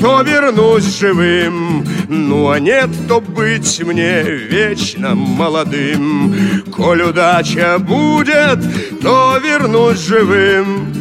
то 0.00 0.22
вернусь 0.22 0.98
живым. 0.98 1.86
Ну 2.08 2.50
а 2.50 2.58
нет, 2.58 2.90
то 3.06 3.20
быть 3.20 3.80
мне 3.84 4.22
вечно 4.24 5.14
молодым. 5.14 6.34
Коль 6.72 7.02
удача 7.02 7.78
будет, 7.78 8.58
то 9.00 9.38
вернусь 9.38 10.00
живым. 10.00 10.92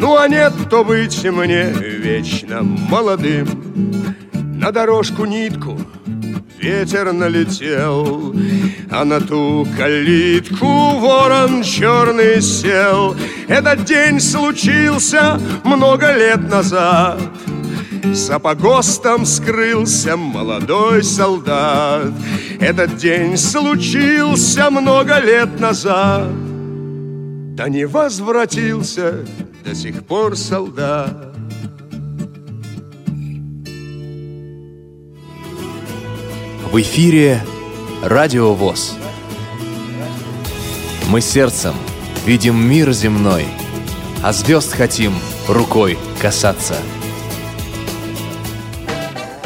Ну 0.00 0.16
а 0.16 0.28
нет, 0.28 0.52
то 0.68 0.84
быть 0.84 1.24
мне 1.24 1.72
вечно 1.72 2.62
молодым. 2.62 3.46
На 4.32 4.72
дорожку 4.72 5.26
нитку 5.26 5.78
ветер 6.64 7.12
налетел, 7.12 8.34
А 8.90 9.04
на 9.04 9.20
ту 9.20 9.66
калитку 9.76 10.98
ворон 10.98 11.62
черный 11.62 12.40
сел. 12.40 13.16
Этот 13.48 13.84
день 13.84 14.18
случился 14.20 15.38
много 15.64 16.12
лет 16.14 16.48
назад. 16.48 17.20
За 18.12 18.38
погостом 18.38 19.26
скрылся 19.26 20.16
молодой 20.16 21.02
солдат. 21.02 22.12
Этот 22.60 22.96
день 22.96 23.36
случился 23.36 24.70
много 24.70 25.18
лет 25.18 25.60
назад. 25.60 26.28
Да 27.56 27.68
не 27.68 27.86
возвратился 27.86 29.26
до 29.64 29.74
сих 29.74 30.04
пор 30.04 30.36
солдат. 30.36 31.33
В 36.74 36.80
эфире 36.80 37.40
Радио 38.02 38.52
ВОЗ. 38.52 38.96
Мы 41.08 41.20
сердцем 41.20 41.72
видим 42.26 42.56
мир 42.56 42.90
земной, 42.90 43.46
а 44.24 44.32
звезд 44.32 44.72
хотим 44.72 45.12
рукой 45.46 45.96
касаться. 46.20 46.74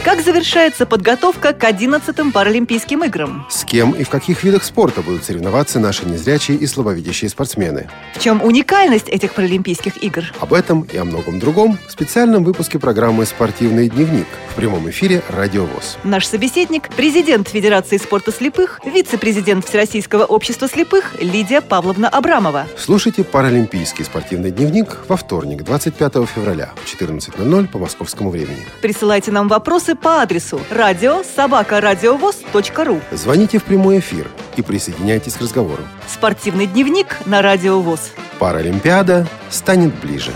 Как 0.05 0.23
завершается 0.23 0.87
подготовка 0.87 1.53
к 1.53 1.65
11-м 1.65 2.31
Паралимпийским 2.31 3.03
играм? 3.05 3.47
С 3.51 3.65
кем 3.65 3.91
и 3.93 4.05
в 4.05 4.09
каких 4.09 4.45
видах 4.45 4.63
спорта 4.63 5.03
будут 5.03 5.25
соревноваться 5.25 5.81
наши 5.81 6.07
незрячие 6.07 6.57
и 6.57 6.67
слабовидящие 6.67 7.29
спортсмены? 7.29 7.91
В 8.15 8.21
чем 8.21 8.43
уникальность 8.43 9.09
этих 9.09 9.35
Паралимпийских 9.35 10.03
игр? 10.03 10.23
Об 10.39 10.55
этом 10.55 10.83
и 10.83 10.97
о 10.97 11.05
многом 11.05 11.41
другом 11.41 11.79
в 11.87 11.91
специальном 11.91 12.45
выпуске 12.45 12.79
программы 12.79 13.27
«Спортивный 13.27 13.89
дневник» 13.89 14.27
в 14.53 14.55
прямом 14.55 14.89
эфире 14.89 15.23
«Радио 15.29 15.65
ВОЗ». 15.67 15.99
Наш 16.05 16.27
собеседник– 16.27 16.89
президент 16.97 17.49
Федерации 17.49 17.97
спорта 17.97 18.33
слепых, 18.33 18.81
вице-президент 18.85 19.67
Всероссийского 19.67 20.25
общества 20.25 20.69
слепых 20.69 21.21
Лидия 21.21 21.61
Павловна 21.61 22.09
Абрамова. 22.09 22.67
Слушайте 22.79 23.25
«Паралимпийский 23.25 24.05
спортивный 24.05 24.53
дневник» 24.53 24.99
во 25.09 25.17
вторник, 25.17 25.65
25 25.65 26.15
февраля 26.29 26.71
в 26.77 26.87
14.00 26.87 27.69
по 27.69 27.79
московскому 27.79 28.31
времени. 28.31 28.65
Присылайте 28.81 29.33
нам 29.33 29.49
вопросы 29.49 29.88
по 29.95 30.23
адресу 30.23 30.61
радио 30.71 31.23
собакарадиовоз.ру 31.23 33.01
Звоните 33.13 33.59
в 33.59 33.65
прямой 33.65 33.99
эфир 33.99 34.29
и 34.57 34.63
присоединяйтесь 34.63 35.35
к 35.35 35.41
разговору. 35.41 35.83
Спортивный 36.07 36.67
дневник 36.67 37.19
на 37.27 37.43
Радио 37.43 37.81
ВОЗ. 37.81 38.13
Паралимпиада 38.39 39.27
станет 39.51 39.95
ближе. 40.01 40.33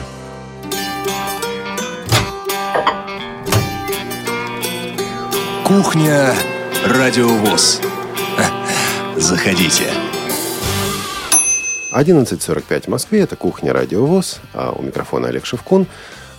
Кухня 5.64 6.34
Радиовоз. 6.84 7.80
Заходите. 9.16 9.84
11.45 11.92 12.82
в 12.82 12.88
Москве. 12.88 13.20
Это 13.20 13.36
«Кухня 13.36 13.72
Радио 13.72 14.04
ВОЗ». 14.04 14.40
А 14.54 14.72
у 14.72 14.82
микрофона 14.82 15.28
Олег 15.28 15.46
Шевкун. 15.46 15.86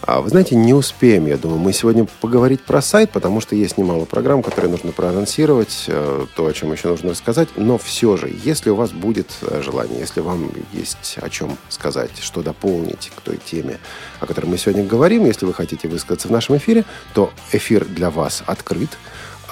А 0.05 0.19
вы 0.19 0.29
знаете, 0.29 0.55
не 0.55 0.73
успеем, 0.73 1.27
я 1.27 1.37
думаю, 1.37 1.59
мы 1.59 1.71
сегодня 1.71 2.05
поговорить 2.19 2.61
про 2.61 2.81
сайт, 2.81 3.11
потому 3.11 3.39
что 3.39 3.55
есть 3.55 3.77
немало 3.77 4.03
программ, 4.03 4.43
которые 4.43 4.69
нужно 4.69 4.91
проанонсировать, 4.91 5.85
э, 5.87 6.25
то, 6.35 6.45
о 6.45 6.51
чем 6.51 6.73
еще 6.73 6.89
нужно 6.89 7.11
рассказать. 7.11 7.47
Но 7.55 7.77
все 7.77 8.17
же, 8.17 8.29
если 8.43 8.69
у 8.69 8.75
вас 8.75 8.91
будет 8.91 9.31
э, 9.41 9.61
желание, 9.61 9.99
если 9.99 10.19
вам 10.19 10.51
есть 10.73 11.17
о 11.21 11.29
чем 11.29 11.57
сказать, 11.69 12.11
что 12.19 12.41
дополнить 12.41 13.13
к 13.15 13.21
той 13.21 13.39
теме, 13.43 13.79
о 14.19 14.25
которой 14.25 14.47
мы 14.47 14.57
сегодня 14.57 14.83
говорим, 14.83 15.25
если 15.25 15.45
вы 15.45 15.53
хотите 15.53 15.87
высказаться 15.87 16.27
в 16.27 16.31
нашем 16.31 16.57
эфире, 16.57 16.83
то 17.13 17.31
эфир 17.53 17.85
для 17.85 18.09
вас 18.09 18.43
открыт. 18.45 18.89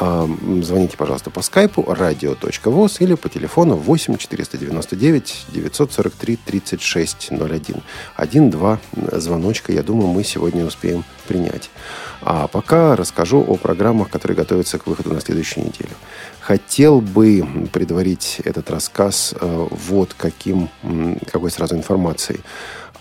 А, 0.04 0.28
звоните, 0.64 0.98
пожалуйста, 0.98 1.30
по 1.30 1.44
скайпу 1.44 1.84
radio.voz 1.84 2.98
или 3.02 3.14
по 3.14 3.30
телефону 3.30 3.76
8 3.76 4.18
499 4.18 5.46
943 5.54 6.40
3601. 6.44 7.84
Один-два 8.16 8.80
звоночка, 9.12 9.72
я 9.72 9.84
думаю, 9.84 10.08
мы 10.08 10.24
сегодня 10.24 10.66
успеем 10.66 11.04
принять. 11.28 11.70
А 12.24 12.48
пока 12.48 12.96
расскажу 12.96 13.46
о 13.48 13.58
программах, 13.58 14.10
которые 14.10 14.36
готовятся 14.36 14.80
к 14.80 14.88
выходу 14.88 15.14
на 15.14 15.22
следующую 15.22 15.68
неделю. 15.68 15.92
Хотел 16.40 17.00
бы 17.00 17.70
предварить 17.72 18.42
этот 18.44 18.72
рассказ 18.72 19.36
э, 19.40 19.68
вот 19.70 20.16
каким, 20.18 20.70
какой 21.32 21.52
сразу 21.52 21.76
информацией. 21.76 22.40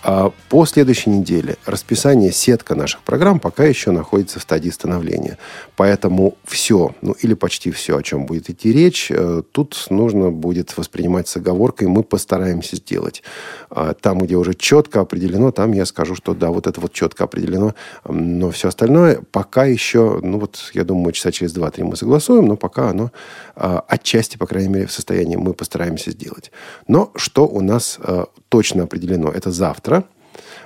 А 0.03 0.31
по 0.49 0.65
следующей 0.65 1.09
неделе 1.09 1.57
расписание 1.65 2.31
сетка 2.31 2.75
наших 2.75 3.01
программ 3.01 3.39
пока 3.39 3.65
еще 3.65 3.91
находится 3.91 4.39
в 4.39 4.41
стадии 4.41 4.69
становления. 4.69 5.37
Поэтому 5.75 6.37
все, 6.43 6.95
ну 7.01 7.13
или 7.13 7.33
почти 7.33 7.71
все, 7.71 7.97
о 7.97 8.03
чем 8.03 8.25
будет 8.25 8.49
идти 8.49 8.71
речь, 8.71 9.11
э, 9.11 9.43
тут 9.51 9.85
нужно 9.89 10.31
будет 10.31 10.75
воспринимать 10.77 11.27
с 11.27 11.37
оговоркой. 11.37 11.87
Мы 11.87 12.03
постараемся 12.03 12.77
сделать. 12.77 13.21
А 13.69 13.93
там, 13.93 14.19
где 14.19 14.35
уже 14.35 14.53
четко 14.53 15.01
определено, 15.01 15.51
там 15.51 15.71
я 15.71 15.85
скажу, 15.85 16.15
что 16.15 16.33
да, 16.33 16.49
вот 16.49 16.67
это 16.67 16.81
вот 16.81 16.93
четко 16.93 17.25
определено. 17.25 17.75
Но 18.07 18.49
все 18.51 18.69
остальное 18.69 19.21
пока 19.31 19.65
еще, 19.65 20.19
ну 20.23 20.39
вот, 20.39 20.71
я 20.73 20.83
думаю, 20.83 21.13
часа 21.13 21.31
через 21.31 21.55
2-3 21.55 21.83
мы 21.83 21.95
согласуем, 21.95 22.47
но 22.47 22.57
пока 22.57 22.89
оно 22.89 23.11
а, 23.55 23.83
отчасти, 23.87 24.37
по 24.37 24.47
крайней 24.47 24.69
мере, 24.69 24.85
в 24.87 24.91
состоянии 24.91 25.35
мы 25.35 25.53
постараемся 25.53 26.11
сделать. 26.11 26.51
Но 26.87 27.11
что 27.15 27.47
у 27.47 27.61
нас 27.61 27.99
э, 28.01 28.25
точно 28.51 28.83
определено? 28.83 29.29
Это 29.29 29.51
завтра 29.51 29.71
завтра. 29.71 30.03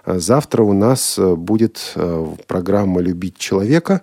Завтра 0.06 0.64
у 0.64 0.74
нас 0.74 1.18
э, 1.18 1.36
будет 1.36 1.94
э, 1.96 2.26
программа 2.48 3.02
«Любить 3.02 3.38
человека». 3.38 4.02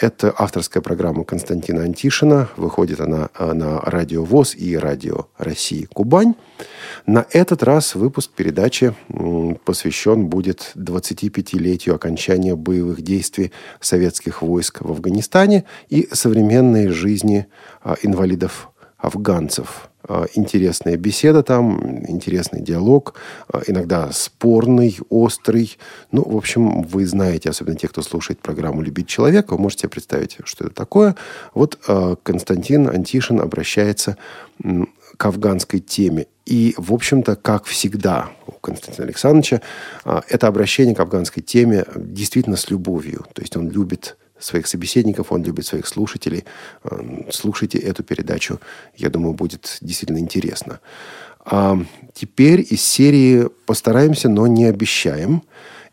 Это 0.00 0.34
авторская 0.36 0.82
программа 0.82 1.22
Константина 1.22 1.82
Антишина. 1.82 2.48
Выходит 2.56 3.00
она 3.00 3.28
э, 3.38 3.52
на 3.52 3.80
Радио 3.80 4.24
ВОЗ 4.24 4.56
и 4.56 4.76
Радио 4.76 5.26
России 5.38 5.84
Кубань. 5.84 6.34
На 7.06 7.24
этот 7.30 7.62
раз 7.62 7.94
выпуск 7.94 8.32
передачи 8.32 8.92
посвящен 9.64 10.26
будет 10.26 10.72
25-летию 10.74 11.94
окончания 11.94 12.56
боевых 12.56 13.02
действий 13.02 13.52
советских 13.80 14.42
войск 14.42 14.80
в 14.80 14.90
Афганистане 14.90 15.64
и 15.88 16.08
современной 16.12 16.88
жизни 16.88 17.46
инвалидов-афганцев– 18.02 19.88
интересная 20.34 20.96
беседа 20.96 21.42
там, 21.42 22.04
интересный 22.08 22.60
диалог, 22.60 23.14
а, 23.48 23.62
иногда 23.66 24.10
спорный, 24.12 24.98
острый. 25.08 25.78
Ну, 26.10 26.22
в 26.22 26.36
общем, 26.36 26.82
вы 26.82 27.06
знаете, 27.06 27.50
особенно 27.50 27.76
те, 27.76 27.88
кто 27.88 28.02
слушает 28.02 28.40
программу 28.40 28.82
«Любить 28.82 29.08
человека», 29.08 29.52
вы 29.52 29.58
можете 29.58 29.88
представить, 29.88 30.38
что 30.44 30.64
это 30.64 30.74
такое. 30.74 31.14
Вот 31.54 31.78
а, 31.86 32.16
Константин 32.22 32.88
Антишин 32.88 33.40
обращается 33.40 34.16
к 35.16 35.26
афганской 35.26 35.80
теме. 35.80 36.26
И, 36.46 36.74
в 36.76 36.92
общем-то, 36.92 37.36
как 37.36 37.64
всегда 37.64 38.30
у 38.46 38.52
Константина 38.52 39.06
Александровича, 39.06 39.60
это 40.04 40.48
обращение 40.48 40.94
к 40.94 41.00
афганской 41.00 41.42
теме 41.42 41.84
действительно 41.94 42.56
с 42.56 42.70
любовью. 42.70 43.24
То 43.32 43.42
есть 43.42 43.56
он 43.56 43.70
любит 43.70 44.16
своих 44.42 44.66
собеседников, 44.66 45.32
он 45.32 45.42
любит 45.42 45.66
своих 45.66 45.86
слушателей. 45.86 46.44
Эм, 46.84 47.26
слушайте 47.30 47.78
эту 47.78 48.02
передачу, 48.02 48.60
я 48.96 49.08
думаю, 49.08 49.34
будет 49.34 49.78
действительно 49.80 50.18
интересно. 50.18 50.80
А 51.44 51.78
теперь 52.14 52.60
из 52.68 52.82
серии 52.82 53.48
«Постараемся, 53.66 54.28
но 54.28 54.46
не 54.46 54.66
обещаем». 54.66 55.42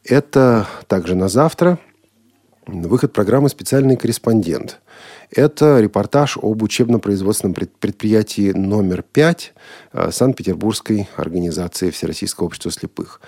Это 0.03 0.67
также 0.87 1.15
на 1.15 1.27
завтра 1.27 1.79
выход 2.67 3.13
программы 3.13 3.49
«Специальный 3.49 3.97
корреспондент». 3.97 4.79
Это 5.31 5.79
репортаж 5.79 6.37
об 6.41 6.63
учебно-производственном 6.63 7.53
предприятии 7.53 8.51
номер 8.51 9.03
5 9.03 9.53
э, 9.93 10.11
Санкт-Петербургской 10.11 11.07
организации 11.15 11.91
Всероссийского 11.91 12.47
общества 12.47 12.71
слепых. 12.71 13.21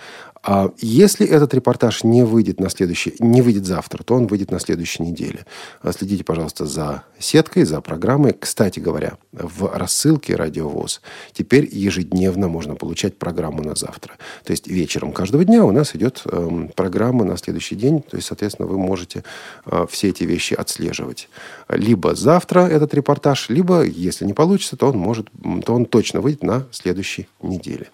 А 0.43 0.71
если 0.79 1.27
этот 1.27 1.53
репортаж 1.53 2.03
не 2.03 2.23
выйдет 2.23 2.59
на 2.59 2.69
следующий, 2.69 3.13
не 3.19 3.41
выйдет 3.41 3.65
завтра, 3.65 4.03
то 4.03 4.15
он 4.15 4.25
выйдет 4.25 4.49
на 4.49 4.59
следующей 4.59 5.03
неделе. 5.03 5.45
А 5.81 5.91
следите, 5.91 6.23
пожалуйста, 6.23 6.65
за 6.65 7.03
сеткой, 7.19 7.63
за 7.63 7.79
программой. 7.81 8.35
Кстати 8.37 8.79
говоря, 8.79 9.17
в 9.31 9.71
рассылке 9.77 10.35
Радиовоз 10.35 11.01
теперь 11.33 11.69
ежедневно 11.71 12.47
можно 12.47 12.75
получать 12.75 13.17
программу 13.17 13.61
на 13.61 13.75
завтра. 13.75 14.15
То 14.43 14.51
есть 14.51 14.67
вечером 14.67 15.11
каждого 15.11 15.45
дня 15.45 15.63
у 15.63 15.71
нас 15.71 15.95
идет 15.95 16.23
э, 16.25 16.67
программа 16.75 17.23
на 17.23 17.37
следующий 17.37 17.75
день. 17.75 18.01
То 18.01 18.17
есть, 18.17 18.27
соответственно, 18.27 18.67
вы 18.67 18.79
можете 18.79 19.23
э, 19.67 19.85
все 19.91 20.09
эти 20.09 20.23
вещи 20.23 20.55
отслеживать. 20.55 21.29
Либо 21.69 22.15
завтра 22.15 22.61
этот 22.61 22.95
репортаж, 22.95 23.49
либо, 23.49 23.83
если 23.83 24.25
не 24.25 24.33
получится, 24.33 24.75
то 24.75 24.87
он 24.87 24.97
может, 24.97 25.27
то 25.65 25.75
он 25.75 25.85
точно 25.85 26.19
выйдет 26.19 26.41
на 26.41 26.65
следующей 26.71 27.27
неделе. 27.43 27.89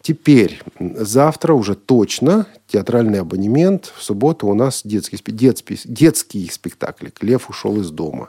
Теперь, 0.00 0.62
завтра 0.78 1.54
уже 1.54 1.74
точно 1.74 2.46
театральный 2.68 3.20
абонемент. 3.20 3.92
В 3.96 4.02
субботу 4.02 4.46
у 4.46 4.54
нас 4.54 4.82
детский, 4.84 5.18
детский, 5.26 5.78
детский 5.84 6.48
спектакль 6.50 7.08
«Лев 7.20 7.50
ушел 7.50 7.80
из 7.80 7.90
дома». 7.90 8.28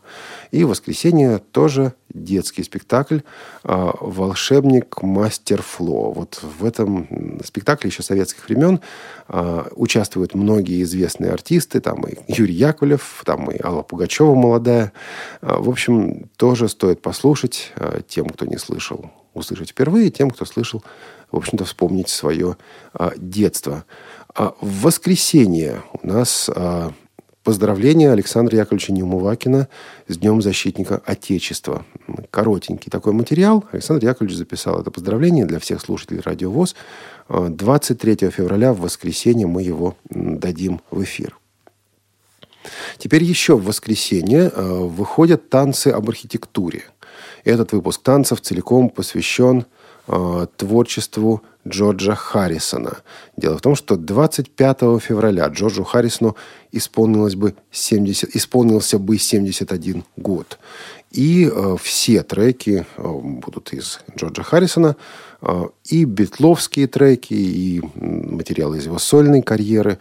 И 0.52 0.64
в 0.64 0.70
воскресенье 0.70 1.38
тоже 1.52 1.94
детский 2.10 2.64
спектакль 2.64 3.20
а, 3.64 3.94
«Волшебник 4.02 5.02
Мастер 5.04 5.62
Фло». 5.62 6.12
Вот 6.12 6.42
в 6.42 6.66
этом 6.66 7.40
спектакле 7.46 7.90
еще 7.90 8.02
советских 8.02 8.48
времен 8.48 8.80
а, 9.28 9.68
участвуют 9.76 10.34
многие 10.34 10.82
известные 10.82 11.32
артисты. 11.32 11.82
Там 11.82 12.02
и 12.08 12.18
Юрий 12.28 12.56
Яковлев, 12.56 13.22
там 13.26 13.52
и 13.52 13.62
Алла 13.62 13.84
Пугачева 13.84 14.34
молодая. 14.34 14.92
А, 15.42 15.62
в 15.62 15.70
общем, 15.70 16.30
тоже 16.36 16.68
стоит 16.68 17.02
послушать 17.02 17.74
тем, 18.08 18.28
кто 18.30 18.46
не 18.46 18.58
слышал 18.58 19.12
услышать 19.34 19.70
впервые, 19.70 20.10
тем, 20.10 20.30
кто 20.30 20.46
слышал, 20.46 20.84
в 21.32 21.38
общем-то, 21.38 21.66
вспомнить 21.66 22.10
свое 22.10 22.58
а, 22.94 23.14
детство. 23.18 23.86
А 24.34 24.56
в 24.62 24.82
воскресенье 24.82 25.82
у 26.02 26.08
нас 26.08 26.50
а, 26.54 26.92
поздравление 27.44 28.12
Александра 28.12 28.58
Яковлевича 28.58 28.94
Неумывакина 28.94 29.68
с 30.08 30.18
Днем 30.18 30.42
Защитника 30.42 31.02
Отечества. 31.06 31.86
Коротенький 32.32 32.92
такой 32.92 33.14
материал. 33.14 33.64
Александр 33.72 34.06
Яковлевич 34.06 34.38
записал 34.38 34.80
это 34.82 34.92
поздравление 34.92 35.46
для 35.46 35.60
всех 35.60 35.82
слушателей 35.82 36.22
Радио 36.22 36.52
ВОЗ. 36.52 36.76
23 37.30 38.30
февраля 38.32 38.74
в 38.74 38.82
воскресенье 38.82 39.48
мы 39.48 39.62
его 39.62 39.96
дадим 40.10 40.82
в 40.92 41.04
эфир. 41.04 41.38
Теперь 42.98 43.24
еще 43.24 43.56
в 43.56 43.66
воскресенье 43.66 44.50
выходят 44.50 45.50
танцы 45.50 45.88
об 45.88 46.10
архитектуре– 46.10 46.84
этот 47.44 47.72
выпуск 47.72 48.02
танцев 48.02 48.42
целиком 48.42 48.90
посвящен 48.90 49.66
э, 50.10 50.48
творчеству 50.58 51.42
Джорджа 51.68 52.16
Харрисона. 52.16 52.98
Дело 53.38 53.58
в 53.58 53.62
том, 53.62 53.76
что 53.76 53.96
25 53.96 54.80
февраля 55.02 55.48
Джорджу 55.48 55.84
Харрисону 55.84 56.36
исполнилось 56.72 57.36
бы 57.36 57.54
70, 57.72 58.36
исполнился 58.36 59.00
бы 59.00 59.18
71 59.18 60.04
год. 60.18 60.60
И 61.12 61.50
э, 61.52 61.76
все 61.82 62.22
треки 62.22 62.86
э, 62.98 63.02
будут 63.04 63.74
из 63.74 64.00
Джорджа 64.16 64.44
Харрисона, 64.44 64.96
э, 65.42 65.64
и 65.86 66.06
битловские 66.06 66.88
треки, 66.88 67.34
и 67.34 67.82
материалы 67.96 68.78
из 68.78 68.86
его 68.86 69.00
сольной 69.00 69.42
карьеры. 69.42 69.98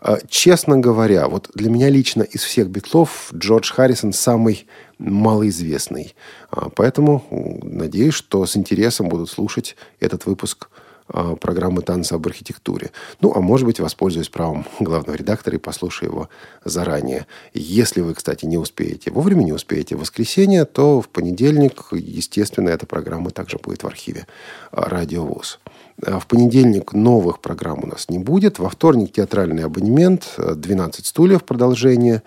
Э, 0.00 0.18
честно 0.28 0.78
говоря, 0.78 1.26
вот 1.26 1.50
для 1.54 1.68
меня 1.68 1.88
лично 1.88 2.22
из 2.22 2.42
всех 2.44 2.68
битлов 2.68 3.30
Джордж 3.34 3.72
Харрисон 3.72 4.12
самый 4.12 4.66
малоизвестный. 4.98 6.14
Э, 6.52 6.68
поэтому 6.76 7.58
надеюсь, 7.62 8.14
что 8.14 8.46
с 8.46 8.56
интересом 8.56 9.08
будут 9.08 9.30
слушать 9.30 9.76
этот 9.98 10.26
выпуск 10.26 10.68
программы 11.06 11.82
«Танцы 11.82 12.14
об 12.14 12.26
архитектуре». 12.26 12.90
Ну, 13.20 13.32
а 13.34 13.40
может 13.40 13.66
быть, 13.66 13.80
воспользуюсь 13.80 14.28
правом 14.28 14.66
главного 14.80 15.16
редактора 15.16 15.56
и 15.56 15.60
послушаю 15.60 16.10
его 16.10 16.28
заранее. 16.64 17.26
Если 17.54 18.00
вы, 18.00 18.14
кстати, 18.14 18.46
не 18.46 18.58
успеете, 18.58 19.10
вовремя 19.10 19.42
не 19.42 19.52
успеете 19.52 19.96
в 19.96 20.00
воскресенье, 20.00 20.64
то 20.64 21.00
в 21.00 21.08
понедельник, 21.08 21.88
естественно, 21.92 22.68
эта 22.68 22.86
программа 22.86 23.30
также 23.30 23.58
будет 23.58 23.82
в 23.82 23.86
архиве 23.86 24.26
а, 24.70 24.88
«Радио 24.88 25.24
ВОЗ». 25.24 25.60
А 26.04 26.18
в 26.18 26.26
понедельник 26.26 26.92
новых 26.92 27.40
программ 27.40 27.80
у 27.84 27.86
нас 27.86 28.08
не 28.08 28.18
будет. 28.18 28.58
Во 28.58 28.68
вторник 28.68 29.12
театральный 29.12 29.64
абонемент, 29.64 30.34
12 30.36 31.06
стульев 31.06 31.44
продолжение 31.44 32.22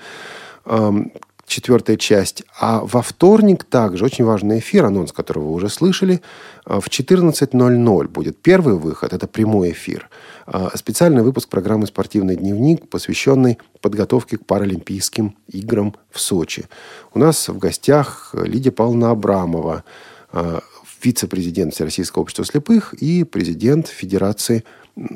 четвертая 1.45 1.97
часть. 1.97 2.43
А 2.59 2.81
во 2.81 3.01
вторник 3.01 3.63
также 3.63 4.05
очень 4.05 4.25
важный 4.25 4.59
эфир, 4.59 4.85
анонс 4.85 5.11
которого 5.11 5.45
вы 5.45 5.53
уже 5.53 5.69
слышали. 5.69 6.21
А, 6.65 6.79
в 6.79 6.87
14.00 6.87 8.07
будет 8.07 8.37
первый 8.41 8.75
выход, 8.75 9.13
это 9.13 9.27
прямой 9.27 9.71
эфир. 9.71 10.09
А, 10.47 10.71
специальный 10.75 11.23
выпуск 11.23 11.49
программы 11.49 11.87
«Спортивный 11.87 12.35
дневник», 12.35 12.89
посвященный 12.89 13.59
подготовке 13.81 14.37
к 14.37 14.45
Паралимпийским 14.45 15.35
играм 15.47 15.95
в 16.11 16.19
Сочи. 16.19 16.65
У 17.13 17.19
нас 17.19 17.47
в 17.47 17.57
гостях 17.57 18.33
Лидия 18.33 18.71
Павловна 18.71 19.11
Абрамова, 19.11 19.83
а, 20.31 20.61
вице-президент 21.01 21.73
Всероссийского 21.73 22.23
общества 22.23 22.45
слепых 22.45 22.93
и 22.95 23.23
президент 23.23 23.87
Федерации 23.87 24.63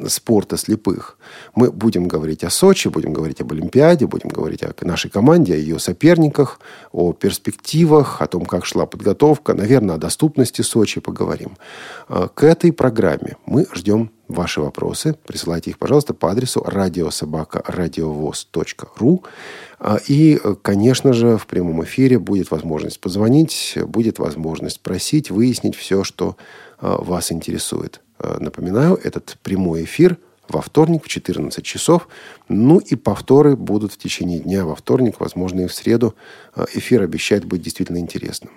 спорта 0.07 0.57
слепых. 0.57 1.17
Мы 1.55 1.71
будем 1.71 2.07
говорить 2.07 2.43
о 2.43 2.49
Сочи, 2.49 2.89
будем 2.89 3.13
говорить 3.13 3.39
об 3.41 3.53
Олимпиаде, 3.53 4.07
будем 4.07 4.29
говорить 4.29 4.61
о 4.63 4.73
нашей 4.81 5.09
команде, 5.09 5.53
о 5.53 5.57
ее 5.57 5.79
соперниках, 5.79 6.59
о 6.91 7.13
перспективах, 7.13 8.21
о 8.21 8.27
том, 8.27 8.45
как 8.45 8.65
шла 8.65 8.85
подготовка, 8.85 9.53
наверное, 9.53 9.95
о 9.95 9.97
доступности 9.97 10.61
Сочи 10.61 10.99
поговорим. 10.99 11.55
А, 12.09 12.27
к 12.27 12.43
этой 12.43 12.73
программе 12.73 13.37
мы 13.45 13.67
ждем 13.73 14.11
ваши 14.27 14.59
вопросы. 14.61 15.15
Присылайте 15.25 15.71
их, 15.71 15.79
пожалуйста, 15.79 16.13
по 16.13 16.29
адресу 16.29 16.61
радиособака.радиовоз.ру. 16.65 19.23
А, 19.79 19.97
и, 20.07 20.41
конечно 20.61 21.13
же, 21.13 21.37
в 21.37 21.47
прямом 21.47 21.85
эфире 21.85 22.19
будет 22.19 22.51
возможность 22.51 22.99
позвонить, 22.99 23.77
будет 23.85 24.19
возможность 24.19 24.75
спросить, 24.75 25.31
выяснить 25.31 25.77
все, 25.77 26.03
что 26.03 26.35
а, 26.79 27.01
вас 27.01 27.31
интересует. 27.31 28.01
Э, 28.19 28.37
напоминаю, 28.39 28.99
этот 29.03 29.37
прямой 29.43 29.83
эфир 29.83 30.17
во 30.47 30.61
вторник 30.61 31.05
в 31.05 31.07
14 31.07 31.63
часов. 31.63 32.07
Ну 32.47 32.79
и 32.79 32.95
повторы 32.95 33.55
будут 33.55 33.93
в 33.93 33.97
течение 33.97 34.39
дня 34.39 34.65
во 34.65 34.75
вторник, 34.75 35.15
возможно, 35.19 35.61
и 35.61 35.67
в 35.67 35.73
среду. 35.73 36.15
Э, 36.55 36.65
эфир 36.73 37.01
обещает 37.01 37.45
быть 37.45 37.61
действительно 37.61 37.97
интересным. 37.97 38.51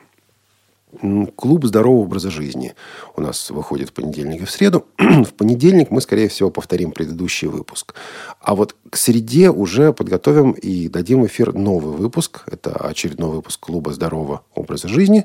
Клуб 1.37 1.65
здорового 1.65 2.03
образа 2.03 2.31
жизни 2.31 2.75
у 3.17 3.23
нас 3.23 3.49
выходит 3.49 3.89
в 3.89 3.93
понедельник 3.95 4.43
и 4.43 4.45
в 4.45 4.51
среду. 4.51 4.87
в 4.99 5.33
понедельник 5.33 5.91
мы, 5.91 6.03
скорее 6.03 6.29
всего, 6.29 6.51
повторим 6.51 6.93
предыдущий 6.93 7.49
выпуск. 7.49 7.95
А 8.41 8.55
вот 8.55 8.77
к 8.91 8.97
среде 8.97 9.49
уже 9.51 9.95
подготовим 9.95 10.53
и 10.53 10.89
дадим 10.89 11.25
эфир 11.25 11.55
новый 11.55 11.97
выпуск. 11.97 12.43
Это 12.47 12.73
очередной 12.73 13.31
выпуск 13.31 13.61
Клуба 13.61 13.93
здорового 13.93 14.43
образа 14.55 14.89
жизни. 14.89 15.25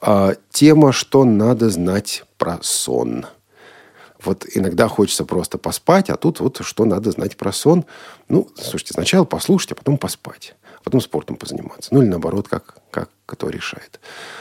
А, 0.00 0.34
тема 0.50 0.92
«Что 0.92 1.24
надо 1.24 1.68
знать 1.68 2.24
про 2.38 2.58
сон». 2.62 3.26
Вот 4.24 4.46
иногда 4.54 4.88
хочется 4.88 5.24
просто 5.24 5.58
поспать, 5.58 6.10
а 6.10 6.16
тут 6.16 6.40
вот 6.40 6.60
что 6.62 6.84
надо 6.84 7.10
знать 7.10 7.36
про 7.36 7.52
сон. 7.52 7.84
Ну, 8.28 8.48
слушайте, 8.56 8.94
сначала 8.94 9.24
послушать, 9.24 9.72
а 9.72 9.74
потом 9.74 9.98
поспать. 9.98 10.54
Потом 10.84 11.00
спортом 11.00 11.36
позаниматься. 11.36 11.92
Ну, 11.92 12.02
или 12.02 12.08
наоборот, 12.08 12.46
как, 12.48 12.76
как 12.90 13.08
кто 13.26 13.48
решает. 13.48 14.00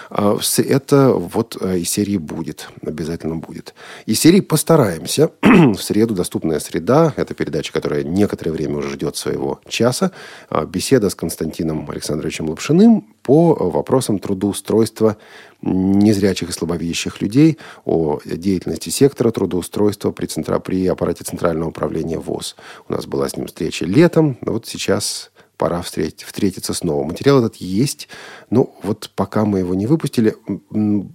А, 0.09 0.37
это 0.57 1.13
вот 1.13 1.57
э, 1.61 1.79
из 1.79 1.89
серии 1.89 2.17
«Будет». 2.17 2.67
Обязательно 2.85 3.37
будет. 3.37 3.73
Из 4.05 4.19
серии 4.19 4.41
«Постараемся». 4.41 5.31
В 5.41 5.77
среду 5.77 6.13
«Доступная 6.13 6.59
среда». 6.59 7.13
Это 7.15 7.33
передача, 7.33 7.71
которая 7.71 8.03
некоторое 8.03 8.51
время 8.51 8.77
уже 8.77 8.89
ждет 8.89 9.15
своего 9.15 9.61
часа. 9.67 10.11
А, 10.49 10.65
беседа 10.65 11.09
с 11.09 11.15
Константином 11.15 11.89
Александровичем 11.89 12.49
Лапшиным 12.49 13.07
по 13.23 13.53
вопросам 13.53 14.19
трудоустройства 14.19 15.15
незрячих 15.61 16.49
и 16.49 16.51
слабовидящих 16.51 17.21
людей, 17.21 17.57
о 17.85 18.19
деятельности 18.25 18.89
сектора 18.89 19.31
трудоустройства 19.31 20.11
при, 20.11 20.25
центра, 20.25 20.59
при 20.59 20.85
аппарате 20.87 21.23
Центрального 21.23 21.69
управления 21.69 22.19
ВОЗ. 22.19 22.57
У 22.89 22.91
нас 22.91 23.05
была 23.05 23.29
с 23.29 23.37
ним 23.37 23.47
встреча 23.47 23.85
летом, 23.85 24.37
вот 24.41 24.67
сейчас 24.67 25.31
пора 25.57 25.81
встретить, 25.81 26.23
встретиться 26.23 26.73
снова. 26.73 27.03
Материал 27.03 27.39
этот 27.39 27.55
есть, 27.57 28.07
но 28.49 28.75
вот 28.83 29.09
пока 29.15 29.45
мы 29.45 29.59
его 29.59 29.73
не 29.75 29.87
выпустили, 29.87 30.35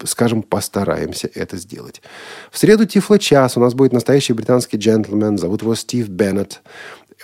скажем, 0.04 0.42
постараемся 0.42 1.30
это 1.34 1.56
сделать. 1.56 2.02
В 2.50 2.58
среду 2.58 2.86
Тифло-час 2.86 3.56
у 3.56 3.60
нас 3.60 3.74
будет 3.74 3.92
настоящий 3.92 4.32
британский 4.32 4.76
джентльмен, 4.76 5.38
зовут 5.38 5.62
его 5.62 5.74
Стив 5.74 6.08
Беннет. 6.08 6.62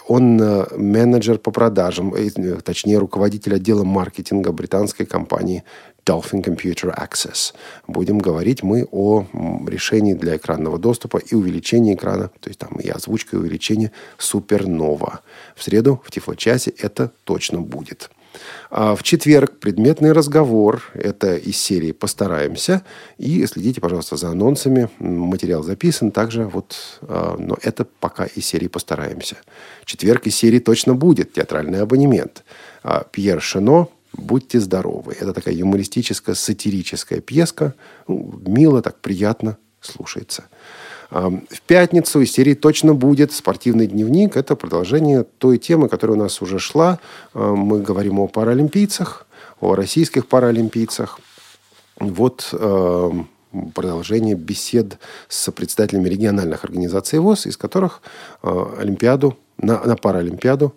Он 0.09 0.41
э, 0.43 0.77
менеджер 0.77 1.39
по 1.39 1.51
продажам, 1.53 2.15
э, 2.15 2.31
точнее, 2.63 2.99
руководитель 2.99 3.55
отдела 3.55 3.85
маркетинга 3.85 4.51
британской 4.51 5.07
компании 5.07 5.63
Dolphin 6.05 6.43
Computer 6.43 6.95
Access. 6.97 7.55
Будем 7.87 8.19
говорить 8.19 8.63
мы 8.63 8.87
о 8.91 9.27
решении 9.67 10.15
для 10.15 10.37
экранного 10.37 10.79
доступа 10.79 11.19
и 11.19 11.35
увеличении 11.35 11.95
экрана, 11.95 12.31
то 12.41 12.49
есть 12.49 12.59
там 12.59 12.79
и 12.79 12.89
озвучка, 12.89 13.37
и 13.37 13.39
увеличение 13.39 13.93
Supernova. 14.19 15.19
В 15.57 15.63
среду 15.63 16.03
в 16.05 16.11
Тифло-часе 16.11 16.75
это 16.79 17.13
точно 17.25 17.61
будет. 17.61 18.11
А 18.71 18.95
в 18.97 19.03
четверг 19.03 19.59
предметный 19.61 20.13
разговор. 20.13 20.83
Это 20.95 21.37
из 21.37 21.57
серии 21.57 21.93
«Постараемся». 21.93 22.83
И 23.19 23.47
следите, 23.47 23.81
пожалуйста, 23.81 24.17
за 24.17 24.31
анонсами. 24.31 24.89
Материал 24.99 25.63
записан 25.63 26.11
также. 26.11 26.47
Вот, 26.47 26.77
а, 27.03 27.37
но 27.39 27.57
это 27.63 27.85
пока 27.85 28.25
из 28.25 28.45
серии 28.47 28.69
«Постараемся». 28.69 29.37
Четверг 29.85 30.27
из 30.27 30.37
серии 30.37 30.59
точно 30.59 30.95
будет. 30.95 31.33
Театральный 31.33 31.81
абонемент. 31.81 32.45
А, 32.83 33.05
Пьер 33.11 33.41
Шено 33.41 33.89
«Будьте 34.17 34.61
здоровы». 34.61 35.17
Это 35.19 35.33
такая 35.33 35.55
юмористическая, 35.55 36.35
сатирическая 36.35 37.21
пьеска. 37.21 37.75
Ну, 38.09 38.41
мило, 38.47 38.81
так 38.81 39.01
приятно 39.01 39.59
слушается. 39.81 40.45
В 41.11 41.61
пятницу 41.67 42.21
из 42.21 42.33
серии 42.33 42.55
точно 42.55 42.95
будет 42.95 43.33
спортивный 43.33 43.87
дневник. 43.87 44.37
Это 44.37 44.57
продолжение 44.57 45.25
той 45.25 45.59
темы, 45.59 45.89
которая 45.89 46.17
у 46.17 46.21
нас 46.21 46.41
уже 46.43 46.59
шла. 46.59 46.99
Мы 47.35 47.83
говорим 47.83 48.19
о 48.19 48.27
паралимпийцах, 48.27 49.27
о 49.61 49.75
российских 49.75 50.27
паралимпийцах. 50.27 51.21
Вот 52.01 52.53
продолжение 53.75 54.35
бесед 54.35 54.99
с 55.29 55.53
представителями 55.53 56.09
региональных 56.09 56.65
организаций 56.65 57.19
ВОЗ, 57.21 57.47
из 57.47 57.57
которых 57.57 58.01
Олимпиаду, 58.43 59.37
на, 59.59 59.85
на 59.85 59.97
Паралимпиаду 59.97 60.75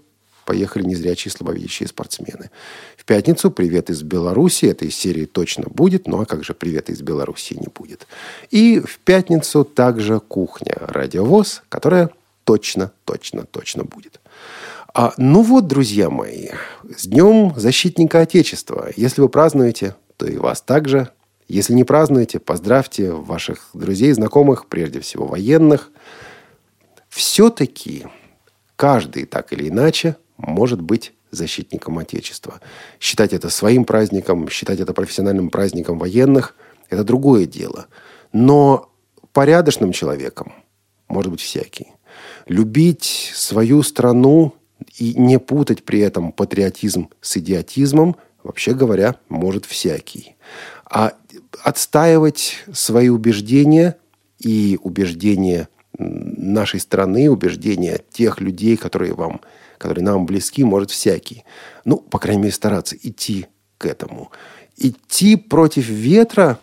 поехали 0.47 0.85
незрячие 0.85 1.29
слабовидящие 1.29 1.89
спортсмены. 1.89 2.49
В 2.95 3.03
пятницу 3.03 3.51
«Привет 3.51 3.89
из 3.89 4.01
Беларуси». 4.01 4.65
Это 4.65 4.85
из 4.85 4.95
серии 4.95 5.25
точно 5.25 5.65
будет, 5.67 6.07
ну 6.07 6.21
а 6.21 6.25
как 6.25 6.45
же 6.45 6.53
«Привет 6.53 6.89
из 6.89 7.01
Беларуси» 7.01 7.55
не 7.55 7.67
будет. 7.67 8.07
И 8.49 8.79
в 8.79 8.97
пятницу 8.99 9.65
также 9.65 10.21
«Кухня. 10.21 10.73
Радиовоз», 10.79 11.63
которая 11.67 12.11
точно, 12.45 12.93
точно, 13.03 13.43
точно 13.43 13.83
будет. 13.83 14.21
А, 14.93 15.13
ну 15.17 15.41
вот, 15.41 15.67
друзья 15.67 16.09
мои, 16.09 16.47
с 16.95 17.07
Днем 17.07 17.53
Защитника 17.57 18.21
Отечества. 18.21 18.89
Если 18.95 19.19
вы 19.19 19.27
празднуете, 19.27 19.95
то 20.15 20.25
и 20.25 20.37
вас 20.37 20.61
также. 20.61 21.09
Если 21.49 21.73
не 21.73 21.83
празднуете, 21.83 22.39
поздравьте 22.39 23.11
ваших 23.11 23.69
друзей, 23.73 24.13
знакомых, 24.13 24.67
прежде 24.67 25.01
всего 25.01 25.27
военных. 25.27 25.91
Все-таки 27.09 28.05
каждый 28.77 29.25
так 29.25 29.51
или 29.51 29.67
иначе 29.67 30.15
может 30.37 30.81
быть 30.81 31.13
защитником 31.31 31.99
Отечества. 31.99 32.61
Считать 32.99 33.33
это 33.33 33.49
своим 33.49 33.85
праздником, 33.85 34.49
считать 34.49 34.79
это 34.79 34.93
профессиональным 34.93 35.49
праздником 35.49 35.99
военных– 35.99 36.55
это 36.89 37.03
другое 37.03 37.45
дело. 37.45 37.87
Но 38.31 38.89
порядочным 39.33 39.91
человеком 39.91 40.53
может 41.07 41.31
быть 41.31 41.41
всякий. 41.41 41.87
Любить 42.47 43.31
свою 43.33 43.83
страну 43.83 44.53
и 44.97 45.13
не 45.15 45.39
путать 45.39 45.83
при 45.83 45.99
этом 45.99 46.31
патриотизм 46.31 47.09
с 47.21 47.37
идиотизмом, 47.37 48.15
вообще 48.43 48.73
говоря, 48.73 49.15
может 49.29 49.65
всякий. 49.65 50.35
А 50.89 51.13
отстаивать 51.63 52.55
свои 52.71 53.09
убеждения 53.09 53.97
и 54.39 54.79
убеждения 54.81 55.67
нашей 55.97 56.79
страны, 56.79 57.29
убеждения 57.29 58.01
тех 58.11 58.39
людей, 58.39 58.77
которые 58.77 59.13
вам, 59.13 59.41
которые 59.77 60.03
нам 60.03 60.25
близки, 60.25 60.63
может 60.63 60.91
всякий. 60.91 61.43
Ну, 61.85 61.97
по 61.97 62.19
крайней 62.19 62.43
мере, 62.43 62.53
стараться 62.53 62.95
идти 63.01 63.47
к 63.77 63.85
этому. 63.85 64.31
Идти 64.77 65.35
против 65.35 65.87
ветра, 65.87 66.59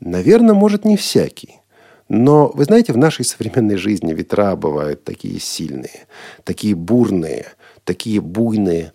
наверное, 0.00 0.54
может 0.54 0.84
не 0.84 0.96
всякий. 0.96 1.60
Но, 2.08 2.48
вы 2.54 2.64
знаете, 2.64 2.92
в 2.92 2.98
нашей 2.98 3.24
современной 3.24 3.76
жизни 3.76 4.12
ветра 4.12 4.56
бывают 4.56 5.04
такие 5.04 5.40
сильные, 5.40 6.06
такие 6.44 6.74
бурные, 6.74 7.46
такие 7.84 8.20
буйные, 8.20 8.92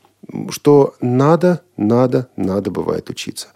что 0.49 0.95
надо, 1.01 1.61
надо, 1.75 2.29
надо 2.35 2.69
бывает 2.69 3.09
учиться. 3.09 3.47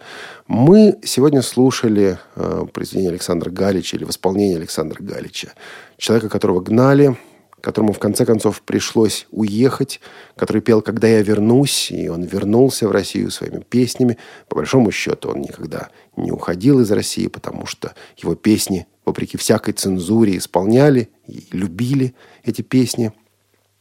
Мы 0.48 0.98
сегодня 1.04 1.42
слушали 1.42 2.18
э, 2.34 2.64
произведение 2.72 3.10
Александра 3.10 3.50
Галича 3.50 3.96
или 3.96 4.04
восполнение 4.04 4.56
Александра 4.56 5.02
Галича. 5.02 5.52
Человека, 5.98 6.28
которого 6.28 6.60
гнали, 6.60 7.16
которому 7.64 7.94
в 7.94 7.98
конце 7.98 8.26
концов 8.26 8.60
пришлось 8.60 9.26
уехать, 9.30 10.00
который 10.36 10.60
пел 10.60 10.82
«Когда 10.82 11.08
я 11.08 11.22
вернусь», 11.22 11.90
и 11.90 12.08
он 12.08 12.22
вернулся 12.22 12.86
в 12.86 12.90
Россию 12.90 13.30
своими 13.30 13.60
песнями. 13.60 14.18
По 14.48 14.56
большому 14.56 14.90
счету 14.90 15.30
он 15.30 15.40
никогда 15.40 15.88
не 16.14 16.30
уходил 16.30 16.80
из 16.80 16.92
России, 16.92 17.26
потому 17.26 17.64
что 17.64 17.94
его 18.18 18.34
песни, 18.34 18.86
вопреки 19.06 19.38
всякой 19.38 19.72
цензуре, 19.72 20.36
исполняли 20.36 21.08
и 21.26 21.46
любили 21.52 22.14
эти 22.44 22.60
песни– 22.60 23.12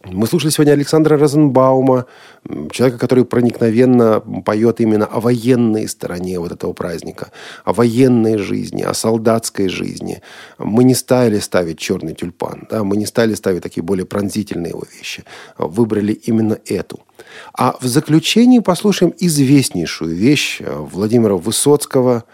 мы 0.06 0.28
слушали 0.28 0.52
сегодня 0.52 0.74
Александра 0.74 1.18
Розенбаума, 1.18 2.08
человека, 2.72 3.00
который 3.00 3.24
проникновенно 3.24 4.20
поет 4.20 4.82
именно 4.82 5.06
о 5.06 5.22
военной 5.22 5.88
стороне 5.88 6.40
вот 6.40 6.52
этого 6.52 6.74
праздника, 6.74 7.32
о 7.64 7.72
военной 7.72 8.38
жизни, 8.38 8.82
о 8.82 8.94
солдатской 8.94 9.70
жизни. 9.70 10.22
Мы 10.58 10.84
не 10.84 10.94
стали 10.94 11.40
ставить 11.40 11.80
черный 11.80 12.14
тюльпан, 12.14 12.68
да, 12.70 12.84
мы 12.84 12.98
не 12.98 13.06
стали 13.06 13.34
ставить 13.34 13.64
такие 13.64 13.82
более 13.82 14.06
пронзительные 14.06 14.72
его 14.72 14.84
вещи. 14.98 15.24
Выбрали 15.58 16.12
именно 16.12 16.60
эту. 16.66 17.00
А 17.54 17.78
в 17.80 17.86
заключении 17.86 18.60
послушаем 18.60 19.14
известнейшую 19.18 20.16
вещь 20.16 20.60
Владимира 20.62 21.36
Высоцкого, 21.36 22.26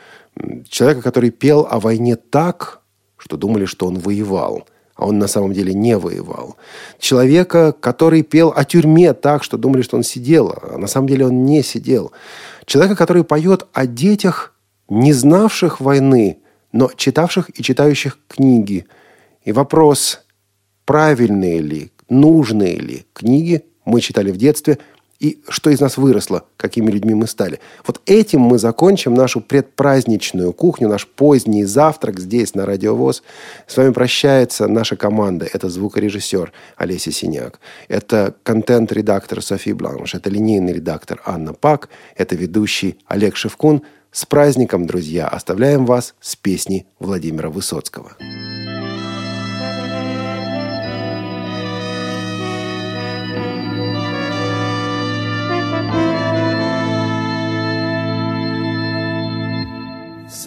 человека, 0.68 1.04
который 1.04 1.30
пел 1.30 1.68
о 1.70 1.80
войне 1.80 2.16
так, 2.16 2.82
что 3.18 3.38
думали, 3.38 3.66
что 3.66 3.86
он 3.86 4.00
воевал– 4.00 4.68
а 5.00 5.06
он 5.06 5.18
на 5.18 5.28
самом 5.28 5.54
деле 5.54 5.74
не 5.74 5.98
воевал. 5.98 6.58
Человека, 7.00 7.72
который 7.72 8.22
пел 8.22 8.54
о 8.54 8.66
тюрьме 8.66 9.14
так, 9.14 9.46
что 9.46 9.58
думали, 9.58 9.82
что 9.82 9.96
он 9.96 10.04
сидел, 10.04 10.54
а 10.62 10.78
на 10.78 10.88
самом 10.88 11.08
деле 11.08 11.26
он 11.26 11.46
не 11.46 11.64
сидел. 11.64 12.12
Человека, 12.66 12.98
который 12.98 13.24
поет 13.24 13.66
о 13.72 13.88
детях, 13.88 14.54
не 14.90 15.14
знавших 15.14 15.80
войны, 15.80 16.40
но 16.74 16.92
читавших 16.94 17.50
и 17.58 17.64
читающих 17.64 18.20
книги. 18.28 18.86
И 19.46 19.54
вопрос, 19.54 20.20
правильные 20.84 21.60
ли, 21.60 21.92
нужные 22.10 22.76
ли 22.76 23.06
книги 23.14 23.64
мы 23.86 24.02
читали 24.02 24.32
в 24.32 24.38
детстве– 24.38 24.80
и 25.20 25.42
что 25.50 25.70
из 25.70 25.80
нас 25.82 25.98
выросло, 25.98 26.46
какими 26.56 26.90
людьми 26.92 27.14
мы 27.14 27.28
стали. 27.28 27.60
Вот 27.86 28.02
этим 28.06 28.42
мы 28.42 28.58
закончим 28.58 29.14
нашу 29.14 29.42
предпраздничную 29.42 30.54
кухню, 30.54 30.88
наш 30.88 31.08
поздний 31.08 31.66
завтрак 31.66 32.20
здесь, 32.20 32.56
на 32.56 32.66
Радиовоз. 32.66 33.22
С 33.68 33.78
вами 33.78 33.92
прощается 33.92 34.68
наша 34.68 34.96
команда. 34.96 35.48
Это 35.52 35.70
звукорежиссер 35.70 36.52
Олеся 36.78 37.12
Синяк. 37.12 37.60
Это 37.90 38.36
контент-редактор 38.44 39.42
Софи 39.42 39.74
Бланш. 39.74 40.16
Это 40.16 40.30
линейный 40.30 40.74
редактор 40.74 41.22
Анна 41.26 41.54
Пак. 41.54 41.90
Это 42.16 42.36
ведущий 42.36 42.98
Олег 43.06 43.36
Шевкун. 43.36 43.84
С 44.12 44.26
праздником, 44.26 44.88
друзья! 44.88 45.28
Оставляем 45.28 45.86
вас 45.86 46.16
с 46.20 46.36
песней 46.36 46.88
Владимира 47.00 47.50
Высоцкого. 47.50 48.14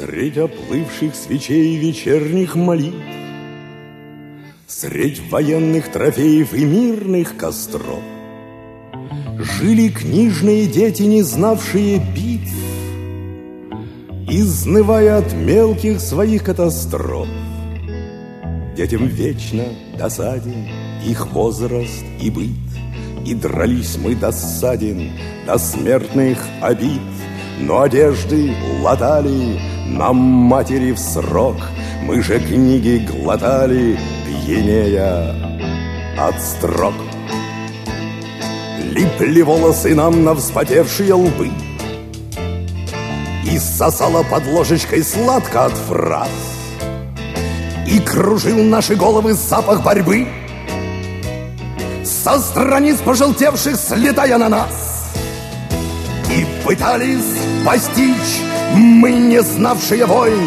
Средь 0.04 0.36
оплывших 0.36 1.14
свечей 1.14 1.76
вечерних 1.76 2.56
молитв, 2.56 2.96
Средь 4.66 5.20
военных 5.30 5.92
трофеев 5.92 6.52
и 6.54 6.64
мирных 6.64 7.36
костров 7.36 8.02
Жили 9.38 9.90
книжные 9.90 10.66
дети, 10.66 11.04
не 11.04 11.22
знавшие 11.22 11.98
битв, 11.98 12.52
Изнывая 14.28 15.18
от 15.18 15.32
мелких 15.34 16.00
своих 16.00 16.42
катастроф. 16.42 17.28
Детям 18.76 19.06
вечно 19.06 19.66
досаден 19.96 20.66
их 21.06 21.28
возраст 21.28 22.02
и 22.20 22.28
быт, 22.28 22.48
И 23.24 23.34
дрались 23.34 23.96
мы 24.02 24.16
досаден 24.16 25.12
до 25.46 25.58
смертных 25.58 26.38
обид, 26.60 27.00
Но 27.60 27.82
одежды 27.82 28.52
латали, 28.82 29.71
нам 29.92 30.16
матери 30.16 30.92
в 30.92 30.98
срок. 30.98 31.56
Мы 32.02 32.22
же 32.22 32.40
книги 32.40 33.06
глотали, 33.10 33.98
пьянея 34.26 35.34
от 36.18 36.40
строк. 36.40 36.94
Липли 38.90 39.42
волосы 39.42 39.94
нам 39.94 40.22
на 40.22 40.34
вспотевшие 40.34 41.14
лбы 41.14 41.50
И 43.50 43.58
сосала 43.58 44.22
под 44.22 44.46
ложечкой 44.46 45.02
сладко 45.02 45.66
от 45.66 45.72
фраз. 45.72 46.28
И 47.86 47.98
кружил 48.00 48.62
наши 48.62 48.94
головы 48.94 49.34
запах 49.34 49.82
борьбы. 49.82 50.26
Со 52.04 52.38
страниц 52.38 52.98
пожелтевших 52.98 53.76
слетая 53.76 54.38
на 54.38 54.48
нас. 54.48 55.10
И 56.30 56.46
пытались 56.64 57.38
постичь 57.64 58.51
мы, 58.74 59.12
не 59.12 59.42
знавшие 59.42 60.06
войн, 60.06 60.40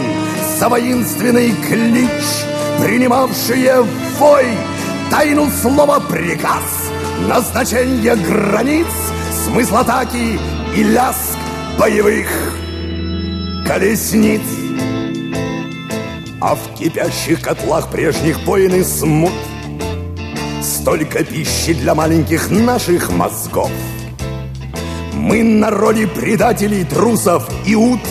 за 0.58 0.70
воинственный 0.70 1.52
клич, 1.68 2.24
принимавшие 2.82 3.82
вой, 4.20 4.46
тайну 5.10 5.50
слова 5.62 6.00
приказ, 6.00 6.92
назначение 7.28 8.16
границ, 8.16 8.88
смысл 9.46 9.78
атаки 9.78 10.40
и 10.76 10.84
ляск 10.84 11.38
боевых 11.80 12.28
колесниц. 13.68 14.42
А 16.42 16.56
в 16.56 16.78
кипящих 16.78 17.42
котлах 17.42 17.90
прежних 17.90 18.44
боин 18.46 18.76
и 18.76 18.84
смут 18.84 19.32
Столько 20.62 21.24
пищи 21.24 21.74
для 21.74 21.96
маленьких 21.96 22.52
наших 22.52 23.10
мозгов— 23.10 23.72
мы 25.26 25.44
народе 25.44 26.08
предателей, 26.08 26.84
трусов 26.84 27.50
и 27.66 27.74
ут 27.74 28.02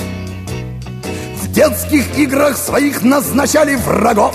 детских 1.54 2.18
играх 2.18 2.56
своих 2.56 3.02
назначали 3.02 3.76
врагов. 3.76 4.34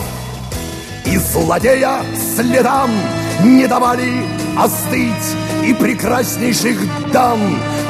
И 1.06 1.18
злодея 1.18 2.02
следам 2.36 2.90
не 3.44 3.68
давали 3.68 4.26
остыть 4.58 5.36
И 5.66 5.74
прекраснейших 5.74 6.78
дам 7.12 7.40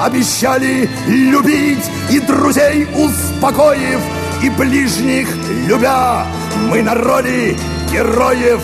обещали 0.01 0.88
любить 1.07 1.84
И 2.11 2.19
друзей 2.19 2.88
успокоив, 2.95 3.99
и 4.43 4.49
ближних 4.51 5.27
любя 5.67 6.25
Мы 6.69 6.82
народе 6.82 7.57
героев 7.91 8.61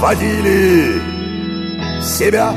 водили. 0.00 1.02
Себя. 2.02 2.54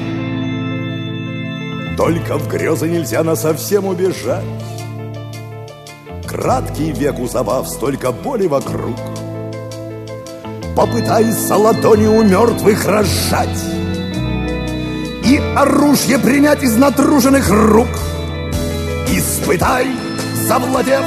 Только 1.98 2.38
в 2.38 2.48
грезы 2.48 2.88
нельзя 2.88 3.24
на 3.24 3.36
совсем 3.36 3.86
убежать 3.86 4.44
Краткий 6.32 6.94
век 6.94 7.20
у 7.20 7.28
забав, 7.28 7.68
столько 7.68 8.14
боли 8.14 8.48
вокруг. 8.48 8.96
Попытайся 10.78 11.58
ладони 11.58 12.08
у 12.08 12.24
мертвых 12.24 12.86
разжать 12.86 13.50
И 15.26 15.42
оружие 15.58 16.20
принять 16.20 16.64
из 16.64 16.78
натруженных 16.78 17.50
рук. 17.50 17.90
Испытай, 19.10 19.88
завладев 20.48 21.04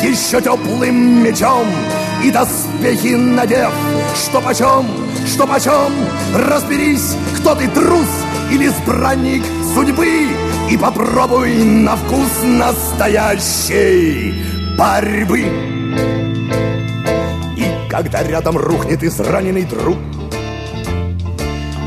еще 0.00 0.40
теплым 0.40 1.24
мечом 1.24 1.66
И 2.22 2.30
доспехи 2.30 3.16
надев, 3.16 3.72
что 4.14 4.40
почем, 4.40 4.86
что 5.26 5.48
почем. 5.48 5.92
Разберись, 6.36 7.16
кто 7.36 7.56
ты, 7.56 7.66
трус 7.66 8.06
или 8.52 8.68
избранник 8.68 9.42
судьбы 9.74 10.28
И 10.70 10.76
попробуй 10.76 11.64
на 11.64 11.96
вкус 11.96 12.44
настоящей 12.44 14.47
борьбы. 14.78 15.40
И 17.56 17.90
когда 17.90 18.22
рядом 18.22 18.56
рухнет 18.56 19.02
израненный 19.02 19.64
друг 19.64 19.98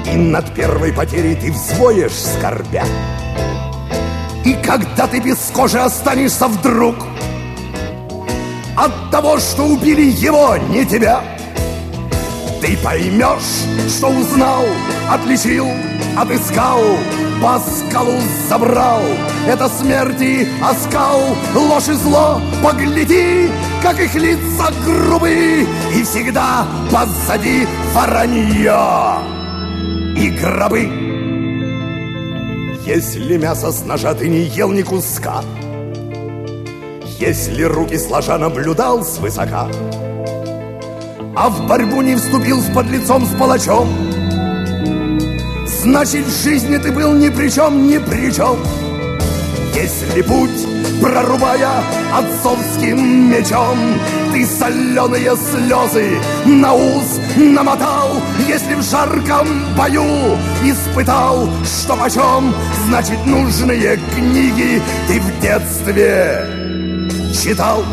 И 0.06 0.18
над 0.18 0.54
первой 0.54 0.92
потерей 0.92 1.36
ты 1.36 1.54
взвоешь 1.54 2.12
скорбя. 2.12 2.84
И 4.44 4.54
когда 4.56 5.08
ты 5.08 5.22
без 5.22 5.38
кожи 5.54 5.80
останешься 5.80 6.48
вдруг 6.48 6.96
От 8.76 8.92
того, 9.12 9.40
что 9.40 9.64
убили 9.64 10.12
его, 10.12 10.58
не 10.58 10.84
тебя 10.84 11.22
Ты 12.60 12.76
поймешь, 12.78 13.66
что 13.88 14.08
узнал, 14.08 14.66
отличил, 15.10 15.68
отыскал, 16.18 16.82
по 17.42 17.60
скалу 17.60 18.20
забрал. 18.48 19.02
Это 19.48 19.68
смерти 19.68 20.48
оскал, 20.62 21.36
ложь 21.56 21.90
и 21.90 21.94
зло, 21.94 22.40
погляди, 22.64 23.50
как 23.82 24.00
их 24.00 24.14
лица 24.14 24.72
грубые, 24.86 25.66
и 25.96 26.04
всегда 26.04 26.68
позади 26.92 27.68
воронье 27.94 29.32
и 30.16 30.30
гробы. 30.30 30.90
Если 32.86 33.38
мясо 33.38 33.72
с 33.72 33.84
ножа 33.86 34.14
ты 34.14 34.28
не 34.30 34.42
ел 34.42 34.72
ни 34.72 34.84
куска, 34.84 35.44
Если 37.20 37.64
руки 37.64 37.98
сложа 38.00 38.38
наблюдал 38.38 39.04
свысока, 39.04 39.68
А 41.36 41.50
в 41.50 41.68
борьбу 41.68 42.02
не 42.02 42.16
вступил 42.16 42.60
с 42.60 42.74
подлецом, 42.74 43.26
с 43.26 43.38
палачом, 43.38 43.88
Значит, 45.82 46.28
в 46.28 46.44
жизни 46.44 46.78
ты 46.78 46.92
был 46.92 47.14
ни 47.14 47.30
при 47.30 47.50
чем, 47.50 47.88
ни 47.88 47.98
при 47.98 48.32
чем. 48.32 48.60
Если 49.74 50.22
путь, 50.22 50.68
прорубая 51.02 51.84
отцовским 52.14 53.32
мечом, 53.32 53.78
Ты 54.32 54.46
соленые 54.46 55.36
слезы 55.36 56.20
на 56.46 56.74
ус 56.76 57.20
намотал, 57.36 58.12
Если 58.48 58.76
в 58.76 58.84
жарком 58.84 59.48
бою 59.76 60.38
испытал, 60.64 61.50
что 61.66 61.96
почем, 61.96 62.54
Значит, 62.86 63.26
нужные 63.26 64.00
книги 64.14 64.84
ты 65.08 65.20
в 65.20 65.40
детстве 65.42 66.46
читал. 67.34 67.84